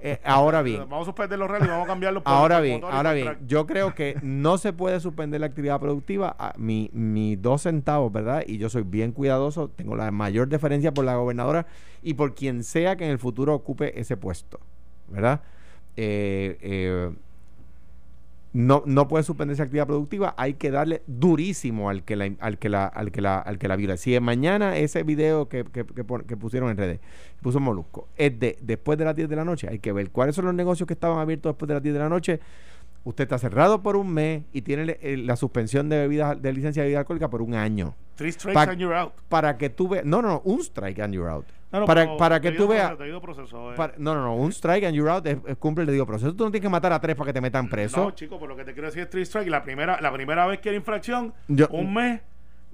Eh, 0.00 0.20
ahora 0.24 0.62
bien, 0.62 0.80
Vamos 0.80 1.02
a 1.02 1.04
suspender 1.06 1.38
los 1.38 1.48
rallies 1.50 1.68
vamos 1.70 1.84
a 1.84 1.88
cambiarlos 1.88 2.22
por 2.22 2.32
ahora 2.32 2.60
bien, 2.60 2.82
ahora 2.84 3.12
bien, 3.12 3.26
track. 3.26 3.38
yo 3.46 3.66
creo 3.66 3.94
que 3.94 4.16
no 4.22 4.58
se 4.58 4.72
puede 4.72 5.00
suspender 5.00 5.40
la 5.40 5.46
actividad 5.46 5.80
productiva. 5.80 6.34
a 6.38 6.54
mi, 6.56 6.90
mis 6.92 7.40
dos 7.40 7.62
centavos, 7.62 8.12
¿verdad? 8.12 8.42
Y 8.46 8.58
yo 8.58 8.68
soy 8.68 8.82
bien 8.82 9.12
cuidadoso, 9.12 9.68
tengo 9.68 9.96
la 9.96 10.10
mayor 10.10 10.48
deferencia 10.48 10.92
por 10.92 11.04
la 11.04 11.16
gobernadora 11.16 11.66
y 12.02 12.14
por 12.14 12.34
quien 12.34 12.64
sea 12.64 12.96
que 12.96 13.04
en 13.04 13.10
el 13.10 13.18
futuro 13.18 13.54
ocupe 13.54 13.98
ese 14.00 14.16
puesto, 14.16 14.60
¿verdad? 15.08 15.40
Eh, 15.96 16.58
eh, 16.60 17.10
no, 18.52 18.82
no 18.86 19.08
puede 19.08 19.24
suspenderse 19.24 19.62
actividad 19.62 19.86
productiva, 19.86 20.34
hay 20.38 20.54
que 20.54 20.70
darle 20.70 21.02
durísimo 21.06 21.90
al 21.90 22.02
que 22.04 22.16
la, 22.16 22.30
al 22.40 22.58
que 22.58 22.68
la, 22.68 22.86
al 22.86 23.12
que 23.12 23.20
la, 23.20 23.38
al 23.38 23.58
que 23.58 23.68
la 23.68 23.76
viola. 23.76 23.96
Si 23.96 24.10
de 24.10 24.20
mañana 24.20 24.76
ese 24.78 25.02
video 25.02 25.48
que, 25.48 25.64
que, 25.64 25.84
que 25.84 26.36
pusieron 26.36 26.70
en 26.70 26.76
redes, 26.78 27.00
puso 27.42 27.60
Molusco, 27.60 28.08
es 28.16 28.38
de 28.40 28.58
después 28.62 28.96
de 28.98 29.04
las 29.04 29.14
10 29.14 29.28
de 29.28 29.36
la 29.36 29.44
noche, 29.44 29.68
hay 29.70 29.78
que 29.78 29.92
ver 29.92 30.10
cuáles 30.10 30.34
son 30.34 30.46
los 30.46 30.54
negocios 30.54 30.86
que 30.86 30.94
estaban 30.94 31.18
abiertos 31.18 31.50
después 31.50 31.68
de 31.68 31.74
las 31.74 31.82
10 31.82 31.92
de 31.94 32.00
la 32.00 32.08
noche. 32.08 32.40
Usted 33.04 33.24
está 33.24 33.38
cerrado 33.38 33.82
por 33.82 33.96
un 33.96 34.12
mes 34.12 34.42
y 34.52 34.62
tiene 34.62 34.84
le- 34.84 35.16
la 35.18 35.36
suspensión 35.36 35.88
de 35.88 35.98
bebidas, 35.98 36.40
de 36.42 36.52
licencia 36.52 36.82
de 36.82 36.88
bebida 36.88 37.00
alcohólica 37.00 37.30
por 37.30 37.42
un 37.42 37.54
año. 37.54 37.94
Three 38.16 38.32
strikes 38.32 38.54
pa- 38.54 38.64
and 38.70 38.78
you're 38.80 38.94
out. 38.96 39.12
Para 39.28 39.56
que 39.56 39.70
tú 39.70 39.88
veas, 39.88 40.04
no, 40.04 40.20
no, 40.20 40.28
no, 40.28 40.42
un 40.44 40.60
strike 40.60 40.98
and 41.00 41.14
you're 41.14 41.30
out. 41.30 41.46
No, 41.70 41.80
no, 41.80 41.86
para, 41.86 42.04
pero 42.04 42.16
para 42.16 42.40
que 42.40 42.52
tú 42.52 42.66
veas, 42.66 42.92
proceso, 43.20 43.72
eh. 43.72 43.76
para- 43.76 43.92
no, 43.98 44.14
no, 44.14 44.22
no, 44.22 44.34
un 44.36 44.50
strike 44.52 44.84
and 44.84 44.94
you're 44.94 45.10
out 45.10 45.26
es, 45.26 45.36
es 45.46 45.56
cumple 45.58 45.82
el 45.82 45.86
debido 45.86 46.06
proceso. 46.06 46.34
Tú 46.34 46.44
no 46.44 46.50
tienes 46.50 46.62
que 46.66 46.70
matar 46.70 46.92
a 46.94 47.00
tres 47.00 47.14
para 47.14 47.26
que 47.26 47.32
te 47.34 47.40
metan 47.42 47.68
preso. 47.68 48.04
No, 48.04 48.10
chico, 48.12 48.38
pero 48.38 48.48
lo 48.50 48.56
que 48.56 48.64
te 48.64 48.72
quiero 48.72 48.86
decir 48.88 49.02
es 49.02 49.10
three 49.10 49.22
strike. 49.22 49.48
La 49.48 49.62
primera, 49.62 50.00
la 50.00 50.10
primera 50.12 50.46
vez 50.46 50.60
que 50.60 50.70
era 50.70 50.76
infracción, 50.78 51.34
Yo- 51.48 51.68
un 51.70 51.92
mes 51.92 52.20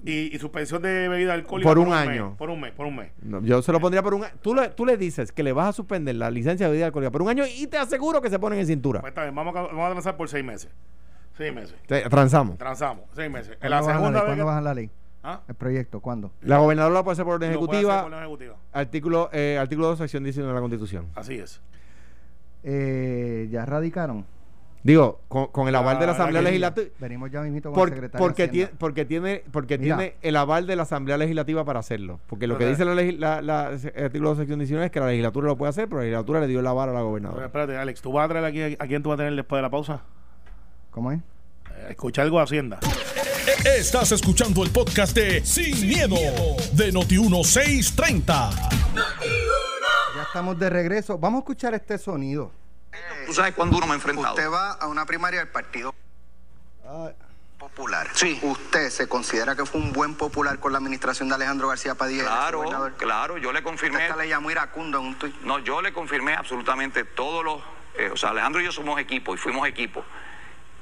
Y, 0.07 0.35
y 0.35 0.39
suspensión 0.39 0.81
de 0.83 1.07
bebida 1.09 1.33
alcohólica 1.33 1.67
Por 1.67 1.79
un 1.79 1.91
año. 1.91 2.35
por 2.37 2.49
un 2.51 2.61
mes, 2.61 2.71
por 2.73 2.85
un 2.85 2.95
mes. 2.95 3.11
No, 3.23 3.41
yo 3.41 3.61
se 3.63 3.71
lo 3.71 3.79
pondría 3.79 4.03
por 4.03 4.13
un 4.13 4.23
año. 4.23 4.33
Tú 4.41 4.53
le, 4.53 4.69
tú 4.69 4.85
le 4.85 4.97
dices 4.97 5.31
que 5.31 5.41
le 5.41 5.51
vas 5.51 5.69
a 5.69 5.73
suspender 5.73 6.13
la 6.15 6.29
licencia 6.29 6.67
de 6.67 6.71
bebida 6.73 6.85
alcohólica 6.87 7.11
por 7.11 7.21
un 7.23 7.29
año 7.29 7.43
y 7.47 7.65
te 7.67 7.77
aseguro 7.77 8.21
que 8.21 8.29
se 8.29 8.37
ponen 8.37 8.59
en 8.59 8.67
cintura. 8.67 9.01
Pues 9.01 9.11
está 9.11 9.23
bien, 9.23 9.33
vamos 9.33 9.55
a, 9.55 9.61
vamos 9.63 9.85
a 9.87 9.91
transar 9.91 10.15
por 10.15 10.29
seis 10.29 10.45
meses. 10.45 10.69
Seis 11.35 11.51
meses. 11.53 11.75
Te- 11.87 12.07
transamos. 12.07 12.57
Transamos, 12.57 13.05
seis 13.13 13.31
meses. 13.31 13.53
En 13.53 13.57
¿Cuándo 13.59 13.69
la 13.69 13.81
bajan 13.81 13.93
la 13.93 13.97
segunda 13.97 14.19
ley? 14.19 14.21
vez. 14.21 14.25
¿Cuándo 14.27 14.45
bajan 14.45 14.63
la 14.63 14.73
ley? 14.73 14.89
¿Ah? 15.27 15.41
El 15.47 15.55
proyecto, 15.55 16.01
¿cuándo? 16.01 16.31
La 16.41 16.59
gobernadora 16.59 16.93
la 16.93 17.03
puede 17.03 17.13
hacer 17.13 17.25
por 17.25 17.33
orden 17.35 17.51
Lo 17.51 17.57
ejecutiva. 17.57 18.03
por 18.03 18.11
la 18.11 18.19
ejecutiva. 18.19 18.55
Artículo, 18.73 19.29
eh, 19.33 19.57
artículo 19.59 19.87
2, 19.87 19.97
sección 19.97 20.23
19 20.23 20.47
de 20.49 20.53
la 20.53 20.61
Constitución. 20.61 21.07
Así 21.15 21.33
es. 21.39 21.61
Eh, 22.63 23.47
¿Ya 23.51 23.65
radicaron? 23.65 24.25
Digo, 24.83 25.21
con, 25.27 25.47
con 25.47 25.67
el 25.67 25.73
aval 25.73 25.97
de 25.97 26.05
la 26.05 26.11
Asamblea 26.11 26.43
Legislativa. 26.43 26.87
Venimos 26.99 27.31
ya 27.31 27.41
mismito 27.41 27.69
con 27.71 27.73
Por- 27.79 27.87
el 27.89 27.95
secretario 27.95 28.23
porque, 28.23 28.47
tiene, 28.47 28.71
porque 28.77 29.03
tiene 29.05 29.43
porque 29.51 29.79
Mira. 29.79 29.97
tiene 29.97 30.15
el 30.21 30.35
aval 30.35 30.67
de 30.67 30.75
la 30.75 30.83
Asamblea 30.83 31.17
Legislativa 31.17 31.65
para 31.65 31.79
hacerlo. 31.79 32.19
Porque 32.27 32.45
lo 32.45 32.55
que 32.59 32.67
dice 32.67 32.85
la, 32.85 32.93
la, 32.93 33.41
la- 33.41 33.69
el 33.71 34.03
artículo 34.05 34.29
2, 34.29 34.37
sección 34.37 34.59
19 34.59 34.85
es 34.85 34.91
que 34.91 34.99
la 34.99 35.07
legislatura 35.07 35.47
lo 35.47 35.57
puede 35.57 35.71
hacer, 35.71 35.85
pero 35.87 35.97
la 36.01 36.03
legislatura 36.03 36.39
le 36.41 36.47
dio 36.47 36.59
el 36.59 36.67
aval 36.67 36.89
a 36.89 36.91
la 36.93 36.99
Pero 36.99 37.07
gobernadora. 37.07 37.45
espérate, 37.47 37.77
Alex, 37.77 37.99
¿tú 38.03 38.11
vas 38.11 38.25
a 38.25 38.29
traer 38.29 38.45
aquí 38.45 38.61
a 38.77 38.87
quién 38.87 39.01
tú 39.01 39.09
vas 39.09 39.15
a 39.15 39.23
tener 39.23 39.35
después 39.35 39.57
de 39.57 39.61
la 39.63 39.71
pausa? 39.71 40.01
¿Cómo 40.91 41.11
es? 41.11 41.17
Eh, 41.19 41.87
escucha 41.89 42.21
algo 42.21 42.37
de 42.37 42.43
Hacienda. 42.43 42.79
Estás 43.65 44.11
escuchando 44.11 44.63
el 44.63 44.71
podcast 44.71 45.15
de 45.15 45.45
Sin, 45.45 45.87
miedo, 45.87 46.15
de 46.73 46.91
Noti1630. 46.93 48.25
Ya 50.15 50.23
estamos 50.23 50.59
de 50.59 50.69
regreso. 50.69 51.17
Vamos 51.17 51.39
a 51.39 51.41
escuchar 51.41 51.73
este 51.73 51.97
sonido. 51.97 52.51
Tú 53.25 53.33
sabes 53.33 53.53
cuándo 53.53 53.77
uno 53.77 53.85
me 53.85 53.93
ha 53.93 53.95
enfrentado. 53.95 54.33
Usted 54.35 54.49
va 54.49 54.73
a 54.73 54.87
una 54.87 55.05
primaria 55.05 55.39
del 55.39 55.47
Partido 55.49 55.93
Ah, 56.87 57.09
Popular. 57.57 58.07
Sí. 58.13 58.37
¿Usted 58.43 58.89
se 58.89 59.07
considera 59.07 59.55
que 59.55 59.65
fue 59.65 59.79
un 59.81 59.91
buen 59.93 60.15
popular 60.15 60.59
con 60.59 60.71
la 60.73 60.77
administración 60.77 61.29
de 61.29 61.35
Alejandro 61.35 61.69
García 61.69 61.95
Padilla? 61.95 62.23
Claro, 62.23 62.57
gobernador? 62.59 62.93
claro, 62.97 63.37
yo 63.37 63.51
le 63.53 63.59
Usted 63.59 63.63
confirmé. 63.69 64.03
hasta 64.03 64.17
le 64.17 64.27
llamó 64.29 64.51
iracundo 64.51 64.99
en 64.99 65.05
un 65.05 65.15
tuit. 65.17 65.35
No, 65.41 65.59
yo 65.59 65.81
le 65.81 65.93
confirmé 65.93 66.33
absolutamente 66.35 67.05
todos 67.05 67.43
los. 67.45 67.61
eh, 67.97 68.09
o 68.13 68.17
sea, 68.17 68.29
Alejandro 68.31 68.61
y 68.61 68.65
yo 68.65 68.71
somos 68.73 68.99
equipo 68.99 69.33
y 69.33 69.37
fuimos 69.37 69.67
equipo. 69.67 70.03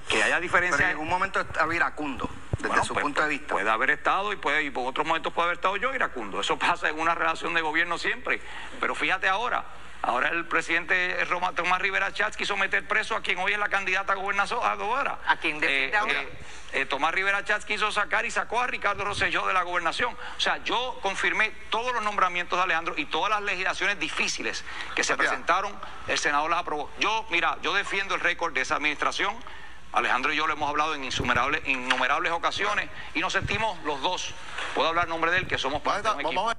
Que 0.07 0.17
haya 0.23 0.35
Pero 0.35 0.41
diferencia. 0.41 0.85
en 0.85 0.91
ningún 0.91 1.09
momento 1.09 1.39
estaba 1.39 1.73
iracundo, 1.73 2.29
desde 2.57 2.67
Bueno, 2.67 2.83
su 2.85 2.93
pues, 2.93 3.03
punto 3.03 3.21
de 3.21 3.29
vista. 3.29 3.47
Puede 3.53 3.69
haber 3.69 3.89
estado 3.91 4.31
y, 4.33 4.35
puede, 4.35 4.63
y 4.63 4.69
por 4.69 4.87
otros 4.87 5.05
momentos 5.07 5.33
puede 5.33 5.47
haber 5.47 5.57
estado 5.57 5.77
yo 5.77 5.93
iracundo. 5.93 6.39
Eso 6.41 6.57
pasa 6.59 6.89
en 6.89 6.99
una 6.99 7.15
relación 7.15 7.53
de 7.53 7.61
gobierno 7.61 7.97
siempre. 7.97 8.41
Pero 8.79 8.95
fíjate 8.95 9.27
ahora, 9.29 9.63
ahora 10.01 10.29
el 10.29 10.45
presidente 10.45 11.23
Roma, 11.25 11.53
Tomás 11.53 11.81
Rivera 11.81 12.11
Chats 12.13 12.35
quiso 12.37 12.57
meter 12.57 12.87
preso 12.87 13.15
a 13.15 13.21
quien 13.21 13.39
hoy 13.39 13.53
es 13.53 13.59
la 13.59 13.69
candidata 13.69 14.13
a 14.13 14.15
gobernadora. 14.15 15.19
¿A 15.25 15.37
quién 15.37 15.59
defiende 15.59 15.97
ahora? 15.97 16.23
eh, 16.73 16.85
Tomás 16.85 17.13
Rivera 17.13 17.43
Chats 17.45 17.65
quiso 17.65 17.91
sacar 17.91 18.25
y 18.25 18.31
sacó 18.31 18.59
a 18.59 18.67
Ricardo 18.67 19.05
Rosselló 19.05 19.47
de 19.47 19.53
la 19.53 19.63
gobernación. 19.63 20.13
O 20.37 20.39
sea, 20.39 20.57
yo 20.63 20.99
confirmé 21.01 21.51
todos 21.69 21.93
los 21.93 22.03
nombramientos 22.03 22.57
de 22.59 22.63
Alejandro 22.63 22.95
y 22.97 23.05
todas 23.05 23.29
las 23.29 23.41
legislaciones 23.41 23.99
difíciles 23.99 24.65
que 24.95 25.03
se 25.03 25.15
presentaron, 25.15 25.73
el 26.07 26.17
Senado 26.17 26.47
las 26.49 26.59
aprobó. 26.59 26.89
Yo, 26.99 27.25
mira, 27.29 27.57
yo 27.61 27.73
defiendo 27.73 28.15
el 28.15 28.21
récord 28.21 28.53
de 28.53 28.61
esa 28.61 28.75
administración. 28.75 29.33
Alejandro 29.93 30.33
y 30.33 30.35
yo 30.35 30.47
lo 30.47 30.53
hemos 30.53 30.69
hablado 30.69 30.95
en 30.95 31.03
innumerables, 31.03 31.61
innumerables 31.67 32.31
ocasiones 32.31 32.89
y 33.13 33.19
nos 33.19 33.33
sentimos 33.33 33.77
los 33.83 34.01
dos. 34.01 34.33
Puedo 34.73 34.89
hablar 34.89 35.05
en 35.05 35.11
nombre 35.11 35.31
de 35.31 35.37
él, 35.37 35.47
que 35.47 35.57
somos 35.57 35.81
parte 35.81 36.07
de 36.07 36.15
un 36.15 36.21
equipo. 36.21 36.51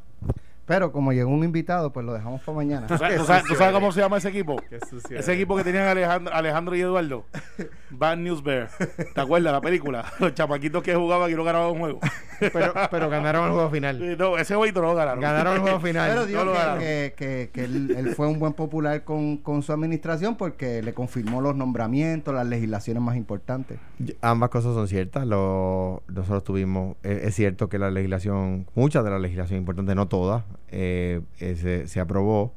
Pero 0.66 0.92
como 0.92 1.12
llegó 1.12 1.30
un 1.30 1.44
invitado, 1.44 1.92
pues 1.92 2.06
lo 2.06 2.12
dejamos 2.14 2.40
para 2.42 2.56
mañana. 2.56 2.86
¿Tú 2.86 2.96
sabes, 2.96 3.18
tú 3.18 3.24
sabes- 3.26 3.44
tú 3.44 3.54
sabes 3.54 3.74
cómo 3.74 3.92
se 3.92 4.00
llama 4.00 4.16
ese 4.16 4.28
equipo? 4.30 4.56
Qué 4.70 4.78
sucio 4.88 5.18
Ese 5.18 5.34
equipo 5.34 5.56
que 5.56 5.64
tenían 5.64 5.86
Alejandro, 5.88 6.32
Alejandro 6.34 6.74
y 6.76 6.80
Eduardo. 6.80 7.24
Bad 7.90 8.16
News 8.16 8.42
Bear. 8.42 8.70
¿Te 9.14 9.20
acuerdas 9.20 9.52
la 9.52 9.60
película? 9.60 10.04
Los 10.18 10.34
chamaquitos 10.34 10.82
que 10.82 10.94
jugaban 10.94 11.30
y 11.30 11.34
no 11.34 11.44
ganaban 11.44 11.70
un 11.72 11.78
juego. 11.78 12.00
Pero, 12.52 12.74
pero 12.90 13.08
ganaron 13.08 13.46
el 13.46 13.52
juego 13.52 13.70
final. 13.70 14.18
No, 14.18 14.36
ese 14.36 14.54
jueguito 14.56 14.82
no 14.82 14.88
lo 14.88 14.94
ganaron. 14.96 15.20
Ganaron 15.20 15.54
el 15.54 15.60
juego 15.60 15.80
final. 15.80 16.10
Pero 16.10 16.26
digo 16.26 16.44
no 16.44 16.52
que, 16.78 17.14
que, 17.16 17.48
que- 17.48 17.50
que 17.52 17.64
él, 17.64 17.94
él 17.96 18.14
fue 18.16 18.26
un 18.26 18.38
buen 18.40 18.52
popular 18.52 19.04
con, 19.04 19.38
con 19.38 19.62
su 19.62 19.72
administración 19.72 20.36
porque 20.36 20.82
le 20.82 20.92
confirmó 20.92 21.40
los 21.40 21.54
nombramientos, 21.56 22.34
las 22.34 22.46
legislaciones 22.46 23.02
más 23.02 23.16
importantes. 23.16 23.78
Ambas 24.20 24.50
cosas 24.50 24.74
son 24.74 24.88
ciertas. 24.88 25.26
Lo, 25.26 26.02
nosotros 26.08 26.42
tuvimos, 26.44 26.96
eh, 27.04 27.20
es 27.22 27.34
cierto 27.36 27.68
que 27.68 27.78
la 27.78 27.90
legislación, 27.90 28.66
mucha 28.74 29.02
de 29.04 29.10
la 29.10 29.20
legislación 29.20 29.60
importante, 29.60 29.94
no 29.94 30.08
toda, 30.08 30.44
eh, 30.68 31.20
se, 31.38 31.86
se 31.86 32.00
aprobó 32.00 32.54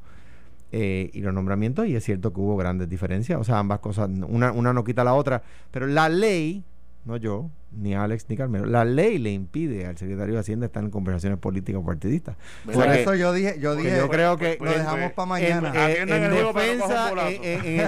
eh, 0.70 1.10
y 1.14 1.20
los 1.20 1.32
nombramientos, 1.32 1.86
y 1.86 1.96
es 1.96 2.04
cierto 2.04 2.32
que 2.32 2.40
hubo 2.40 2.56
grandes 2.56 2.88
diferencias. 2.88 3.40
O 3.40 3.44
sea, 3.44 3.58
ambas 3.58 3.80
cosas, 3.80 4.10
una, 4.28 4.52
una 4.52 4.72
no 4.72 4.84
quita 4.84 5.02
la 5.04 5.14
otra, 5.14 5.42
pero 5.70 5.86
la 5.86 6.08
ley, 6.08 6.64
no 7.04 7.16
yo, 7.16 7.50
ni 7.70 7.94
Alex, 7.94 8.26
ni 8.28 8.36
Carmelo, 8.36 8.66
la 8.66 8.84
ley 8.84 9.18
le 9.18 9.30
impide 9.30 9.86
al 9.86 9.96
secretario 9.98 10.34
de 10.34 10.40
Hacienda 10.40 10.66
estar 10.66 10.82
en 10.82 10.90
conversaciones 10.90 11.38
políticas 11.38 11.80
o 11.82 11.84
partidistas. 11.84 12.36
Por 12.64 12.86
eso 12.88 13.14
yo 13.14 13.32
dije, 13.32 13.56
yo 13.60 13.76
dije, 13.76 13.96
yo 13.96 14.08
creo 14.08 14.36
que 14.36 14.58
lo 14.60 14.70
dejamos 14.70 15.12
para 15.12 15.26
mañana. 15.26 15.72
en 15.90 16.08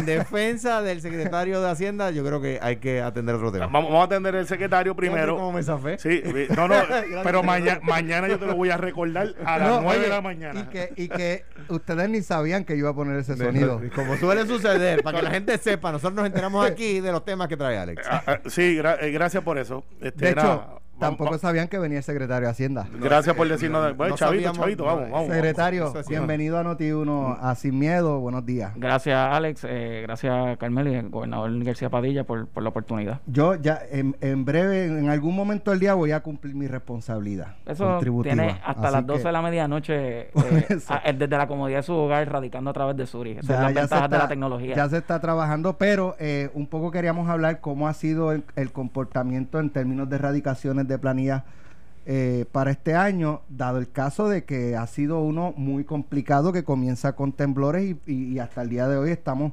defensa, 0.07 0.79
en, 0.81 0.85
del 0.85 1.01
secretario 1.01 1.61
de 1.61 1.71
Hacienda, 1.71 2.11
yo 2.11 2.25
creo 2.25 2.41
que 2.41 2.59
hay 2.63 2.77
que 2.77 3.01
atender 3.01 3.35
otro 3.35 3.51
tema. 3.53 3.67
Vamos, 3.67 3.91
vamos 3.91 4.03
a 4.03 4.05
atender 4.05 4.35
el 4.35 4.47
secretario 4.47 4.95
primero. 4.95 5.37
cómo 5.37 5.53
me 5.53 5.63
zafé. 5.63 5.99
Sí, 5.99 6.23
no, 6.57 6.69
no, 6.69 6.75
pero 7.25 7.43
mañana, 7.43 7.81
mañana 7.83 8.29
yo 8.29 8.39
te 8.39 8.47
lo 8.47 8.55
voy 8.57 8.71
a 8.71 8.77
recordar 8.77 9.35
a 9.45 9.59
las 9.59 9.69
No, 9.69 9.81
9 9.83 9.97
oye, 9.97 10.03
de 10.03 10.09
la 10.09 10.21
mañana. 10.21 10.61
Y 10.61 10.65
que, 10.65 10.93
y 10.97 11.09
que 11.09 11.45
ustedes 11.69 12.09
ni 12.09 12.23
sabían 12.23 12.65
que 12.65 12.75
yo 12.75 12.81
iba 12.81 12.91
a 12.91 12.95
poner 12.95 13.17
ese 13.19 13.37
sonido. 13.37 13.81
Como 13.95 14.17
suele 14.17 14.47
suceder, 14.47 15.03
para 15.03 15.19
que 15.19 15.25
la 15.25 15.31
gente 15.41 15.57
sepa, 15.59 15.91
nosotros 15.93 16.15
nos 16.15 16.27
enteramos 16.27 16.67
aquí 16.71 17.01
de 17.01 17.13
los 17.13 17.25
temas 17.25 17.49
que 17.49 17.57
trae 17.57 17.79
Alex. 17.79 18.07
Ah, 18.09 18.23
ah, 18.27 18.39
sí, 18.47 18.77
gra- 18.77 18.99
eh, 19.01 19.11
gracias 19.11 19.43
por 19.43 19.59
eso. 19.59 19.70
Este, 20.01 20.25
De 20.27 20.31
hecho, 20.33 20.80
vamos- 21.01 21.17
tampoco 21.19 21.39
sabían 21.39 21.69
que 21.69 21.79
venía 21.79 21.99
el 21.99 22.05
secretario 22.05 22.47
de 22.47 22.51
Hacienda. 22.53 22.87
Gracias 23.01 23.35
por 23.35 23.49
decirnos. 23.49 23.97
Bueno, 23.97 24.13
no 24.13 24.17
chavito, 24.19 24.43
sabíamos- 24.45 24.59
chavito, 24.59 24.85
vamos, 24.85 25.09
no, 25.09 25.15
vamos. 25.15 25.29
Secretario, 25.35 25.93
bienvenido 26.09 26.59
a 26.59 26.65
Noti1 26.65 27.39
a 27.41 27.55
Sin 27.55 27.79
Miedo. 27.79 28.21
Buenos 28.21 28.45
días. 28.47 28.73
Gracias, 28.77 29.17
Alex. 29.19 29.65
eh, 29.69 30.01
gracias, 30.05 30.57
Carmel 30.59 30.89
y 30.89 30.95
al 30.97 31.09
gobernador 31.09 31.65
García 31.65 31.91
Padilla 31.91 32.25
por, 32.25 32.47
por 32.49 32.63
la 32.63 32.69
oportunidad. 32.69 33.21
Yo 33.27 33.55
ya 33.55 33.81
en, 33.91 34.17
en 34.21 34.45
breve, 34.45 34.87
en 34.87 35.09
algún 35.09 35.35
momento 35.35 35.71
del 35.71 35.81
día 35.81 35.95
voy 35.95 36.13
a 36.13 36.21
cumplir 36.21 36.55
mi 36.55 36.67
responsabilidad 36.67 37.55
Eso 37.67 37.99
tiene 38.23 38.61
hasta 38.65 38.83
Así 38.89 38.93
las 38.97 39.07
12 39.07 39.23
que 39.23 39.29
de 39.29 39.33
la 39.33 39.43
medianoche 39.43 40.21
eh, 40.35 40.79
a- 40.89 41.13
desde 41.13 41.37
la 41.37 41.47
comodidad 41.47 41.79
de 41.79 41.83
su 41.83 41.95
hogar, 41.95 42.31
radicando 42.31 42.71
a 42.71 42.73
través 42.73 42.97
de 42.97 43.07
Suri. 43.07 43.33
Esas 43.33 43.47
ya- 43.49 43.55
son 43.57 43.65
las 43.65 43.75
ventajas 43.75 44.11
de 44.11 44.19
la 44.19 44.29
tecnología. 44.29 44.75
Ya 44.75 44.89
se 44.89 44.99
está 44.99 45.21
trabajando, 45.21 45.77
pero 45.79 46.17
eh, 46.19 46.51
un 46.55 46.67
poco 46.67 46.91
queríamos 46.91 47.29
hablar 47.29 47.61
cómo 47.61 47.89
ha 47.89 47.95
sido 47.95 48.33
el, 48.33 48.45
el 48.57 48.73
comportamiento 48.73 49.59
en 49.61 49.71
términos 49.71 50.09
de 50.09 50.17
erradicaciones 50.17 50.87
de 50.91 50.99
planillas 50.99 51.45
eh, 52.07 52.45
para 52.53 52.71
este 52.71 52.95
año, 52.95 53.43
dado 53.49 53.79
el 53.79 53.91
caso 53.91 54.29
de 54.29 54.45
que 54.45 54.77
ha 54.77 54.87
sido 54.87 55.21
uno 55.21 55.53
muy 55.57 55.85
complicado 55.85 56.53
que 56.53 56.65
comienza 56.65 57.13
con 57.15 57.33
temblores 57.33 57.85
y, 57.85 58.01
y- 58.13 58.33
y 58.35 58.39
hasta 58.39 58.63
el 58.63 58.69
día 58.71 58.89
de 58.89 58.97
hoy 58.99 59.11
estamos 59.11 59.53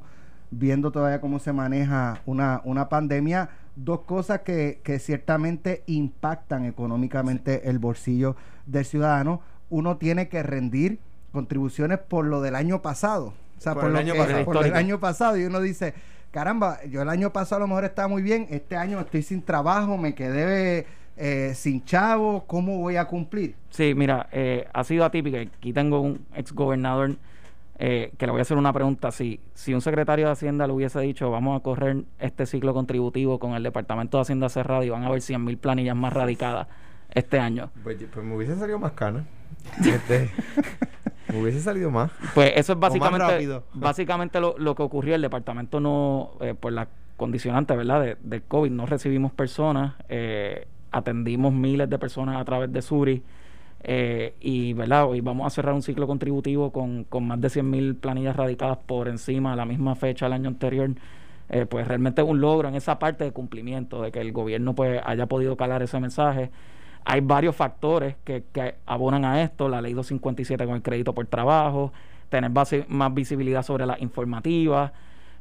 viendo 0.49 0.91
todavía 0.91 1.19
cómo 1.21 1.39
se 1.39 1.51
maneja 1.53 2.21
una, 2.25 2.61
una 2.63 2.87
pandemia. 2.89 3.49
Dos 3.75 3.99
cosas 4.01 4.41
que, 4.41 4.79
que 4.83 4.97
ciertamente 4.97 5.83
impactan 5.87 6.65
económicamente 6.65 7.69
el 7.69 7.79
bolsillo 7.79 8.35
del 8.65 8.85
ciudadano. 8.85 9.41
Uno 9.69 9.97
tiene 9.97 10.29
que 10.29 10.41
rendir 10.41 10.99
contribuciones 11.33 11.99
por 11.99 12.25
lo 12.25 12.41
del 12.41 12.55
año 12.55 12.81
pasado. 12.81 13.33
O 13.57 13.61
sea, 13.61 13.73
Por 13.73 13.81
por, 13.83 13.87
el 13.89 13.93
lo 13.93 13.99
año 13.99 14.13
que- 14.13 14.19
pasado. 14.19 14.45
por 14.45 14.55
Histórico. 14.55 14.77
año 14.77 14.99
pasado. 14.99 15.37
Y 15.37 15.43
uno 15.43 15.59
dice, 15.59 15.93
caramba, 16.31 16.83
yo 16.85 17.01
el 17.01 17.09
año 17.09 17.31
pasado 17.33 17.57
a 17.57 17.59
lo 17.59 17.67
mejor 17.67 17.83
estaba 17.83 18.07
muy 18.07 18.21
bien, 18.23 18.47
este 18.49 18.77
año 18.77 18.99
estoy 19.01 19.21
sin 19.21 19.41
trabajo, 19.43 19.97
me 19.97 20.15
quedé 20.15 20.87
eh, 21.17 21.53
sin 21.55 21.83
chavo, 21.83 22.45
¿cómo 22.45 22.77
voy 22.77 22.95
a 22.95 23.05
cumplir? 23.05 23.55
Sí, 23.69 23.93
mira, 23.95 24.29
eh, 24.31 24.67
ha 24.71 24.83
sido 24.83 25.03
atípico. 25.03 25.37
Aquí 25.37 25.73
tengo 25.73 25.99
un 25.99 26.25
ex 26.35 26.53
gobernador 26.53 27.15
eh, 27.79 28.11
que 28.17 28.25
le 28.25 28.31
voy 28.31 28.39
a 28.39 28.41
hacer 28.43 28.57
una 28.57 28.73
pregunta. 28.73 29.11
Si, 29.11 29.39
si 29.53 29.73
un 29.73 29.81
secretario 29.81 30.27
de 30.27 30.31
Hacienda 30.31 30.67
le 30.67 30.73
hubiese 30.73 30.99
dicho, 30.99 31.29
vamos 31.29 31.59
a 31.59 31.63
correr 31.63 32.03
este 32.19 32.45
ciclo 32.45 32.73
contributivo 32.73 33.39
con 33.39 33.53
el 33.53 33.63
Departamento 33.63 34.17
de 34.17 34.21
Hacienda 34.21 34.49
cerrado 34.49 34.83
y 34.83 34.89
van 34.89 35.03
a 35.03 35.07
haber 35.07 35.21
100 35.21 35.43
mil 35.43 35.57
planillas 35.57 35.95
más 35.95 36.13
radicadas 36.13 36.67
este 37.13 37.39
año. 37.39 37.69
Pues, 37.83 37.97
pues 38.11 38.25
me 38.25 38.35
hubiese 38.35 38.55
salido 38.55 38.79
más 38.79 38.93
cana. 38.93 39.25
Este, 39.79 40.29
me 41.29 41.41
hubiese 41.41 41.61
salido 41.61 41.91
más. 41.91 42.11
Pues 42.33 42.51
eso 42.55 42.73
es 42.73 42.79
más 42.79 42.89
básicamente, 42.89 43.27
rápido. 43.27 43.63
básicamente 43.73 44.39
lo, 44.39 44.55
lo 44.57 44.75
que 44.75 44.83
ocurrió. 44.83 45.15
El 45.15 45.21
departamento 45.21 45.79
no, 45.79 46.31
eh, 46.41 46.53
por 46.53 46.73
la 46.73 46.87
condicionante, 47.17 47.75
¿verdad? 47.75 48.01
De, 48.01 48.17
del 48.21 48.43
COVID, 48.43 48.71
no 48.71 48.85
recibimos 48.85 49.31
personas, 49.31 49.95
eh, 50.09 50.67
atendimos 50.91 51.53
miles 51.53 51.89
de 51.89 51.99
personas 51.99 52.37
a 52.37 52.45
través 52.45 52.71
de 52.71 52.81
Suri. 52.81 53.23
eh, 53.83 54.35
y 54.41 54.73
verdad 54.73 55.05
hoy 55.07 55.21
vamos 55.21 55.47
a 55.47 55.49
cerrar 55.51 55.73
un 55.75 55.81
ciclo 55.83 56.07
contributivo 56.07 56.71
con, 56.71 57.03
con 57.05 57.27
más 57.27 57.39
de 57.41 57.49
100 57.49 57.69
mil 57.69 57.95
planillas 57.95 58.35
radicadas 58.35 58.77
por 58.79 59.07
encima 59.07 59.53
a 59.53 59.55
la 59.55 59.65
misma 59.65 59.95
fecha 59.95 60.25
del 60.25 60.33
año 60.33 60.49
anterior. 60.49 60.91
Eh, 61.49 61.65
pues 61.65 61.87
realmente 61.87 62.21
es 62.21 62.27
un 62.27 62.41
logro 62.41 62.67
en 62.69 62.75
esa 62.75 62.99
parte 62.99 63.23
de 63.23 63.31
cumplimiento 63.31 64.01
de 64.01 64.11
que 64.11 64.19
el 64.21 64.33
gobierno 64.33 64.75
pues 64.75 65.01
haya 65.05 65.27
podido 65.27 65.55
calar 65.57 65.81
ese 65.83 65.99
mensaje. 65.99 66.51
Hay 67.05 67.21
varios 67.21 67.55
factores 67.55 68.15
que, 68.25 68.43
que 68.51 68.75
abonan 68.85 69.23
a 69.25 69.41
esto, 69.43 69.69
la 69.69 69.81
ley 69.81 69.93
257 69.93 70.65
con 70.65 70.75
el 70.75 70.81
crédito 70.81 71.13
por 71.13 71.25
trabajo, 71.27 71.93
tener 72.29 72.51
base- 72.51 72.85
más 72.89 73.13
visibilidad 73.13 73.63
sobre 73.63 73.85
las 73.85 74.01
informativas, 74.01 74.91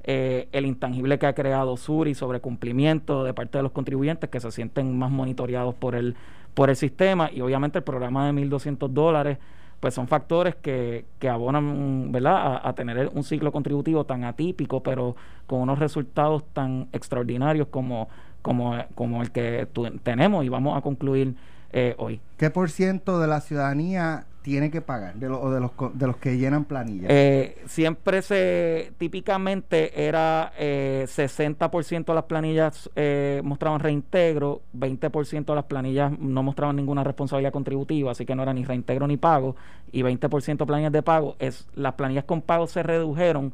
eh, 0.07 0.49
el 0.53 0.67
intangible 0.67 1.19
que 1.19 1.27
ha 1.27 1.35
creado 1.35 1.77
Suri 1.77 2.15
sobre 2.15 2.41
cumplimiento 2.41 3.25
de 3.25 3.35
parte 3.35 3.59
de 3.59 3.63
los 3.63 3.73
contribuyentes 3.73 4.31
que 4.31 4.39
se 4.39 4.53
sienten 4.53 4.97
más 4.97 5.11
monitoreados 5.11 5.75
por 5.75 5.97
el, 5.97 6.15
por 6.55 6.71
el 6.71 6.77
sistema 6.77 7.29
y 7.33 7.41
obviamente 7.41 7.79
el 7.79 7.85
programa 7.85 8.27
de 8.27 8.33
1.200 8.33 8.89
dólares 8.89 9.39
pues 9.81 9.95
son 9.95 10.07
factores 10.07 10.55
que, 10.55 11.07
que 11.19 11.29
abonan 11.29 12.13
¿verdad? 12.13 12.61
A, 12.63 12.73
tener 12.75 13.11
un 13.13 13.25
ciclo 13.25 13.51
contributivo 13.53 14.05
tan 14.05 14.25
atípico, 14.25 14.83
pero 14.83 15.17
con 15.47 15.61
unos 15.61 15.79
resultados 15.79 16.45
tan 16.53 16.89
extraordinarios 16.93 17.67
como, 17.69 18.09
como, 18.43 18.77
como 18.95 19.23
el 19.23 19.33
que 19.33 19.69
tenemos 20.03 20.45
y 20.45 20.49
vamos 20.49 20.79
a 20.79 20.83
concluir 20.83 21.35
eh, 21.73 21.95
hoy. 21.99 22.21
¿Qué 22.37 22.51
por 22.51 22.71
ciento 22.71 23.19
de 23.19 23.27
la 23.27 23.41
ciudadanía 23.41 24.27
tiene 24.47 24.71
que 24.71 24.81
pagar 24.81 25.17
de, 25.17 25.27
o 25.27 25.51
de 25.51 25.59
los 25.59 25.73
de 25.95 26.07
los 26.07 26.19
que 26.19 26.39
llenan 26.39 26.67
planillas? 26.67 27.11
Eh, 27.11 27.65
siempre 27.67 28.23
se 28.23 28.93
típicamente 28.97 30.07
era 30.07 30.53
eh, 30.57 31.05
60% 31.09 32.05
de 32.05 32.15
las 32.15 32.25
planillas 32.27 32.89
eh, 32.95 33.41
mostraban 33.43 33.81
reintegro, 33.81 34.63
20% 34.79 35.47
de 35.47 35.55
las 35.57 35.65
planillas 35.65 36.17
no 36.21 36.45
mostraban 36.45 36.77
ninguna 36.77 37.03
responsabilidad 37.03 37.51
contributiva, 37.51 38.13
así 38.13 38.25
que 38.25 38.37
no 38.37 38.45
era 38.45 38.55
ni 38.55 38.65
reintegro 38.65 39.09
ni 39.09 39.17
pago 39.17 39.57
y 39.91 40.03
20% 40.03 40.65
planillas 40.65 40.93
de 40.93 41.03
pago. 41.03 41.35
Es 41.41 41.67
las 41.75 41.95
planillas 41.95 42.23
con 42.23 42.41
pago 42.41 42.69
se 42.69 42.85
redujeron 42.85 43.53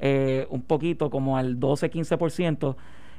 eh, 0.00 0.48
un 0.50 0.62
poquito 0.62 1.08
como 1.08 1.36
al 1.36 1.60
12-15% 1.60 2.74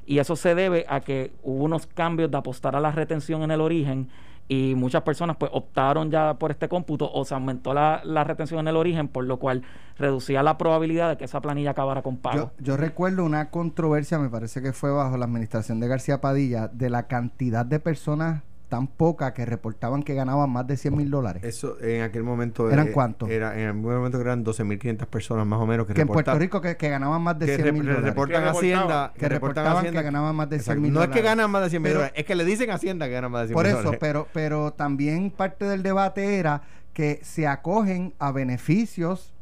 y 0.06 0.20
eso 0.20 0.36
se 0.36 0.56
debe 0.56 0.86
a 0.90 1.00
que 1.00 1.32
hubo 1.42 1.64
unos 1.64 1.88
cambios 1.88 2.30
de 2.30 2.36
apostar 2.36 2.76
a 2.76 2.82
la 2.82 2.92
retención 2.92 3.44
en 3.44 3.52
el 3.52 3.62
origen 3.62 4.10
y 4.48 4.76
muchas 4.76 5.04
personas 5.04 5.38
pues 5.38 5.52
optaron 5.54 6.12
ya 6.12 6.36
por 6.36 6.52
este 6.52 6.68
cómputo 6.68 7.12
o 7.12 7.26
se 7.26 7.34
aumentó 7.34 7.74
la, 7.74 8.02
retención 8.24 8.60
en 8.60 8.68
el 8.68 8.76
origen, 8.76 9.08
por 9.08 9.26
lo 9.26 9.40
cual 9.40 9.64
reducía 9.98 10.44
la 10.44 10.58
probabilidad 10.58 11.10
de 11.10 11.18
que 11.18 11.26
esa 11.26 11.42
planilla 11.42 11.72
acabara 11.72 12.02
con 12.02 12.18
pago. 12.18 12.52
Yo, 12.60 12.78
recuerdo 12.78 13.24
una 13.24 13.50
controversia, 13.50 14.20
me 14.20 14.30
parece 14.30 14.62
que 14.62 14.74
fue 14.74 14.92
bajo 14.92 15.18
la 15.18 15.26
administración 15.26 15.80
de 15.80 15.88
García 15.88 16.22
Padilla, 16.22 16.68
de 16.68 16.90
la 16.90 17.08
cantidad 17.08 17.66
de 17.66 17.80
personas 17.80 18.44
tan 18.74 18.88
poca 18.88 19.36
que 19.36 19.46
reportaban 19.46 20.02
que 20.02 20.16
ganaban 20.16 20.50
más 20.50 20.66
de 20.66 20.78
100 20.78 20.98
mil 20.98 21.12
dólares. 21.12 21.44
Eso 21.44 21.80
en 21.80 22.02
aquel 22.02 22.24
momento. 22.24 22.72
¿Eran 22.72 22.88
cuántos? 22.88 23.30
Era, 23.30 23.54
en 23.54 23.68
aquel 23.68 23.82
momento 23.82 24.20
eran 24.20 24.44
12.500 24.44 25.06
personas 25.06 25.46
más 25.46 25.60
o 25.60 25.68
menos 25.68 25.86
que, 25.86 25.94
que 25.94 26.02
en 26.02 26.08
Puerto 26.08 26.34
Rico 26.40 26.60
que, 26.60 26.74
ganaban 26.74 27.22
más 27.22 27.38
de 27.38 27.56
100 27.56 27.72
mil 27.72 27.86
dólares. 27.86 28.04
Reportan 28.04 28.48
Hacienda. 28.48 29.14
Que, 29.16 29.30
reportaban 29.30 29.86
que 29.86 29.92
ganaban 29.92 30.36
más 30.36 30.50
de 30.50 30.58
100 30.58 30.82
mil 30.82 30.92
dólares. 30.92 31.10
No 31.10 31.14
es 31.14 31.22
que 31.22 31.24
ganan 31.24 31.52
más 31.52 31.62
de 31.62 31.70
100 31.70 31.84
mil 31.84 31.94
dólares, 31.94 32.14
es 32.16 32.26
que 32.26 32.34
le 32.34 32.46
dicen 32.46 32.72
a 32.72 32.74
Hacienda 32.74 33.06
que 33.06 33.12
ganan 33.12 33.32
más 33.32 33.42
de 33.44 33.48
100 33.50 33.56
mil 33.56 33.64
dólares. 33.64 33.84
Por 33.84 33.94
eso, 33.94 34.00
pero, 34.00 34.28
pero 34.34 34.74
también 34.74 35.30
parte 35.30 35.66
del 35.66 35.84
debate 35.84 36.40
era 36.40 36.64
que 36.94 37.20
se 37.22 37.46
acogen 37.46 38.16
a 38.18 38.32
beneficios 38.32 39.36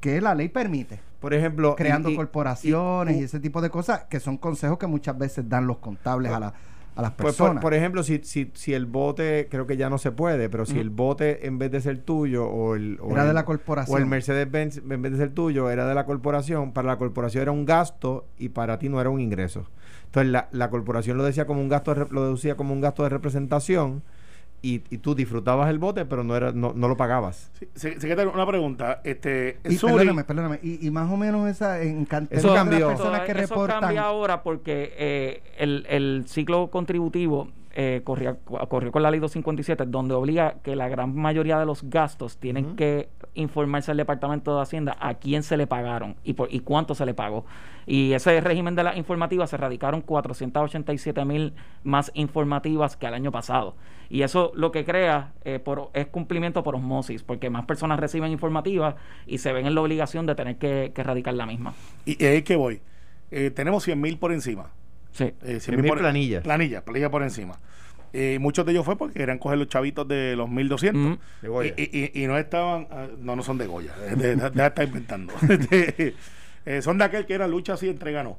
que 0.00 0.20
la 0.20 0.34
ley 0.34 0.50
permite. 0.50 1.00
Por 1.20 1.32
ejemplo, 1.32 1.76
creando 1.76 2.14
corporaciones 2.14 3.16
y, 3.16 3.22
ese 3.22 3.40
tipo 3.40 3.62
de 3.62 3.70
cosas 3.70 4.04
que 4.10 4.20
son 4.20 4.36
consejos 4.36 4.76
que 4.76 4.86
muchas 4.86 5.16
veces 5.16 5.48
dan 5.48 5.66
los 5.66 5.78
contables 5.78 6.30
a 6.30 6.40
la 6.40 6.54
a 6.96 7.02
las 7.02 7.12
pues, 7.12 7.36
personas. 7.36 7.62
por, 7.62 7.74
ejemplo, 7.74 8.02
si, 8.02 8.20
si, 8.24 8.50
si 8.54 8.72
el 8.72 8.86
bote, 8.86 9.48
creo 9.50 9.66
que 9.66 9.76
ya 9.76 9.90
no 9.90 9.98
se 9.98 10.12
puede, 10.12 10.48
pero 10.48 10.64
si 10.64 10.78
el 10.78 10.88
bote 10.88 11.46
en 11.46 11.58
vez 11.58 11.70
de 11.70 11.82
ser 11.82 11.98
tuyo 11.98 12.46
o 12.46 12.74
el... 12.74 12.98
era 13.10 13.26
de 13.26 13.34
la 13.34 13.44
corporación. 13.44 13.94
O 13.94 13.98
el 13.98 14.06
Mercedes-Benz 14.06 14.78
en 14.78 15.02
vez 15.02 15.12
de 15.12 15.18
ser 15.18 15.30
tuyo 15.30 15.70
era 15.70 15.86
de 15.86 15.94
la 15.94 16.06
corporación, 16.06 16.72
para 16.72 16.88
la 16.88 16.96
corporación 16.96 17.42
era 17.42 17.52
un 17.52 17.66
gasto 17.66 18.26
y 18.38 18.48
para 18.48 18.78
ti 18.78 18.88
no 18.88 18.98
era 19.00 19.10
un 19.10 19.20
ingreso. 19.20 19.66
Entonces 20.06 20.32
la, 20.32 20.48
la 20.52 20.70
corporación 20.70 21.18
lo 21.18 21.24
decía 21.24 21.46
como 21.46 21.60
un 21.60 21.68
gasto, 21.68 21.94
lo 22.10 22.24
deducía 22.24 22.56
como 22.56 22.72
un 22.72 22.80
gasto 22.80 23.02
de 23.02 23.10
representación 23.10 24.02
y, 24.66 24.82
y, 24.90 24.98
tú 24.98 25.14
disfrutabas 25.14 25.70
el 25.70 25.78
bote, 25.78 26.04
pero 26.04 26.24
no 26.24 26.36
era 26.36 26.52
no, 26.52 26.72
no 26.74 26.88
lo 26.88 26.96
pagabas. 26.96 27.50
Sí, 27.74 27.92
secretario, 27.98 28.32
una 28.32 28.46
pregunta. 28.46 29.00
Este, 29.04 29.58
y, 29.64 29.78
perdóname, 29.78 30.24
perdóname. 30.24 30.58
Y, 30.62 30.86
y, 30.86 30.90
más 30.90 31.10
o 31.10 31.16
menos 31.16 31.48
esa 31.48 31.80
en 31.82 32.04
cantidad 32.04 32.66
de 32.66 32.84
personas 32.84 33.20
que 33.20 33.32
eso 33.32 33.40
reportan. 33.40 33.80
cambia 33.80 34.02
ahora 34.02 34.42
porque 34.42 34.92
eh, 34.98 35.42
el, 35.58 35.86
el 35.88 36.24
ciclo 36.26 36.68
contributivo 36.68 37.48
eh, 37.78 38.00
corría, 38.04 38.36
corrió 38.68 38.90
con 38.90 39.02
la 39.02 39.10
ley 39.10 39.20
257, 39.20 39.84
donde 39.86 40.14
obliga 40.14 40.56
que 40.62 40.74
la 40.74 40.88
gran 40.88 41.14
mayoría 41.14 41.58
de 41.58 41.66
los 41.66 41.82
gastos 41.90 42.38
tienen 42.38 42.74
que 42.74 43.10
informarse 43.36 43.90
al 43.90 43.96
Departamento 43.96 44.56
de 44.56 44.62
Hacienda 44.62 44.96
a 45.00 45.14
quién 45.14 45.42
se 45.42 45.56
le 45.56 45.66
pagaron 45.66 46.16
y, 46.24 46.32
por, 46.32 46.52
y 46.52 46.60
cuánto 46.60 46.94
se 46.94 47.06
le 47.06 47.14
pagó. 47.14 47.46
Y 47.86 48.12
ese 48.12 48.40
régimen 48.40 48.74
de 48.74 48.82
las 48.82 48.96
informativas 48.96 49.50
se 49.50 49.56
radicaron 49.56 50.00
487 50.00 51.24
mil 51.24 51.54
más 51.84 52.10
informativas 52.14 52.96
que 52.96 53.06
el 53.06 53.14
año 53.14 53.30
pasado. 53.30 53.76
Y 54.08 54.22
eso 54.22 54.52
lo 54.54 54.72
que 54.72 54.84
crea 54.84 55.32
eh, 55.44 55.58
por, 55.58 55.90
es 55.94 56.06
cumplimiento 56.06 56.62
por 56.62 56.74
osmosis, 56.74 57.22
porque 57.22 57.50
más 57.50 57.64
personas 57.66 58.00
reciben 58.00 58.32
informativas 58.32 58.96
y 59.26 59.38
se 59.38 59.52
ven 59.52 59.66
en 59.66 59.74
la 59.74 59.80
obligación 59.80 60.26
de 60.26 60.34
tener 60.34 60.56
que, 60.56 60.92
que 60.94 61.02
radicar 61.02 61.34
la 61.34 61.46
misma. 61.46 61.74
Y 62.04 62.24
ahí 62.24 62.42
que 62.42 62.56
voy. 62.56 62.80
Eh, 63.30 63.50
tenemos 63.50 63.84
100 63.84 64.00
mil 64.00 64.18
por 64.18 64.32
encima. 64.32 64.70
Sí. 65.12 65.32
Eh, 65.42 65.60
planillas. 65.96 66.42
Planilla, 66.42 66.84
planilla 66.84 67.10
por 67.10 67.22
encima. 67.22 67.58
Y 68.12 68.38
muchos 68.38 68.64
de 68.64 68.72
ellos 68.72 68.84
fue 68.84 68.96
porque 68.96 69.14
querían 69.14 69.38
coger 69.38 69.58
los 69.58 69.68
chavitos 69.68 70.06
de 70.08 70.36
los 70.36 70.48
1200 70.48 71.18
y, 71.76 72.22
y, 72.22 72.26
no 72.26 72.38
estaban, 72.38 72.88
ah, 72.90 73.06
no, 73.18 73.36
no 73.36 73.42
son 73.42 73.58
de 73.58 73.66
Goya, 73.66 73.94
de, 74.16 74.36
de, 74.36 74.66
estar 74.66 74.86
inventando. 74.86 75.32
Eh, 76.68 76.82
son 76.82 76.98
de 76.98 77.04
aquel 77.04 77.26
que 77.26 77.34
era 77.34 77.46
lucha 77.46 77.74
así, 77.74 77.88
entrega 77.88 78.24
no. 78.24 78.38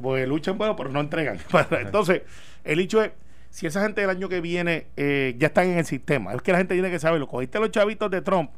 Porque 0.00 0.26
luchan 0.26 0.56
bueno, 0.56 0.74
pero 0.76 0.88
no 0.88 0.98
entregan. 0.98 1.38
Entonces, 1.72 2.22
el 2.64 2.80
hecho 2.80 3.02
es, 3.02 3.12
si 3.50 3.66
esa 3.66 3.82
gente 3.82 4.00
del 4.00 4.08
año 4.08 4.30
que 4.30 4.40
viene 4.40 4.86
eh, 4.96 5.34
ya 5.38 5.48
están 5.48 5.66
en 5.66 5.78
el 5.78 5.84
sistema, 5.84 6.32
es 6.32 6.40
que 6.40 6.52
la 6.52 6.58
gente 6.58 6.72
tiene 6.72 6.90
que 6.90 6.98
saberlo. 6.98 7.28
Cogiste 7.28 7.60
los 7.60 7.70
chavitos 7.70 8.10
de 8.10 8.22
Trump, 8.22 8.50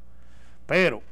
pero 0.67 1.03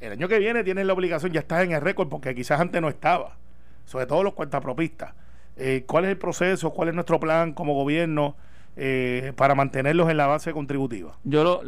el 0.00 0.10
año 0.10 0.26
que 0.26 0.40
viene 0.40 0.64
tienes 0.64 0.84
la 0.84 0.92
obligación, 0.92 1.30
ya 1.30 1.38
estás 1.38 1.62
en 1.62 1.70
el 1.70 1.80
récord 1.80 2.08
porque 2.08 2.34
quizás 2.34 2.60
antes 2.60 2.82
no 2.82 2.88
estaba. 2.88 3.36
Sobre 3.84 4.06
todo 4.06 4.24
los 4.24 4.34
cuentapropistas. 4.34 5.14
Eh, 5.56 5.84
cuál 5.86 6.04
es 6.04 6.10
el 6.10 6.18
proceso, 6.18 6.70
cuál 6.70 6.88
es 6.88 6.94
nuestro 6.94 7.20
plan 7.20 7.52
como 7.52 7.74
gobierno 7.74 8.36
eh, 8.74 9.34
para 9.36 9.54
mantenerlos 9.54 10.08
en 10.10 10.16
la 10.16 10.26
base 10.26 10.52
contributiva. 10.52 11.12
Yo 11.24 11.44
lo, 11.44 11.62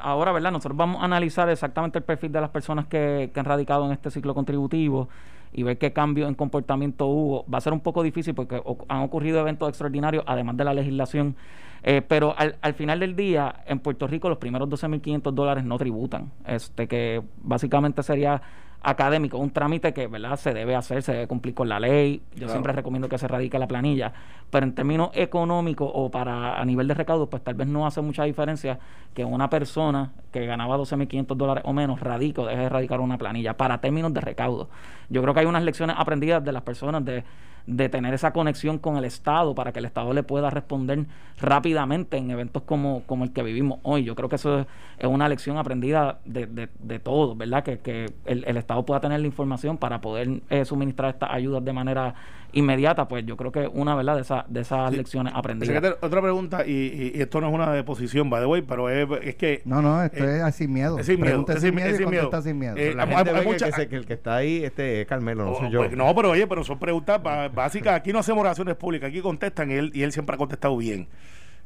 ahora, 0.00 0.32
¿verdad? 0.32 0.50
Nosotros 0.50 0.78
vamos 0.78 1.02
a 1.02 1.04
analizar 1.04 1.48
exactamente 1.50 1.98
el 1.98 2.04
perfil 2.04 2.32
de 2.32 2.40
las 2.40 2.48
personas 2.48 2.86
que, 2.86 3.30
han 3.34 3.44
radicado 3.44 3.84
en 3.84 3.92
este 3.92 4.10
ciclo 4.10 4.34
contributivo 4.34 5.10
y 5.52 5.62
ver 5.62 5.76
qué 5.76 5.92
cambio 5.92 6.26
en 6.26 6.34
comportamiento 6.34 7.06
hubo. 7.06 7.44
Va 7.52 7.58
a 7.58 7.60
ser 7.60 7.74
un 7.74 7.80
poco 7.80 8.02
difícil 8.02 8.34
porque 8.34 8.62
han 8.88 9.02
ocurrido 9.02 9.40
eventos 9.40 9.68
extraordinarios, 9.68 10.24
además 10.26 10.56
de 10.56 10.64
la 10.64 10.72
legislación. 10.72 11.36
Eh, 11.82 12.02
pero 12.06 12.34
al, 12.36 12.56
al, 12.62 12.72
final 12.72 13.00
del 13.00 13.14
día, 13.14 13.62
en 13.66 13.78
Puerto 13.80 14.06
Rico, 14.06 14.30
los 14.30 14.38
primeros 14.38 14.68
12.500 14.70 15.32
dólares 15.32 15.64
no 15.64 15.76
tributan. 15.76 16.32
Este 16.46 16.88
que 16.88 17.22
básicamente 17.42 18.02
sería 18.02 18.40
académico, 18.82 19.38
un 19.38 19.50
trámite 19.50 19.92
que 19.92 20.06
verdad 20.06 20.36
se 20.36 20.54
debe 20.54 20.74
hacer, 20.74 21.02
se 21.02 21.12
debe 21.12 21.26
cumplir 21.26 21.54
con 21.54 21.68
la 21.68 21.80
ley. 21.80 22.22
Yo 22.36 22.48
siempre 22.48 22.72
recomiendo 22.72 23.08
que 23.08 23.18
se 23.18 23.26
radique 23.26 23.58
la 23.58 23.66
planilla, 23.66 24.12
pero 24.50 24.64
en 24.64 24.74
términos 24.74 25.10
económicos 25.14 25.90
o 25.92 26.10
para 26.10 26.60
a 26.60 26.64
nivel 26.64 26.86
de 26.88 26.94
recaudo, 26.94 27.28
pues 27.28 27.42
tal 27.42 27.54
vez 27.54 27.66
no 27.66 27.86
hace 27.86 28.00
mucha 28.00 28.24
diferencia 28.24 28.78
que 29.14 29.24
una 29.24 29.50
persona 29.50 30.12
que 30.32 30.46
ganaba 30.46 30.76
12.500 30.76 31.36
dólares 31.36 31.64
o 31.66 31.72
menos 31.72 32.00
radico, 32.00 32.46
deje 32.46 32.62
de 32.62 32.68
radicar 32.68 33.00
una 33.00 33.18
planilla 33.18 33.56
para 33.56 33.80
términos 33.80 34.14
de 34.14 34.20
recaudo. 34.20 34.68
Yo 35.08 35.22
creo 35.22 35.34
que 35.34 35.40
hay 35.40 35.46
unas 35.46 35.64
lecciones 35.64 35.96
aprendidas 35.98 36.44
de 36.44 36.52
las 36.52 36.62
personas 36.62 37.04
de 37.04 37.24
de 37.68 37.90
tener 37.90 38.14
esa 38.14 38.32
conexión 38.32 38.78
con 38.78 38.96
el 38.96 39.04
Estado 39.04 39.54
para 39.54 39.72
que 39.72 39.78
el 39.78 39.84
Estado 39.84 40.14
le 40.14 40.22
pueda 40.22 40.48
responder 40.48 41.04
rápidamente 41.38 42.16
en 42.16 42.30
eventos 42.30 42.62
como, 42.62 43.02
como 43.04 43.24
el 43.24 43.32
que 43.34 43.42
vivimos 43.42 43.78
hoy. 43.82 44.04
Yo 44.04 44.14
creo 44.14 44.30
que 44.30 44.36
eso 44.36 44.60
es, 44.60 45.06
una 45.06 45.28
lección 45.28 45.58
aprendida 45.58 46.18
de, 46.24 46.46
de, 46.46 46.70
de 46.78 46.98
todos, 46.98 47.36
¿verdad? 47.36 47.62
Que, 47.62 47.78
que 47.78 48.06
el, 48.24 48.42
el, 48.46 48.56
Estado 48.56 48.86
pueda 48.86 49.00
tener 49.00 49.20
la 49.20 49.26
información 49.26 49.76
para 49.76 50.00
poder 50.00 50.40
eh, 50.48 50.64
suministrar 50.64 51.10
estas 51.10 51.30
ayudas 51.30 51.62
de 51.62 51.72
manera 51.74 52.14
inmediata, 52.52 53.08
pues 53.08 53.26
yo 53.26 53.36
creo 53.36 53.52
que 53.52 53.68
una 53.68 53.94
verdad 53.94 54.16
de, 54.16 54.22
esa, 54.22 54.44
de 54.48 54.60
esas 54.60 54.92
lecciones 54.96 55.32
aprendidas. 55.36 55.96
otra 56.00 56.22
pregunta, 56.22 56.66
y, 56.66 57.12
y, 57.14 57.20
esto 57.20 57.40
no 57.40 57.48
es 57.48 57.54
una 57.54 57.72
deposición, 57.72 58.30
by 58.30 58.40
the 58.40 58.46
way, 58.46 58.62
pero 58.62 58.88
es, 58.88 59.06
es 59.22 59.36
que... 59.36 59.62
No, 59.64 59.82
no, 59.82 60.02
esto 60.02 60.24
eh, 60.24 60.42
es 60.46 60.54
sin 60.54 60.72
miedo. 60.72 60.98
Es 60.98 61.06
sin 61.06 61.20
miedo. 61.20 61.44
Es 61.48 61.60
sin, 61.60 61.74
miedo, 61.74 61.96
sin 61.96 62.10
miedo. 62.10 62.42
Sin 62.42 62.58
miedo. 62.58 62.76
Eh, 62.76 62.94
la 62.94 63.06
gente 63.06 63.30
hay, 63.30 63.46
mucha, 63.46 63.70
que, 63.70 63.96
el 63.96 64.06
que 64.06 64.14
está 64.14 64.36
ahí 64.36 64.64
este 64.64 65.02
es 65.02 65.06
Carmelo, 65.06 65.44
no 65.44 65.54
soy 65.56 65.70
yo. 65.70 65.80
Pues, 65.80 65.96
no, 65.96 66.14
pero 66.14 66.30
oye, 66.30 66.46
pero 66.46 66.64
son 66.64 66.78
preguntas 66.78 67.20
básicas. 67.22 67.94
Aquí 67.94 68.12
no 68.12 68.20
hacemos 68.20 68.40
oraciones 68.40 68.76
públicas, 68.76 69.08
aquí 69.08 69.20
contestan 69.20 69.70
y 69.70 69.74
él, 69.74 69.90
y 69.94 70.02
él 70.02 70.12
siempre 70.12 70.34
ha 70.34 70.38
contestado 70.38 70.76
bien. 70.76 71.08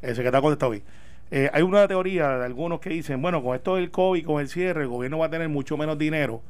El 0.01 0.17
secretario 0.17 0.39
ha 0.39 0.43
contestado 0.43 0.73
bien. 0.73 0.85
Eh, 1.35 1.49
hay 1.55 1.63
una 1.63 1.89
teoría 1.89 2.37
de 2.37 2.45
algunos 2.45 2.81
que 2.81 2.91
dicen, 2.91 3.23
bueno, 3.23 3.43
con 3.43 3.57
esto 3.57 3.77
del 3.77 3.91
COVID, 3.91 4.27
con 4.27 4.41
el 4.41 4.49
cierre, 4.49 4.83
el 4.83 4.89
gobierno 4.89 5.17
va 5.17 5.27
a 5.27 5.31
tener 5.31 5.49
mucho 5.49 5.79
menos 5.79 5.97
dinero 5.97 6.43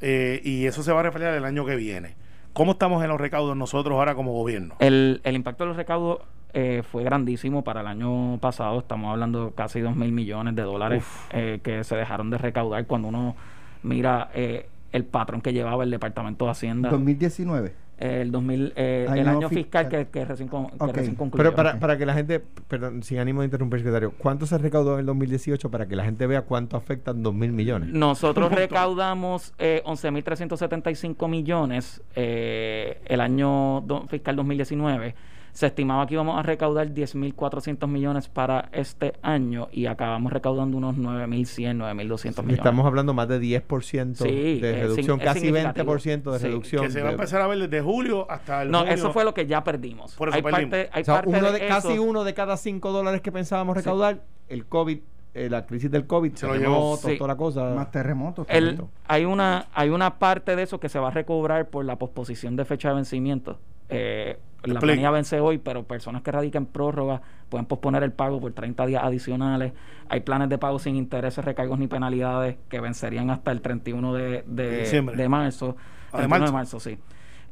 eh, 0.00 0.40
y 0.44 0.66
eso 0.66 0.84
se 0.84 0.92
va 0.92 1.00
a 1.00 1.02
reflejar 1.02 1.34
el 1.34 1.44
año 1.44 1.66
que 1.66 1.74
viene. 1.74 2.14
¿Cómo 2.52 2.72
estamos 2.72 3.02
en 3.02 3.08
los 3.08 3.20
recaudos 3.20 3.56
nosotros 3.56 3.96
ahora 3.96 4.14
como 4.14 4.32
gobierno? 4.32 4.74
El, 4.80 5.20
el 5.24 5.36
impacto 5.36 5.64
de 5.64 5.68
los 5.68 5.76
recaudos 5.76 6.20
eh, 6.52 6.82
fue 6.90 7.04
grandísimo 7.04 7.62
para 7.62 7.80
el 7.80 7.86
año 7.86 8.38
pasado. 8.38 8.80
Estamos 8.80 9.10
hablando 9.10 9.46
de 9.46 9.52
casi 9.52 9.80
2 9.80 9.94
mil 9.96 10.12
millones 10.12 10.56
de 10.56 10.62
dólares 10.62 11.04
eh, 11.30 11.60
que 11.62 11.84
se 11.84 11.96
dejaron 11.96 12.30
de 12.30 12.38
recaudar 12.38 12.86
cuando 12.86 13.08
uno 13.08 13.36
mira 13.82 14.30
eh, 14.34 14.68
el 14.92 15.04
patrón 15.04 15.40
que 15.40 15.52
llevaba 15.52 15.84
el 15.84 15.90
Departamento 15.90 16.46
de 16.46 16.50
Hacienda. 16.50 16.90
¿2019? 16.90 17.72
El 18.00 18.32
2000, 18.32 18.72
eh, 18.76 19.06
el 19.08 19.28
Año 19.28 19.48
fiscal 19.48 19.84
fiscal. 19.84 19.88
que, 19.88 20.08
que 20.10 20.24
recién, 20.24 20.48
con- 20.48 20.68
que 20.70 20.92
recién 20.92 21.14
concluyó. 21.14 21.42
Pero 21.44 21.54
para, 21.54 21.78
para 21.78 21.96
que 21.98 22.06
la 22.06 22.14
gente, 22.14 22.40
perdón, 22.66 23.02
sin 23.02 23.18
ánimo 23.18 23.42
de 23.42 23.44
interrumpir, 23.46 23.80
secretario, 23.80 24.12
¿cuánto 24.18 24.46
se 24.46 24.56
recaudó 24.58 24.94
en 24.94 25.00
el 25.00 25.06
2018 25.06 25.70
para 25.70 25.86
que 25.86 25.94
la 25.96 26.04
gente 26.04 26.26
vea 26.26 26.42
cuánto 26.42 26.76
afectan 26.76 27.22
2 27.22 27.34
mil 27.34 27.52
millones? 27.52 27.90
Nosotros 27.90 28.50
recaudamos 28.52 29.52
eh, 29.58 29.82
11.375 29.84 31.28
millones 31.28 32.02
eh, 32.14 33.00
el 33.06 33.20
año 33.20 33.82
do- 33.82 34.06
fiscal 34.08 34.34
2019. 34.36 35.14
Se 35.52 35.66
estimaba 35.66 36.06
que 36.06 36.14
íbamos 36.14 36.38
a 36.38 36.42
recaudar 36.42 36.88
10.400 36.94 37.86
millones 37.88 38.28
para 38.28 38.68
este 38.72 39.14
año 39.22 39.68
y 39.72 39.86
acabamos 39.86 40.32
recaudando 40.32 40.76
unos 40.76 40.96
9.100, 40.96 41.76
9.200 41.76 42.42
millones. 42.42 42.58
Estamos 42.58 42.86
hablando 42.86 43.12
más 43.14 43.28
de 43.28 43.40
10% 43.40 44.24
Sí, 44.24 44.60
de 44.60 44.70
es 44.70 44.76
reducción, 44.82 45.18
sign- 45.18 45.20
es 45.20 45.24
casi 45.24 45.40
significativo. 45.40 45.92
20% 45.94 46.32
de 46.32 46.38
Sí. 46.38 46.46
reducción. 46.46 46.82
Que 46.84 46.90
se 46.90 47.02
va 47.02 47.08
a 47.08 47.12
empezar 47.12 47.40
a 47.42 47.46
ver 47.46 47.58
desde 47.58 47.80
julio 47.82 48.30
hasta 48.30 48.62
el 48.62 48.70
No, 48.70 48.80
junio. 48.80 48.94
eso 48.94 49.12
fue 49.12 49.24
lo 49.24 49.34
que 49.34 49.46
ya 49.46 49.64
perdimos. 49.64 50.14
Por 50.14 50.28
eso 50.28 50.36
hay 50.36 50.42
perdimos. 50.42 50.70
parte, 50.70 50.90
hay 50.92 51.02
o 51.02 51.04
sea, 51.04 51.14
parte 51.16 51.28
uno 51.30 51.52
de, 51.52 51.58
de, 51.60 51.66
casi 51.68 51.98
uno 51.98 52.24
de 52.24 52.34
cada 52.34 52.56
cinco 52.56 52.92
dólares 52.92 53.20
que 53.20 53.32
pensábamos 53.32 53.76
recaudar, 53.76 54.22
el 54.48 54.66
COVID, 54.66 54.98
eh, 55.34 55.48
la 55.48 55.64
crisis 55.66 55.90
del 55.90 56.06
COVID, 56.06 56.34
Se 56.34 56.46
lo 56.46 56.56
llevó. 56.56 56.96
Sí. 56.96 57.16
toda 57.16 57.28
la 57.28 57.36
cosa. 57.36 57.74
Más 57.74 57.90
terremotos. 57.90 58.46
El- 58.48 58.80
hay 59.06 59.24
una 59.24 59.66
hay 59.74 59.88
una 59.90 60.18
parte 60.18 60.56
de 60.56 60.62
eso 60.62 60.80
que 60.80 60.88
se 60.88 60.98
va 60.98 61.08
a 61.08 61.10
recobrar 61.12 61.68
por 61.68 61.84
la 61.84 61.96
posposición 61.96 62.56
de 62.56 62.64
fecha 62.64 62.88
de 62.88 62.94
vencimiento. 62.96 63.58
Eh, 63.90 64.38
la 64.64 64.78
planilla 64.80 65.10
vence 65.10 65.40
hoy, 65.40 65.58
pero 65.58 65.84
personas 65.84 66.22
que 66.22 66.30
radican 66.32 66.66
prórroga 66.66 67.22
pueden 67.48 67.64
posponer 67.66 68.02
el 68.02 68.12
pago 68.12 68.40
por 68.40 68.52
30 68.52 68.84
días 68.86 69.02
adicionales. 69.02 69.72
Hay 70.08 70.20
planes 70.20 70.48
de 70.50 70.58
pago 70.58 70.78
sin 70.78 70.96
intereses, 70.96 71.44
recargos 71.44 71.78
ni 71.78 71.86
penalidades 71.86 72.56
que 72.68 72.80
vencerían 72.80 73.30
hasta 73.30 73.52
el 73.52 73.60
31 73.62 74.12
de, 74.14 74.44
de, 74.46 74.84
De 75.16 75.28
marzo. 75.28 75.76
Ah, 76.12 76.18
de 76.22 76.28
31 76.28 76.46
de 76.46 76.52
marzo. 76.52 76.80
sí. 76.80 76.98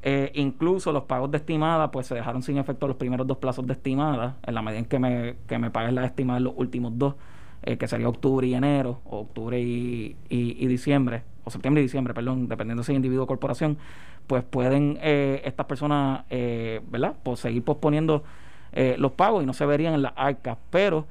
Eh, 0.03 0.31
incluso 0.35 0.92
los 0.92 1.05
pagos 1.05 1.31
de 1.31 1.38
estimada, 1.38 1.90
pues 1.90 2.07
se 2.07 2.14
dejaron 2.14 2.42
sin 2.42 2.57
efecto 2.59 2.87
los 2.87 2.96
primeros 2.96 3.27
dos 3.27 3.38
plazos 3.38 3.66
de 3.66 3.72
estimada, 3.72 4.37
en 4.46 4.55
la 4.55 4.62
medida 4.62 4.79
en 4.79 4.85
que 4.85 4.98
me, 5.01 5.37
que 5.48 5.59
me 5.59 5.70
paguen 5.72 5.96
la 5.96 6.05
estimada 6.05 6.37
en 6.38 6.44
los 6.44 6.53
últimos 6.57 6.92
dos, 6.96 7.16
eh, 7.62 7.79
que 7.79 7.88
sería 7.88 8.09
octubre 8.09 8.46
y 8.46 8.55
enero, 8.55 9.01
o 9.05 9.18
octubre 9.20 9.59
y, 9.61 10.14
y- 10.29 10.57
y 10.64 10.66
diciembre, 10.68 11.24
o 11.42 11.51
septiembre 11.51 11.81
y 11.83 11.87
diciembre, 11.87 12.14
perdón, 12.14 12.46
dependiendo 12.46 12.85
si 12.85 12.92
es 12.92 12.96
individuo 12.96 13.24
o 13.24 13.27
corporación, 13.27 13.77
pues 14.29 14.45
pueden 14.45 14.97
eh, 15.03 15.43
estas 15.45 15.67
personas, 15.67 16.23
eh, 16.31 16.81
¿verdad? 16.88 17.14
Pues 17.25 17.41
seguir 17.41 17.64
posponiendo 17.64 18.23
eh, 18.73 18.95
los 18.99 19.12
pagos 19.12 19.43
y 19.43 19.47
no 19.47 19.53
se 19.55 19.67
verían 19.67 19.95
en 19.95 20.03
las 20.03 20.12
arcas. 20.14 20.57
Pero 20.71 21.07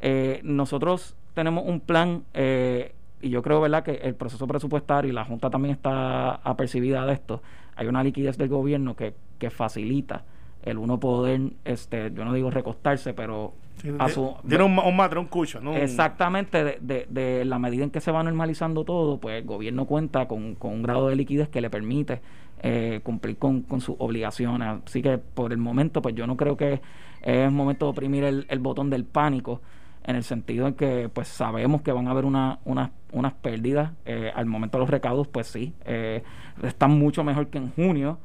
eh, 0.00 0.40
nosotros 0.42 1.14
tenemos 1.34 1.64
un 1.66 1.78
plan 1.80 2.24
eh, 2.34 2.94
y 3.22 3.28
yo 3.30 3.42
creo, 3.42 3.60
¿verdad?, 3.60 3.84
que 3.84 3.92
el 3.92 4.14
proceso 4.16 4.46
presupuestario 4.48 5.10
y 5.10 5.14
la 5.14 5.24
Junta 5.24 5.48
también 5.50 5.74
está 5.74 6.34
apercibida 6.36 7.06
de 7.06 7.12
esto. 7.12 7.42
Hay 7.76 7.86
una 7.86 8.02
liquidez 8.02 8.36
del 8.38 8.48
gobierno 8.48 8.96
que, 8.96 9.14
que 9.38 9.50
facilita 9.50 10.24
el 10.62 10.78
uno 10.78 10.98
poder, 10.98 11.40
este, 11.64 12.10
yo 12.14 12.24
no 12.24 12.32
digo 12.32 12.50
recostarse, 12.50 13.12
pero 13.14 13.52
Sí, 13.76 13.90
a 13.98 14.08
su- 14.08 14.34
tiene 14.48 14.64
un, 14.64 14.78
un 14.78 14.96
matre, 14.96 15.18
un 15.18 15.26
cushion, 15.26 15.64
¿no? 15.64 15.74
Exactamente, 15.76 16.64
de, 16.64 16.78
de, 16.80 17.06
de 17.10 17.44
la 17.44 17.58
medida 17.58 17.84
en 17.84 17.90
que 17.90 18.00
se 18.00 18.10
va 18.12 18.22
normalizando 18.22 18.84
todo, 18.84 19.18
pues 19.18 19.40
el 19.40 19.44
gobierno 19.44 19.84
cuenta 19.84 20.26
con, 20.28 20.54
con 20.54 20.72
un 20.72 20.82
grado 20.82 21.08
de 21.08 21.16
liquidez 21.16 21.48
que 21.48 21.60
le 21.60 21.68
permite 21.70 22.20
eh, 22.66 23.00
cumplir 23.04 23.36
con, 23.36 23.62
con 23.62 23.80
sus 23.80 23.96
obligaciones. 23.98 24.80
Así 24.86 25.02
que 25.02 25.18
por 25.18 25.52
el 25.52 25.58
momento, 25.58 26.00
pues 26.02 26.14
yo 26.14 26.26
no 26.26 26.36
creo 26.36 26.56
que 26.56 26.80
es 27.22 27.52
momento 27.52 27.86
de 27.86 27.90
oprimir 27.92 28.24
el, 28.24 28.46
el 28.48 28.58
botón 28.58 28.88
del 28.90 29.04
pánico, 29.04 29.60
en 30.06 30.16
el 30.16 30.22
sentido 30.24 30.66
en 30.66 30.74
que 30.74 31.08
pues 31.12 31.28
sabemos 31.28 31.82
que 31.82 31.92
van 31.92 32.08
a 32.08 32.10
haber 32.12 32.24
una, 32.24 32.58
unas 32.64 32.90
unas 33.12 33.32
pérdidas. 33.34 33.92
Eh, 34.06 34.30
al 34.34 34.46
momento 34.46 34.78
de 34.78 34.80
los 34.82 34.90
recaudos, 34.90 35.28
pues 35.28 35.46
sí, 35.46 35.72
eh, 35.84 36.22
están 36.62 36.90
mucho 36.98 37.22
mejor 37.24 37.46
que 37.48 37.58
en 37.58 37.70
junio 37.70 38.18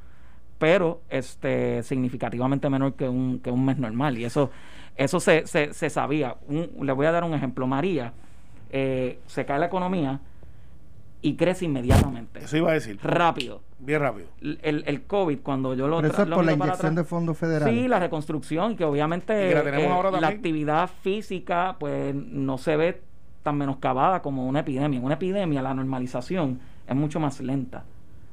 pero 0.58 1.02
este 1.10 1.84
significativamente 1.84 2.70
menor 2.70 2.94
que 2.96 3.08
un, 3.08 3.40
que 3.40 3.52
un 3.52 3.64
mes 3.66 3.78
normal. 3.78 4.18
Y 4.18 4.26
eso, 4.26 4.52
eso 4.98 5.20
se, 5.20 5.48
se, 5.48 5.74
se 5.74 5.90
sabía. 5.90 6.36
Un- 6.50 6.86
le 6.86 6.92
voy 6.92 7.06
a 7.06 7.12
dar 7.12 7.24
un 7.24 7.34
ejemplo. 7.34 7.66
María, 7.68 8.12
eh, 8.72 9.20
se 9.28 9.46
cae 9.46 9.60
la 9.60 9.68
economía 9.68 10.20
y 11.22 11.36
crece 11.36 11.66
inmediatamente. 11.66 12.40
Eso 12.44 12.58
iba 12.58 12.72
a 12.72 12.74
decir. 12.74 13.00
Rápido. 13.04 13.62
Bien 13.80 14.00
rápido. 14.02 14.28
El, 14.42 14.84
el 14.86 15.04
COVID, 15.04 15.40
cuando 15.40 15.74
yo 15.74 15.88
lo 15.88 15.98
Pero 15.98 16.14
eso 16.14 16.24
es 16.24 16.28
lo 16.30 16.36
por 16.38 16.46
la 16.46 16.54
inyección 16.54 16.96
de 16.96 17.04
fondos 17.04 17.38
federales. 17.38 17.74
Sí, 17.74 17.88
la 17.88 18.00
reconstrucción, 18.00 18.76
que 18.76 18.84
obviamente 18.86 19.34
que 19.50 19.54
la 19.56 19.64
tenemos 19.64 19.88
eh, 19.88 19.92
ahora 19.92 20.12
la 20.20 20.28
actividad 20.28 20.90
física 21.02 21.76
pues 21.80 22.14
no 22.16 22.58
se 22.58 22.76
ve 22.78 23.02
tan 23.44 23.58
menoscabada 23.58 24.22
como 24.22 24.48
una 24.48 24.60
epidemia. 24.62 25.00
En 25.00 25.06
una 25.06 25.16
epidemia 25.16 25.62
la 25.62 25.74
normalización 25.74 26.60
es 26.88 26.96
mucho 26.96 27.20
más 27.20 27.40
lenta. 27.40 27.84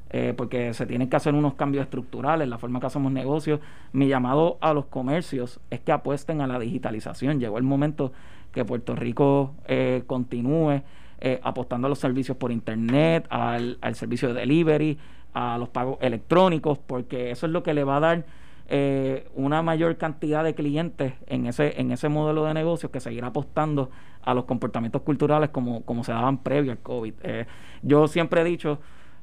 eh, 0.09 0.33
porque 0.35 0.73
se 0.73 0.85
tienen 0.85 1.09
que 1.09 1.15
hacer 1.17 1.33
unos 1.33 1.55
cambios 1.55 1.83
estructurales, 1.83 2.47
la 2.47 2.57
forma 2.57 2.79
que 2.79 2.87
hacemos 2.87 3.11
negocios. 3.11 3.59
Mi 3.91 4.07
llamado 4.07 4.57
a 4.61 4.73
los 4.73 4.85
comercios 4.85 5.59
es 5.69 5.79
que 5.81 5.91
apuesten 5.91 6.41
a 6.41 6.47
la 6.47 6.59
digitalización. 6.59 7.39
Llegó 7.39 7.57
el 7.57 7.63
momento 7.63 8.11
que 8.53 8.63
Puerto 8.65 8.95
Rico 8.95 9.53
eh, 9.67 10.03
continúe 10.07 10.81
eh, 11.19 11.39
apostando 11.43 11.87
a 11.87 11.89
los 11.89 11.99
servicios 11.99 12.37
por 12.37 12.51
internet, 12.51 13.25
al, 13.29 13.77
servicio 13.93 14.33
de 14.33 14.41
delivery, 14.41 14.97
a 15.33 15.57
los 15.57 15.69
pagos 15.69 15.97
electrónicos, 16.01 16.77
porque 16.77 17.31
eso 17.31 17.45
es 17.45 17.51
lo 17.51 17.63
que 17.63 17.73
le 17.73 17.83
va 17.83 17.97
a 17.97 17.99
dar 17.99 18.25
eh, 18.69 19.27
una 19.35 19.61
mayor 19.61 19.97
cantidad 19.97 20.43
de 20.43 20.53
clientes 20.53 21.13
en 21.27 21.47
ese, 21.47 21.79
en 21.79 21.91
ese 21.91 22.09
modelo 22.09 22.45
de 22.45 22.53
negocios 22.53 22.91
que 22.91 22.99
seguirá 22.99 23.27
apostando 23.27 23.89
a 24.21 24.33
los 24.33 24.43
comportamientos 24.45 25.01
culturales 25.03 25.49
como, 25.49 25.83
como 25.83 26.03
se 26.03 26.11
daban 26.11 26.39
previo 26.39 26.71
al 26.71 26.79
COVID. 26.79 27.13
Eh, 27.23 27.45
yo 27.81 28.07
siempre 28.07 28.41
he 28.41 28.43
dicho, 28.43 28.79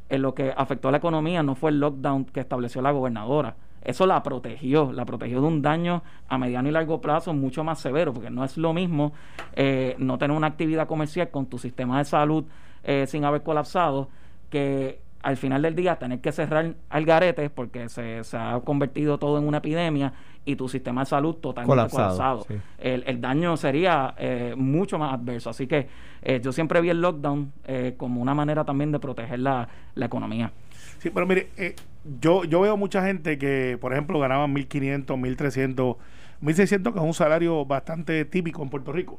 en 0.08 0.22
lo 0.22 0.34
que 0.34 0.52
afectó 0.56 0.88
a 0.88 0.90
la 0.90 0.96
economía 0.98 1.42
no 1.42 1.54
fue 1.54 1.70
el 1.70 1.80
lockdown 1.80 2.24
que 2.24 2.40
estableció 2.40 2.80
la 2.82 2.90
gobernadora. 2.90 3.56
Eso 3.84 4.06
la 4.06 4.22
protegió, 4.22 4.92
la 4.92 5.04
protegió 5.04 5.40
de 5.40 5.46
un 5.46 5.62
daño 5.62 6.02
a 6.28 6.38
mediano 6.38 6.68
y 6.68 6.72
largo 6.72 7.00
plazo 7.00 7.34
mucho 7.34 7.62
más 7.64 7.78
severo, 7.80 8.12
porque 8.12 8.30
no 8.30 8.44
es 8.44 8.56
lo 8.56 8.72
mismo 8.72 9.12
eh, 9.54 9.94
no 9.98 10.18
tener 10.18 10.36
una 10.36 10.46
actividad 10.48 10.86
comercial 10.86 11.30
con 11.30 11.46
tu 11.46 11.58
sistema 11.58 11.98
de 11.98 12.04
salud 12.04 12.44
eh, 12.82 13.06
sin 13.06 13.24
haber 13.24 13.42
colapsado 13.42 14.08
que 14.50 15.00
al 15.22 15.36
final 15.38 15.62
del 15.62 15.74
día 15.74 15.96
tener 15.96 16.20
que 16.20 16.32
cerrar 16.32 16.74
al 16.90 17.04
garete 17.04 17.48
porque 17.48 17.88
se, 17.88 18.22
se 18.24 18.36
ha 18.36 18.60
convertido 18.60 19.18
todo 19.18 19.38
en 19.38 19.48
una 19.48 19.58
epidemia 19.58 20.12
y 20.44 20.56
tu 20.56 20.68
sistema 20.68 21.00
de 21.02 21.06
salud 21.06 21.36
totalmente 21.36 21.70
Colapsado, 21.70 22.16
colapsado. 22.18 22.44
sí. 22.46 22.54
El, 22.78 23.02
el 23.06 23.20
daño 23.20 23.56
sería 23.56 24.14
eh, 24.18 24.54
mucho 24.56 24.98
más 24.98 25.14
adverso. 25.14 25.48
Así 25.48 25.66
que 25.66 25.88
eh, 26.22 26.40
yo 26.42 26.52
siempre 26.52 26.80
vi 26.82 26.90
el 26.90 27.00
lockdown 27.00 27.52
eh, 27.64 27.94
como 27.96 28.20
una 28.20 28.34
manera 28.34 28.64
también 28.64 28.92
de 28.92 28.98
proteger 28.98 29.38
la, 29.38 29.66
la 29.94 30.06
economía. 30.06 30.52
Sí, 30.98 31.10
pero 31.10 31.26
mire, 31.26 31.48
eh, 31.56 31.74
yo, 32.20 32.44
yo 32.44 32.60
veo 32.60 32.76
mucha 32.76 33.04
gente 33.04 33.38
que, 33.38 33.78
por 33.80 33.92
ejemplo, 33.92 34.18
ganaban 34.18 34.54
1.500, 34.54 35.06
1.300, 35.06 35.96
1.600, 36.42 36.92
que 36.92 36.98
es 36.98 37.04
un 37.04 37.14
salario 37.14 37.64
bastante 37.64 38.24
típico 38.24 38.62
en 38.62 38.70
Puerto 38.70 38.92
Rico. 38.92 39.18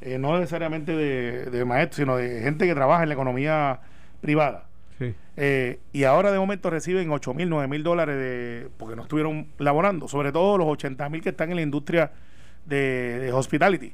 Eh, 0.00 0.18
no 0.18 0.38
necesariamente 0.38 0.94
de, 0.94 1.46
de 1.46 1.64
maestros, 1.64 1.96
sino 1.96 2.16
de 2.16 2.42
gente 2.42 2.66
que 2.66 2.74
trabaja 2.74 3.02
en 3.02 3.08
la 3.08 3.14
economía 3.14 3.80
privada. 4.20 4.66
Sí. 4.98 5.14
Eh, 5.36 5.80
y 5.92 6.04
ahora 6.04 6.30
de 6.30 6.38
momento 6.38 6.70
reciben 6.70 7.10
8 7.10 7.34
mil, 7.34 7.48
9 7.48 7.68
mil 7.68 7.82
dólares 7.82 8.16
de, 8.16 8.68
porque 8.76 8.96
no 8.96 9.02
estuvieron 9.02 9.48
laborando, 9.58 10.06
sobre 10.08 10.30
todo 10.30 10.58
los 10.58 10.68
80 10.68 11.08
mil 11.08 11.22
que 11.22 11.30
están 11.30 11.50
en 11.50 11.56
la 11.56 11.62
industria 11.62 12.12
de, 12.66 13.18
de 13.18 13.32
hospitality. 13.32 13.92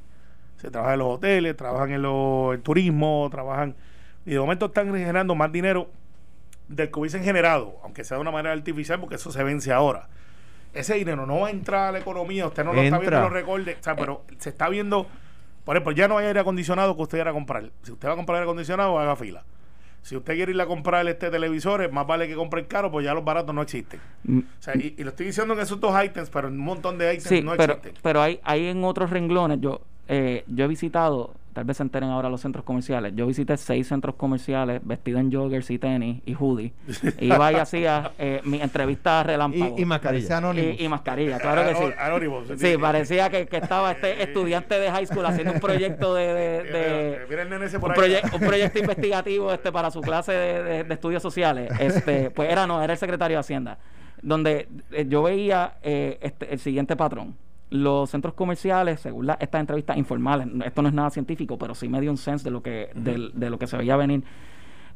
Se 0.57 0.71
trabajan 0.71 0.95
en 0.95 0.99
los 0.99 1.09
hoteles, 1.17 1.57
trabajan 1.57 1.91
en 1.93 2.03
los, 2.03 2.55
el 2.55 2.61
turismo, 2.61 3.29
trabajan 3.31 3.75
y 4.27 4.33
de 4.33 4.39
momento 4.39 4.67
están 4.67 4.93
generando 4.93 5.35
más 5.35 5.51
dinero 5.51 5.91
del 6.71 6.91
que 6.91 6.99
hubiesen 7.01 7.23
generado, 7.25 7.79
aunque 7.83 8.05
sea 8.05 8.17
de 8.17 8.21
una 8.23 8.31
manera 8.31 8.53
artificial, 8.55 9.01
porque 9.01 9.17
eso 9.17 9.31
se 9.31 9.43
vence 9.43 9.73
ahora. 9.73 10.09
Ese 10.73 10.95
dinero 10.95 11.27
no 11.27 11.41
va 11.41 11.49
a 11.49 11.51
entrar 11.51 11.89
a 11.89 11.93
la 11.93 11.99
economía, 11.99 12.47
usted 12.47 12.65
no 12.65 12.73
lo 12.73 12.81
está 12.81 12.99
viendo 12.99 13.17
en 13.17 13.23
los 13.25 13.33
recordes, 13.33 13.77
o 13.81 13.83
sea, 13.83 13.97
pero 13.97 14.23
se 14.39 14.51
está 14.51 14.69
viendo, 14.69 15.07
por 15.65 15.77
ejemplo, 15.77 15.93
ya 15.93 16.07
no 16.07 16.17
hay 16.19 16.27
aire 16.27 16.41
acondicionado 16.41 16.95
que 16.95 17.03
usted 17.03 17.19
quiera 17.19 17.33
comprar. 17.33 17.71
Si 17.83 17.91
usted 17.93 18.09
va 18.09 18.13
a 18.13 18.17
comprar 18.17 18.37
aire 18.37 18.45
acondicionado, 18.45 18.99
haga 18.99 19.17
fila. 19.17 19.43
Si 20.03 20.17
usted 20.17 20.35
quiere 20.35 20.53
ir 20.53 20.61
a 20.61 20.67
comprar 20.67 21.07
este 21.09 21.29
televisores, 21.29 21.93
más 21.93 22.07
vale 22.07 22.27
que 22.29 22.35
compre 22.37 22.61
el 22.61 22.67
caro, 22.69 22.91
pues 22.91 23.05
ya 23.05 23.13
los 23.15 23.25
baratos 23.25 23.55
no 23.55 23.61
existen. 23.63 24.01
Mm, 24.25 24.39
O 24.39 24.63
sea, 24.63 24.75
y, 24.77 24.95
y 24.97 25.03
lo 25.03 25.11
estoy 25.11 25.27
diciendo 25.27 25.53
en 25.55 25.61
esos 25.61 25.79
dos 25.81 25.93
ítems, 26.05 26.31
pero 26.31 26.49
en 26.49 26.55
un 26.55 26.61
montón 26.65 26.97
de 26.97 27.07
ítems 27.15 27.29
Sí, 27.29 27.43
no 27.43 27.55
pero, 27.57 27.75
existen. 27.75 28.01
pero 28.01 28.23
hay, 28.23 28.41
hay 28.45 28.69
en 28.69 28.83
otros 28.85 29.11
renglones, 29.11 29.61
yo, 29.61 29.81
eh, 30.09 30.45
yo 30.47 30.65
he 30.65 30.69
visitado, 30.69 31.35
tal 31.53 31.65
vez 31.65 31.77
se 31.79 31.83
enteren 31.83 32.11
ahora 32.11 32.29
los 32.29 32.41
centros 32.41 32.65
comerciales, 32.65 33.13
yo 33.17 33.27
visité 33.27 33.57
seis 33.57 33.89
centros 33.89 34.15
comerciales 34.15 34.81
vestido 34.85 35.19
en 35.19 35.33
joggers 35.33 35.71
y 35.71 35.79
tenis 35.79 36.23
y 36.25 36.35
hoodie. 36.35 36.73
Iba 37.21 37.53
y 37.53 37.57
hacía 37.57 38.13
eh, 38.19 38.41
mi 38.45 38.61
entrevista 38.63 39.23
relámpago. 39.23 39.75
Y, 39.77 39.83
y 39.83 39.85
mascarilla. 39.85 40.37
Anónimo. 40.39 40.75
Y, 40.79 40.85
y 40.85 40.89
mascarilla, 40.89 41.39
claro 41.39 41.65
que 41.69 41.75
sí. 41.75 41.93
Anónimo, 41.99 42.43
sí, 42.57 42.77
parecía 42.79 43.31
que, 43.31 43.47
que 43.47 43.57
estaba 43.57 43.93
este 43.93 44.23
estudiante 44.23 44.79
de 44.79 44.91
high 44.91 45.07
school 45.07 45.27
haciendo 45.27 45.53
un 45.55 45.61
proyecto 45.61 46.15
de, 46.15 46.27
de- 46.35 46.63
de- 46.73 47.11
Mira, 47.11 47.27
mira 47.29 47.43
el 47.43 47.51
nene 47.51 47.67
ese 47.67 47.79
por 47.81 47.91
un, 47.91 47.97
proye- 47.97 48.23
un 48.33 48.41
proyecto 48.41 48.79
investigativo 48.79 49.53
este 49.53 49.73
para 49.73 49.91
su 49.91 50.01
clase 50.01 50.33
de, 50.33 50.63
de- 50.63 50.85
de 50.85 50.95
estudios 50.95 51.23
sociales. 51.23 51.71
Este, 51.81 52.31
pues 52.31 52.51
era 52.51 52.67
no, 52.67 52.83
era 52.83 52.93
el 52.93 52.99
secretario 52.99 53.37
de 53.37 53.41
Hacienda, 53.41 53.79
donde 54.23 54.69
eh, 54.93 55.07
yo 55.09 55.23
veía 55.23 55.75
eh, 55.83 56.19
este, 56.23 56.53
el 56.53 56.59
siguiente 56.59 56.97
patrón. 56.97 57.37
Los 57.71 58.11
centros 58.11 58.35
comerciales, 58.35 59.01
según 59.01 59.27
la- 59.27 59.35
estas 59.41 59.61
entrevistas 59.61 59.97
informales, 59.97 60.49
esto 60.65 60.83
no 60.83 60.89
es 60.89 60.95
nada 60.95 61.11
científico, 61.11 61.57
pero 61.57 61.75
sí 61.75 61.89
me 61.89 62.01
dio 62.01 62.11
un 62.11 62.17
sense 62.19 62.45
de 62.45 62.51
lo 62.51 62.63
que, 62.63 62.91
de, 62.95 63.49
lo 63.51 63.59
que 63.59 63.67
se 63.67 63.77
veía 63.77 63.97
venir. 63.97 64.25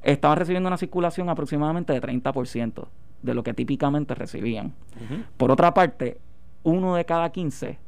Estaban 0.02 0.36
recibiendo 0.36 0.66
una 0.68 0.76
circulación 0.76 1.28
aproximadamente 1.28 1.92
de 1.92 2.00
30% 2.00 2.86
de 3.22 3.34
lo 3.34 3.42
que 3.42 3.54
típicamente 3.54 4.14
recibían. 4.14 4.72
Por 5.36 5.50
otra 5.50 5.72
parte, 5.72 6.18
uno 6.64 6.94
de 6.96 7.04
cada 7.04 7.30
15 7.30 7.78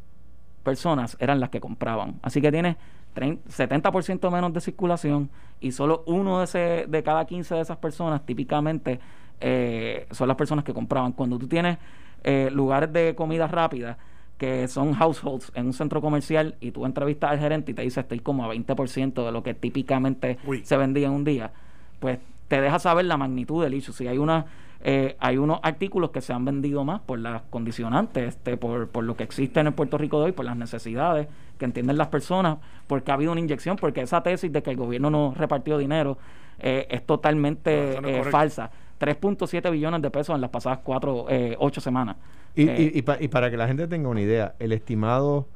personas 0.63 1.17
eran 1.21 1.41
las 1.41 1.51
que 1.51 1.61
compraban. 1.61 2.19
Así 2.23 2.41
que 2.41 2.51
tienes 2.51 2.77
70% 3.15 4.31
menos 4.31 4.53
de 4.53 4.61
circulación 4.61 5.31
y 5.61 5.73
solo 5.73 6.05
uno 6.07 6.39
de, 6.39 6.45
ese, 6.45 6.87
de 6.89 7.03
cada 7.03 7.25
15 7.25 7.55
de 7.55 7.61
esas 7.61 7.77
personas 7.79 8.25
típicamente 8.25 9.01
eh, 9.41 10.07
son 10.11 10.29
las 10.29 10.37
personas 10.37 10.65
que 10.65 10.73
compraban. 10.75 11.13
Cuando 11.13 11.39
tú 11.39 11.47
tienes 11.49 11.79
eh, 12.25 12.49
lugares 12.53 12.93
de 12.93 13.15
comida 13.15 13.47
rápida 13.47 13.99
que 14.39 14.69
son 14.69 14.93
households 14.95 15.51
en 15.55 15.67
un 15.67 15.73
centro 15.73 16.01
comercial 16.01 16.57
y 16.61 16.71
tú 16.71 16.85
entrevistas 16.85 17.31
al 17.31 17.39
gerente 17.39 17.73
y 17.73 17.75
te 17.75 17.83
dice 17.83 18.01
estoy 18.01 18.21
como 18.21 18.45
a 18.45 18.55
20% 18.55 19.25
de 19.25 19.33
lo 19.33 19.43
que 19.43 19.55
típicamente 19.55 20.39
se 20.63 20.77
vendía 20.77 21.07
en 21.07 21.13
un 21.13 21.25
día, 21.25 21.53
pues 22.01 22.19
te 22.49 22.61
deja 22.61 22.79
saber 22.79 23.07
la 23.07 23.17
magnitud 23.17 23.63
del 23.63 23.75
issue. 23.75 23.93
Si 23.93 24.07
hay 24.07 24.19
una 24.19 24.47
eh, 24.89 25.17
hay 25.19 25.37
unos 25.37 25.59
artículos 25.63 26.11
que 26.11 26.21
se 26.21 26.33
han 26.33 26.45
vendido 26.45 26.85
más 26.85 27.01
por 27.01 27.19
las 27.19 27.43
condicionantes, 27.51 28.29
este, 28.29 28.57
por, 28.57 28.89
por 28.89 29.05
lo 29.05 29.17
que 29.17 29.25
existe 29.25 29.59
en 29.59 29.69
el 29.69 29.73
Puerto 29.73 29.99
Rico 29.99 30.21
de 30.21 30.27
hoy, 30.27 30.33
por 30.33 30.45
las 30.45 30.57
necesidades 30.57 31.27
que 31.59 31.65
entienden 31.65 31.97
las 31.97 32.09
personas, 32.09 32.59
porque 32.87 33.11
ha 33.11 33.15
habido 33.15 33.33
una 33.33 33.41
inyección, 33.41 33.77
porque 33.77 34.03
esa 34.03 34.23
tesis 34.23 34.53
de 34.53 34.63
que 34.63 34.71
el 34.71 34.77
gobierno 34.77 35.11
no 35.11 35.35
repartió 35.35 35.79
dinero 35.79 36.19
eh, 36.59 36.87
es 36.91 37.05
totalmente 37.05 37.97
eh, 37.97 38.23
falsa. 38.31 38.71
3.7 38.99 39.71
billones 39.71 40.03
de 40.03 40.11
pesos 40.11 40.35
en 40.35 40.41
las 40.41 40.51
pasadas 40.51 40.81
cuatro, 40.83 41.27
eh, 41.29 41.57
ocho 41.59 41.81
semanas. 41.81 42.17
Y, 42.55 42.99
y, 42.99 43.03
para 43.03 43.51
que 43.51 43.57
la 43.57 43.67
gente 43.67 43.87
tenga 43.87 44.09
una 44.09 44.23
idea, 44.23 44.55
el 44.59 44.73
estimado 44.73 45.47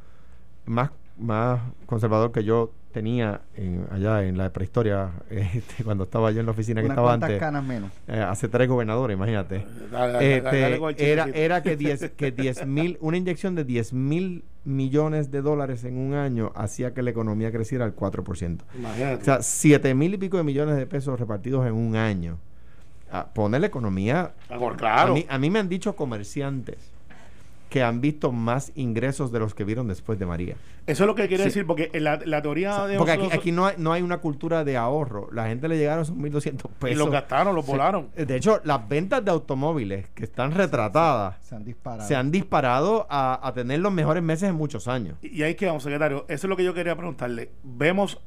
más, 0.66 0.90
más 1.18 1.60
conservador 1.86 2.30
que 2.30 2.44
yo 2.44 2.72
tenía 2.92 3.40
allá 3.90 4.24
en 4.24 4.36
la 4.36 4.52
prehistoria, 4.52 5.10
este, 5.30 5.84
cuando 5.84 6.04
estaba 6.04 6.30
yo 6.30 6.40
en 6.40 6.46
la 6.46 6.52
oficina 6.52 6.82
que 6.82 6.88
estaba 6.88 7.14
antes. 7.14 7.38
canas 7.38 7.64
menos? 7.64 7.90
hace 8.06 8.48
tres 8.48 8.68
gobernadores, 8.68 9.16
imagínate. 9.16 9.64
Este, 10.20 11.12
era, 11.12 11.24
era 11.32 11.62
que 11.62 11.76
10 11.80 12.10
que 12.10 12.32
diez 12.32 12.66
mil, 12.66 12.98
una 13.00 13.16
inyección 13.16 13.54
de 13.54 13.64
10 13.64 13.92
mil 13.92 14.44
millones 14.64 15.30
de 15.30 15.40
dólares 15.40 15.84
en 15.84 15.96
un 15.96 16.12
año 16.14 16.52
hacía 16.54 16.92
que 16.92 17.02
la 17.02 17.10
economía 17.10 17.50
creciera 17.50 17.84
al 17.84 17.96
4%. 17.96 18.58
Imagínate. 18.76 19.22
O 19.22 19.24
sea, 19.24 19.42
7 19.42 19.94
mil 19.94 20.14
y 20.14 20.18
pico 20.18 20.36
de 20.36 20.42
millones 20.42 20.76
de 20.76 20.86
pesos 20.86 21.18
repartidos 21.18 21.66
en 21.66 21.72
un 21.72 21.96
año. 21.96 22.38
Ah, 23.12 23.26
pone 23.32 23.58
la 23.58 23.66
economía. 23.66 24.32
claro. 24.76 25.14
A 25.28 25.38
mí, 25.38 25.50
me 25.50 25.58
han 25.58 25.68
dicho 25.68 25.96
comerciantes 25.96 26.92
que 27.68 27.82
han 27.84 28.00
visto 28.00 28.32
más 28.32 28.72
ingresos 28.74 29.30
de 29.30 29.38
los 29.38 29.54
que 29.54 29.62
vieron 29.64 29.86
después 29.86 30.18
de 30.18 30.26
María. 30.26 30.56
Eso 30.86 31.04
es 31.04 31.06
lo 31.06 31.14
que 31.14 31.28
quiere 31.28 31.44
decir, 31.44 31.66
porque 31.66 31.88
la, 32.00 32.18
la 32.24 32.42
teoría 32.42 32.84
de... 32.86 32.96
Porque 32.96 33.12
aquí, 33.12 33.52
no, 33.52 33.66
hay, 33.66 33.76
no 33.78 33.92
hay 33.92 34.02
una 34.02 34.18
cultura 34.18 34.64
de 34.64 34.76
ahorro. 34.76 35.28
La 35.30 35.46
gente 35.46 35.68
le 35.68 35.78
llegaron 35.78 36.02
esos 36.02 36.16
1.200 36.16 36.68
pesos. 36.80 36.90
Y 36.90 36.94
los 36.94 37.10
gastaron, 37.10 37.54
los 37.54 37.64
volaron. 37.64 38.10
De 38.16 38.34
hecho, 38.34 38.60
las 38.64 38.88
ventas 38.88 39.24
de 39.24 39.30
automóviles 39.30 40.08
que 40.10 40.24
están 40.24 40.50
retratadas 40.50 41.36
se, 41.42 41.54
han 41.54 41.64
disparado, 41.64 42.08
se 42.08 42.16
han 42.16 42.32
disparado 42.32 43.06
a, 43.08 43.52
tener 43.54 43.78
los 43.78 43.92
mejores 43.92 44.22
meses 44.22 44.48
en 44.48 44.56
muchos 44.56 44.88
años. 44.88 45.16
Y, 45.22 45.38
y 45.38 45.42
ahí 45.44 45.54
quedamos, 45.54 45.84
secretario. 45.84 46.24
Eso 46.26 46.46
es 46.46 46.50
lo 46.50 46.56
que 46.56 46.64
yo 46.64 46.74
quería 46.74 46.96
preguntarle. 46.96 47.52
Vemos 47.62 48.18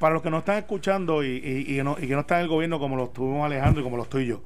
para 0.00 0.14
los 0.14 0.22
que 0.22 0.30
no 0.30 0.38
están 0.38 0.56
escuchando 0.56 1.22
y, 1.22 1.66
que 1.66 1.82
no 1.82 2.20
están 2.20 2.38
en 2.38 2.44
el 2.44 2.48
gobierno 2.48 2.80
como 2.80 2.96
lo 2.96 3.04
estuvimos 3.04 3.44
Alejandro 3.44 3.82
y 3.82 3.84
como 3.84 3.98
lo 3.98 4.04
estoy 4.04 4.26
yo, 4.26 4.42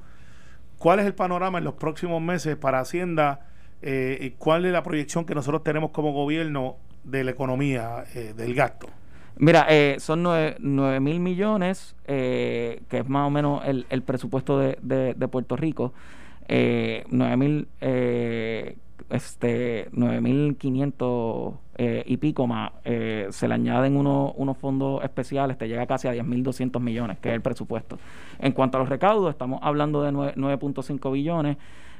¿cuál 0.77 0.99
es 0.99 1.05
el 1.05 1.15
panorama 1.15 1.57
en 1.59 1.63
los 1.63 1.75
próximos 1.75 2.21
meses 2.21 2.57
para 2.57 2.81
Hacienda 2.81 3.47
eh, 3.81 4.17
y 4.19 4.31
cuál 4.31 4.65
es 4.65 4.73
la 4.73 4.83
proyección 4.83 5.23
que 5.23 5.33
nosotros 5.33 5.63
tenemos 5.63 5.91
como 5.91 6.11
gobierno 6.11 6.75
de 7.05 7.23
la 7.23 7.31
economía, 7.31 8.03
eh, 8.13 8.33
del 8.35 8.53
gasto? 8.53 8.87
Mira, 9.37 9.65
eh, 9.69 9.95
son 9.99 10.23
9 10.23 10.99
mil 10.99 11.21
millones, 11.21 11.95
que 12.05 12.81
es 12.89 13.07
más 13.07 13.25
o 13.25 13.29
menos 13.29 13.63
el, 13.65 14.01
presupuesto 14.03 14.59
de, 14.59 14.77
de, 14.81 15.27
Puerto 15.29 15.55
Rico. 15.55 15.93
9 16.49 17.37
mil 17.37 17.67
este 19.09 19.89
9.500 19.91 21.53
eh, 21.77 22.03
y 22.05 22.17
pico 22.17 22.47
más, 22.47 22.71
eh, 22.83 23.27
se 23.31 23.47
le 23.47 23.53
añaden 23.53 23.97
unos, 23.97 24.33
unos 24.35 24.57
fondos 24.57 25.03
especiales, 25.03 25.57
te 25.57 25.67
llega 25.67 25.85
casi 25.85 26.07
a 26.07 26.13
10.200 26.13 26.79
millones, 26.79 27.19
que 27.19 27.29
es 27.29 27.35
el 27.35 27.41
presupuesto. 27.41 27.99
En 28.39 28.51
cuanto 28.53 28.77
a 28.77 28.79
los 28.79 28.89
recaudos, 28.89 29.29
estamos 29.31 29.59
hablando 29.61 30.01
de 30.01 30.11
9.5 30.11 31.11
billones. 31.11 31.57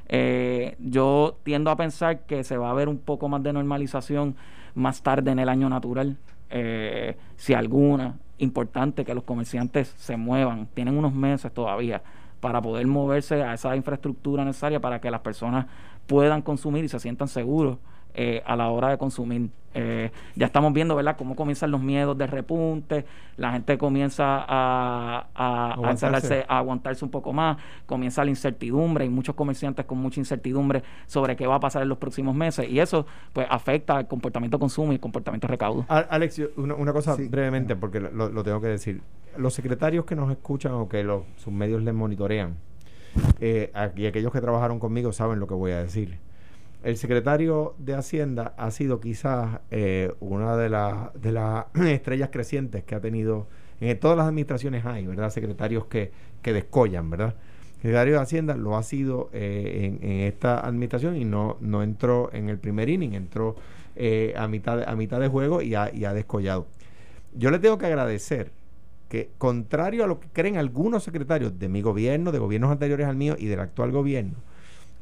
Eh, 0.07 0.75
yo 0.79 1.37
tiendo 1.43 1.71
a 1.71 1.75
pensar 1.75 2.19
que 2.25 2.43
se 2.43 2.57
va 2.57 2.69
a 2.69 2.73
ver 2.73 2.89
un 2.89 2.99
poco 2.99 3.27
más 3.27 3.41
de 3.41 3.53
normalización 3.53 4.35
más 4.75 5.01
tarde 5.01 5.31
en 5.31 5.39
el 5.39 5.49
año 5.49 5.69
natural, 5.69 6.17
eh, 6.49 7.17
si 7.37 7.53
alguna, 7.53 8.15
importante 8.37 9.05
que 9.05 9.13
los 9.13 9.23
comerciantes 9.23 9.93
se 9.97 10.17
muevan, 10.17 10.67
tienen 10.73 10.97
unos 10.97 11.13
meses 11.13 11.53
todavía 11.53 12.01
para 12.39 12.61
poder 12.61 12.85
moverse 12.85 13.41
a 13.41 13.53
esa 13.53 13.75
infraestructura 13.75 14.45
necesaria 14.45 14.79
para 14.79 14.99
que 14.99 15.09
las 15.09 15.21
personas 15.21 15.65
puedan 16.07 16.41
consumir 16.41 16.83
y 16.83 16.89
se 16.89 16.99
sientan 16.99 17.27
seguros 17.27 17.77
eh, 18.17 18.41
a 18.45 18.55
la 18.55 18.69
hora 18.69 18.89
de 18.89 18.97
consumir. 18.97 19.49
Eh, 19.73 20.09
ya 20.35 20.45
estamos 20.45 20.71
viendo, 20.71 20.95
¿verdad?, 20.95 21.17
cómo 21.17 21.35
comienzan 21.35 21.69
los 21.69 21.81
miedos 21.81 22.17
de 22.17 22.27
repunte, 22.27 23.05
la 23.35 23.51
gente 23.51 23.77
comienza 23.77 24.37
a, 24.47 25.27
a, 25.35 25.73
aguantarse. 25.73 26.45
a, 26.47 26.59
aguantarse 26.59 27.03
un 27.03 27.11
poco 27.11 27.33
más, 27.33 27.57
comienza 27.85 28.23
la 28.23 28.29
incertidumbre, 28.29 29.03
y 29.03 29.09
muchos 29.09 29.35
comerciantes 29.35 29.85
con 29.85 29.97
mucha 29.97 30.21
incertidumbre 30.21 30.81
sobre 31.07 31.35
qué 31.35 31.45
va 31.45 31.55
a 31.55 31.59
pasar 31.59 31.81
en 31.81 31.89
los 31.89 31.97
próximos 31.97 32.33
meses, 32.33 32.69
y 32.69 32.79
eso 32.79 33.05
pues 33.33 33.47
afecta 33.49 33.99
el 33.99 34.07
comportamiento 34.07 34.55
de 34.57 34.61
consumo 34.61 34.93
y 34.93 34.95
el 34.95 35.01
comportamiento 35.01 35.47
de 35.47 35.51
recaudo. 35.51 35.85
Alex, 35.89 36.41
una, 36.55 36.93
cosa 36.93 37.17
brevemente, 37.17 37.75
porque 37.75 37.99
lo, 37.99 38.43
tengo 38.43 38.61
que 38.61 38.67
decir. 38.67 39.01
Los 39.35 39.53
secretarios 39.53 40.05
que 40.05 40.15
nos 40.15 40.31
escuchan 40.31 40.71
o 40.71 40.87
que 40.87 41.03
los, 41.03 41.23
sus 41.35 41.51
medios 41.51 41.83
les 41.83 41.93
monitorean, 41.93 42.55
eh, 43.39 43.71
y 43.95 44.05
aquellos 44.05 44.31
que 44.31 44.41
trabajaron 44.41 44.79
conmigo 44.79 45.11
saben 45.11 45.39
lo 45.39 45.47
que 45.47 45.53
voy 45.53 45.71
a 45.71 45.81
decir. 45.81 46.17
El 46.83 46.97
secretario 46.97 47.73
de 47.79 47.95
Hacienda 47.95 48.53
ha 48.57 48.69
sido 48.71 48.99
quizás 48.99 49.59
eh, 49.71 50.13
una 50.19 50.55
de, 50.55 50.69
de 51.19 51.31
las 51.31 51.65
estrellas 51.85 52.29
crecientes 52.31 52.83
que 52.83 52.95
ha 52.95 53.01
tenido, 53.01 53.47
en 53.79 53.99
todas 53.99 54.17
las 54.17 54.27
administraciones 54.27 54.85
hay, 54.85 55.07
¿verdad? 55.07 55.29
Secretarios 55.31 55.85
que, 55.85 56.11
que 56.41 56.53
descollan, 56.53 57.09
¿verdad? 57.09 57.35
El 57.77 57.81
secretario 57.81 58.13
de 58.15 58.19
Hacienda 58.21 58.55
lo 58.55 58.77
ha 58.77 58.83
sido 58.83 59.29
eh, 59.33 59.97
en, 60.01 60.19
esta 60.21 60.59
administración 60.59 61.17
y 61.17 61.25
no, 61.25 61.57
no 61.59 61.83
entró 61.83 62.29
en 62.33 62.49
el 62.49 62.57
primer 62.57 62.89
inning, 62.89 63.13
entró 63.13 63.55
a, 64.35 64.47
mitad, 64.47 64.87
a 64.87 64.95
mitad 64.95 65.19
de 65.19 65.27
juego 65.27 65.61
y 65.61 65.75
ha, 65.75 65.93
y 65.93 66.05
ha 66.05 66.13
descollado. 66.13 66.67
Yo 67.33 67.51
le 67.51 67.59
tengo 67.59 67.77
que 67.77 67.85
agradecer 67.85 68.51
contrario 69.37 70.03
a 70.03 70.07
lo 70.07 70.19
que 70.19 70.27
creen 70.29 70.57
algunos 70.57 71.03
secretarios 71.03 71.57
de 71.59 71.69
mi 71.69 71.81
gobierno, 71.81 72.31
de 72.31 72.39
gobiernos 72.39 72.71
anteriores 72.71 73.07
al 73.07 73.15
mío 73.15 73.35
y 73.37 73.45
del 73.47 73.59
actual 73.59 73.91
gobierno, 73.91 74.35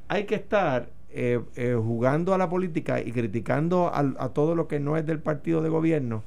hay 0.08 0.26
que 0.26 0.36
estar 0.36 0.90
eh, 1.10 1.40
eh, 1.56 1.76
jugando 1.76 2.34
a 2.34 2.38
la 2.38 2.50
política 2.50 3.00
y 3.00 3.12
criticando 3.12 3.92
a, 3.94 4.30
todo 4.30 4.56
lo 4.56 4.68
que 4.68 4.80
no 4.80 4.98
es 4.98 5.06
del 5.06 5.20
partido 5.20 5.62
de 5.62 5.70
gobierno 5.70 6.24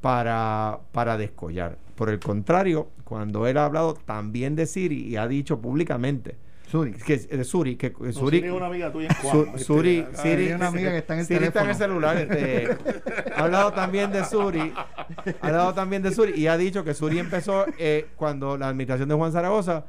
para, 0.00 0.80
para 0.92 1.16
descollar. 1.16 1.76
Por 1.96 2.08
el 2.08 2.18
contrario, 2.18 2.88
cuando 3.04 3.46
él 3.46 3.58
ha 3.58 3.66
hablado 3.66 3.94
también 3.94 4.56
de 4.56 4.66
Siri 4.66 5.06
y 5.06 5.16
ha 5.16 5.28
dicho 5.28 5.60
públicamente 5.60 6.36
Suri. 6.72 6.92
Que, 6.92 7.18
de 7.18 7.44
Suri, 7.44 7.76
que 7.76 7.92
Suri, 8.14 8.38
es 8.38 8.50
una 8.50 8.64
amiga 8.64 8.90
tuya 8.90 9.08
en 9.08 9.30
Suri, 9.30 9.58
Suri, 9.58 10.06
Siri, 10.14 10.52
una 10.52 10.68
amiga 10.68 10.90
que 10.90 10.98
está 10.98 11.12
en 11.12 11.20
el 11.20 11.26
Siri 11.26 11.44
está 11.44 11.64
en 11.64 11.68
el 11.68 11.74
celular. 11.74 12.16
Este, 12.16 12.78
ha 13.36 13.44
hablado 13.44 13.74
también 13.74 14.10
de 14.10 14.24
Suri, 14.24 14.72
ha 14.74 15.46
hablado 15.46 15.74
también 15.74 16.02
de 16.02 16.12
Suri 16.12 16.32
y 16.34 16.46
ha 16.46 16.56
dicho 16.56 16.82
que 16.82 16.94
Suri 16.94 17.18
empezó 17.18 17.66
eh, 17.78 18.06
cuando 18.16 18.56
la 18.56 18.68
administración 18.68 19.10
de 19.10 19.14
Juan 19.14 19.32
Zaragoza 19.32 19.84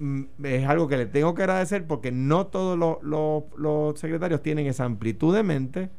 mm, 0.00 0.22
es 0.42 0.66
algo 0.66 0.88
que 0.88 0.96
le 0.96 1.06
tengo 1.06 1.36
que 1.36 1.42
agradecer 1.44 1.86
porque 1.86 2.10
no 2.10 2.48
todos 2.48 2.76
los, 2.76 4.00
secretarios 4.00 4.42
tienen 4.42 4.66
esa 4.66 4.86
amplitud 4.86 5.32
de 5.36 5.44
mente 5.44 5.90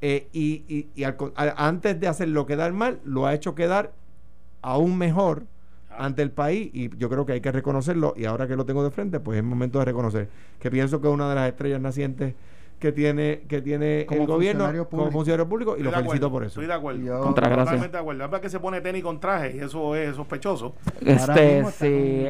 eh, 0.00 0.26
y, 0.32 0.88
y, 0.96 1.04
antes 1.34 2.00
de 2.00 2.08
hacerlo 2.08 2.46
quedar 2.46 2.72
mal, 2.72 2.98
lo 3.04 3.26
ha 3.26 3.34
hecho 3.34 3.54
quedar 3.54 3.92
aún 4.60 4.98
mejor 4.98 5.46
ante 5.98 6.22
el 6.22 6.30
país 6.30 6.70
y 6.72 6.96
yo 6.96 7.08
creo 7.08 7.26
que 7.26 7.32
hay 7.32 7.40
que 7.40 7.52
reconocerlo 7.52 8.14
y 8.16 8.24
ahora 8.24 8.46
que 8.46 8.56
lo 8.56 8.64
tengo 8.64 8.82
de 8.84 8.90
frente 8.90 9.20
pues 9.20 9.38
es 9.38 9.44
momento 9.44 9.78
de 9.78 9.84
reconocer 9.84 10.28
que 10.58 10.70
pienso 10.70 11.00
que 11.00 11.08
es 11.08 11.14
una 11.14 11.28
de 11.28 11.34
las 11.34 11.48
estrellas 11.48 11.80
nacientes 11.80 12.34
que 12.78 12.92
tiene 12.92 13.42
que 13.48 13.62
tiene 13.62 14.06
el 14.10 14.26
gobierno 14.26 14.88
como 14.88 15.10
funcionario 15.10 15.48
público 15.48 15.76
y 15.76 15.82
lo 15.82 15.90
felicito 15.92 16.30
por 16.30 16.42
eso. 16.42 16.60
Estoy 16.60 16.66
de 16.66 16.74
acuerdo. 16.74 17.00
Yo, 17.00 17.20
Totalmente 17.20 17.88
de 17.88 17.98
acuerdo. 17.98 18.24
Es 18.24 18.40
que 18.40 18.48
se 18.48 18.60
pone 18.60 18.80
tenis 18.80 19.02
con 19.02 19.20
traje 19.20 19.56
y 19.56 19.60
eso 19.60 19.94
es 19.96 20.16
sospechoso. 20.16 20.74
Este, 21.00 21.64
sí. 21.72 22.26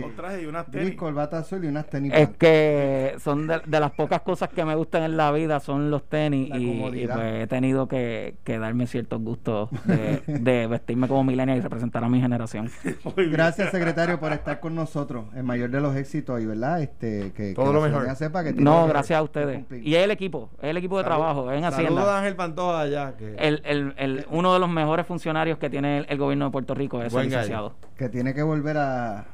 Con 0.00 0.16
traje, 0.16 0.42
y 0.42 0.46
unas 0.46 0.70
tenis. 0.70 0.96
azul 1.32 1.64
y 1.64 1.68
unas 1.68 1.86
tenis. 1.88 2.12
Es 2.14 2.30
que 2.30 3.14
son 3.18 3.46
de, 3.46 3.80
las 3.80 3.90
pocas 3.92 4.20
cosas 4.22 4.48
que 4.48 4.64
me 4.64 4.74
gustan 4.74 5.02
en 5.02 5.16
la 5.16 5.32
vida 5.32 5.60
son 5.60 5.90
los 5.90 6.04
tenis 6.04 6.50
y, 6.54 7.06
pues 7.06 7.42
he 7.42 7.46
tenido 7.46 7.88
que, 7.88 8.36
que 8.44 8.58
darme 8.58 8.86
ciertos 8.86 9.20
gustos 9.20 9.70
de, 9.84 10.22
de 10.26 10.66
vestirme 10.66 11.08
como 11.08 11.24
milenia 11.24 11.56
y 11.56 11.60
representar 11.60 12.04
a 12.04 12.08
mi 12.08 12.20
generación. 12.20 12.70
Gracias, 13.16 13.70
secretario, 13.70 14.18
por 14.20 14.32
estar 14.32 14.60
con 14.60 14.74
nosotros. 14.74 15.26
El 15.34 15.44
mayor 15.44 15.70
de 15.70 15.80
los 15.80 15.96
éxitos 15.96 16.40
y, 16.40 16.46
¿verdad? 16.46 16.82
Este, 16.82 17.32
que, 17.32 17.54
Todo 17.54 17.72
lo 17.72 17.80
mejor. 17.80 18.08
Sepa 18.16 18.44
que 18.44 18.52
no, 18.52 18.86
gracias 18.86 19.18
a 19.18 19.22
ustedes 19.22 19.64
y 19.90 19.96
el 19.96 20.12
equipo, 20.12 20.50
el 20.62 20.76
equipo 20.76 20.98
de 20.98 21.04
trabajo 21.04 21.50
en 21.50 21.64
Hacienda. 21.64 21.88
Saludos 21.88 22.08
a 22.08 22.18
Ángel 22.18 22.36
Pantoja 22.36 22.80
allá. 22.80 23.14
El, 23.38 23.60
el, 23.64 23.94
el, 23.96 24.26
uno 24.30 24.52
de 24.52 24.60
los 24.60 24.68
mejores 24.68 25.04
funcionarios 25.04 25.58
que 25.58 25.68
tiene 25.68 26.06
el, 26.08 26.16
gobierno 26.16 26.44
de 26.44 26.50
Puerto 26.52 26.74
Rico 26.74 27.02
es 27.02 27.12
el 27.12 27.24
licenciado. 27.24 27.74
Que 27.96 28.08
tiene 28.08 28.32
que 28.32 28.42
volver 28.44 28.76
a 28.78 29.24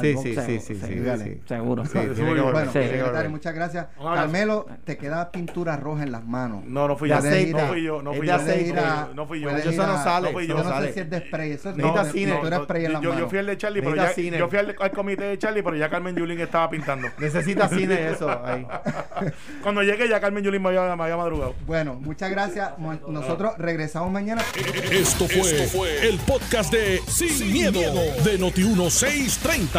Sí, 0.00 0.16
sí, 0.22 0.34
sí, 0.34 0.60
sí, 0.60 0.74
sí. 0.74 1.40
Seguro. 1.46 1.84
Muchas 3.30 3.54
gracias. 3.54 3.86
Carmelo, 3.98 4.66
te 4.84 4.96
queda 4.96 5.30
pintura 5.30 5.76
roja 5.76 6.02
en 6.02 6.12
las 6.12 6.24
manos. 6.24 6.64
No, 6.64 6.88
no 6.88 6.96
fui 6.96 7.08
yo. 7.08 7.16
No 7.16 7.22
fui 7.68 7.82
yo, 7.82 8.02
no 8.02 8.14
fui 8.14 8.26
yo. 8.26 8.36
No 9.14 9.26
fui 9.26 9.40
yo. 9.40 9.50
Eso 9.50 9.86
no 9.86 10.02
sale, 10.02 10.28
no 10.28 10.32
fui 10.32 10.46
Yo 10.46 10.56
no 10.56 10.64
sale. 10.64 10.88
sé 10.88 10.92
si 10.94 11.00
es 11.00 11.10
de 11.10 11.20
spray. 11.20 11.52
Eso 11.52 11.70
es 11.70 11.76
spray 12.62 12.84
en 12.84 12.92
las 12.92 13.02
yo, 13.02 13.28
fui 13.28 13.38
al 13.38 13.46
de 13.46 13.56
Charlie, 13.56 13.82
pero 13.82 13.96
ya, 13.96 14.08
cine. 14.10 14.38
yo 14.38 14.48
fui 14.48 14.58
al, 14.58 14.74
comité 14.92 15.24
de 15.24 15.38
Charlie, 15.38 15.62
pero 15.62 15.76
ya 15.76 15.88
Carmen 15.88 16.14
Yulín 16.14 16.40
estaba 16.40 16.68
pintando. 16.70 17.08
Necesita 17.18 17.68
cine 17.68 18.10
eso 18.10 18.30
ahí. 18.44 18.66
Cuando 19.62 19.82
llegué 19.82 20.08
ya 20.08 20.20
Carmen 20.20 20.42
Yulín 20.42 20.62
me 20.62 20.68
había, 20.68 20.96
me 20.96 21.02
había 21.04 21.16
madrugado. 21.16 21.54
Bueno, 21.66 21.94
muchas 21.94 22.30
gracias. 22.30 22.72
Nosotros 23.08 23.54
regresamos 23.58 24.10
mañana. 24.10 24.42
Esto 24.90 25.26
fue, 25.28 26.08
el 26.08 26.18
podcast 26.18 26.72
de 26.72 27.00
Sin, 27.06 27.52
miedo, 27.52 27.80
de 28.24 28.38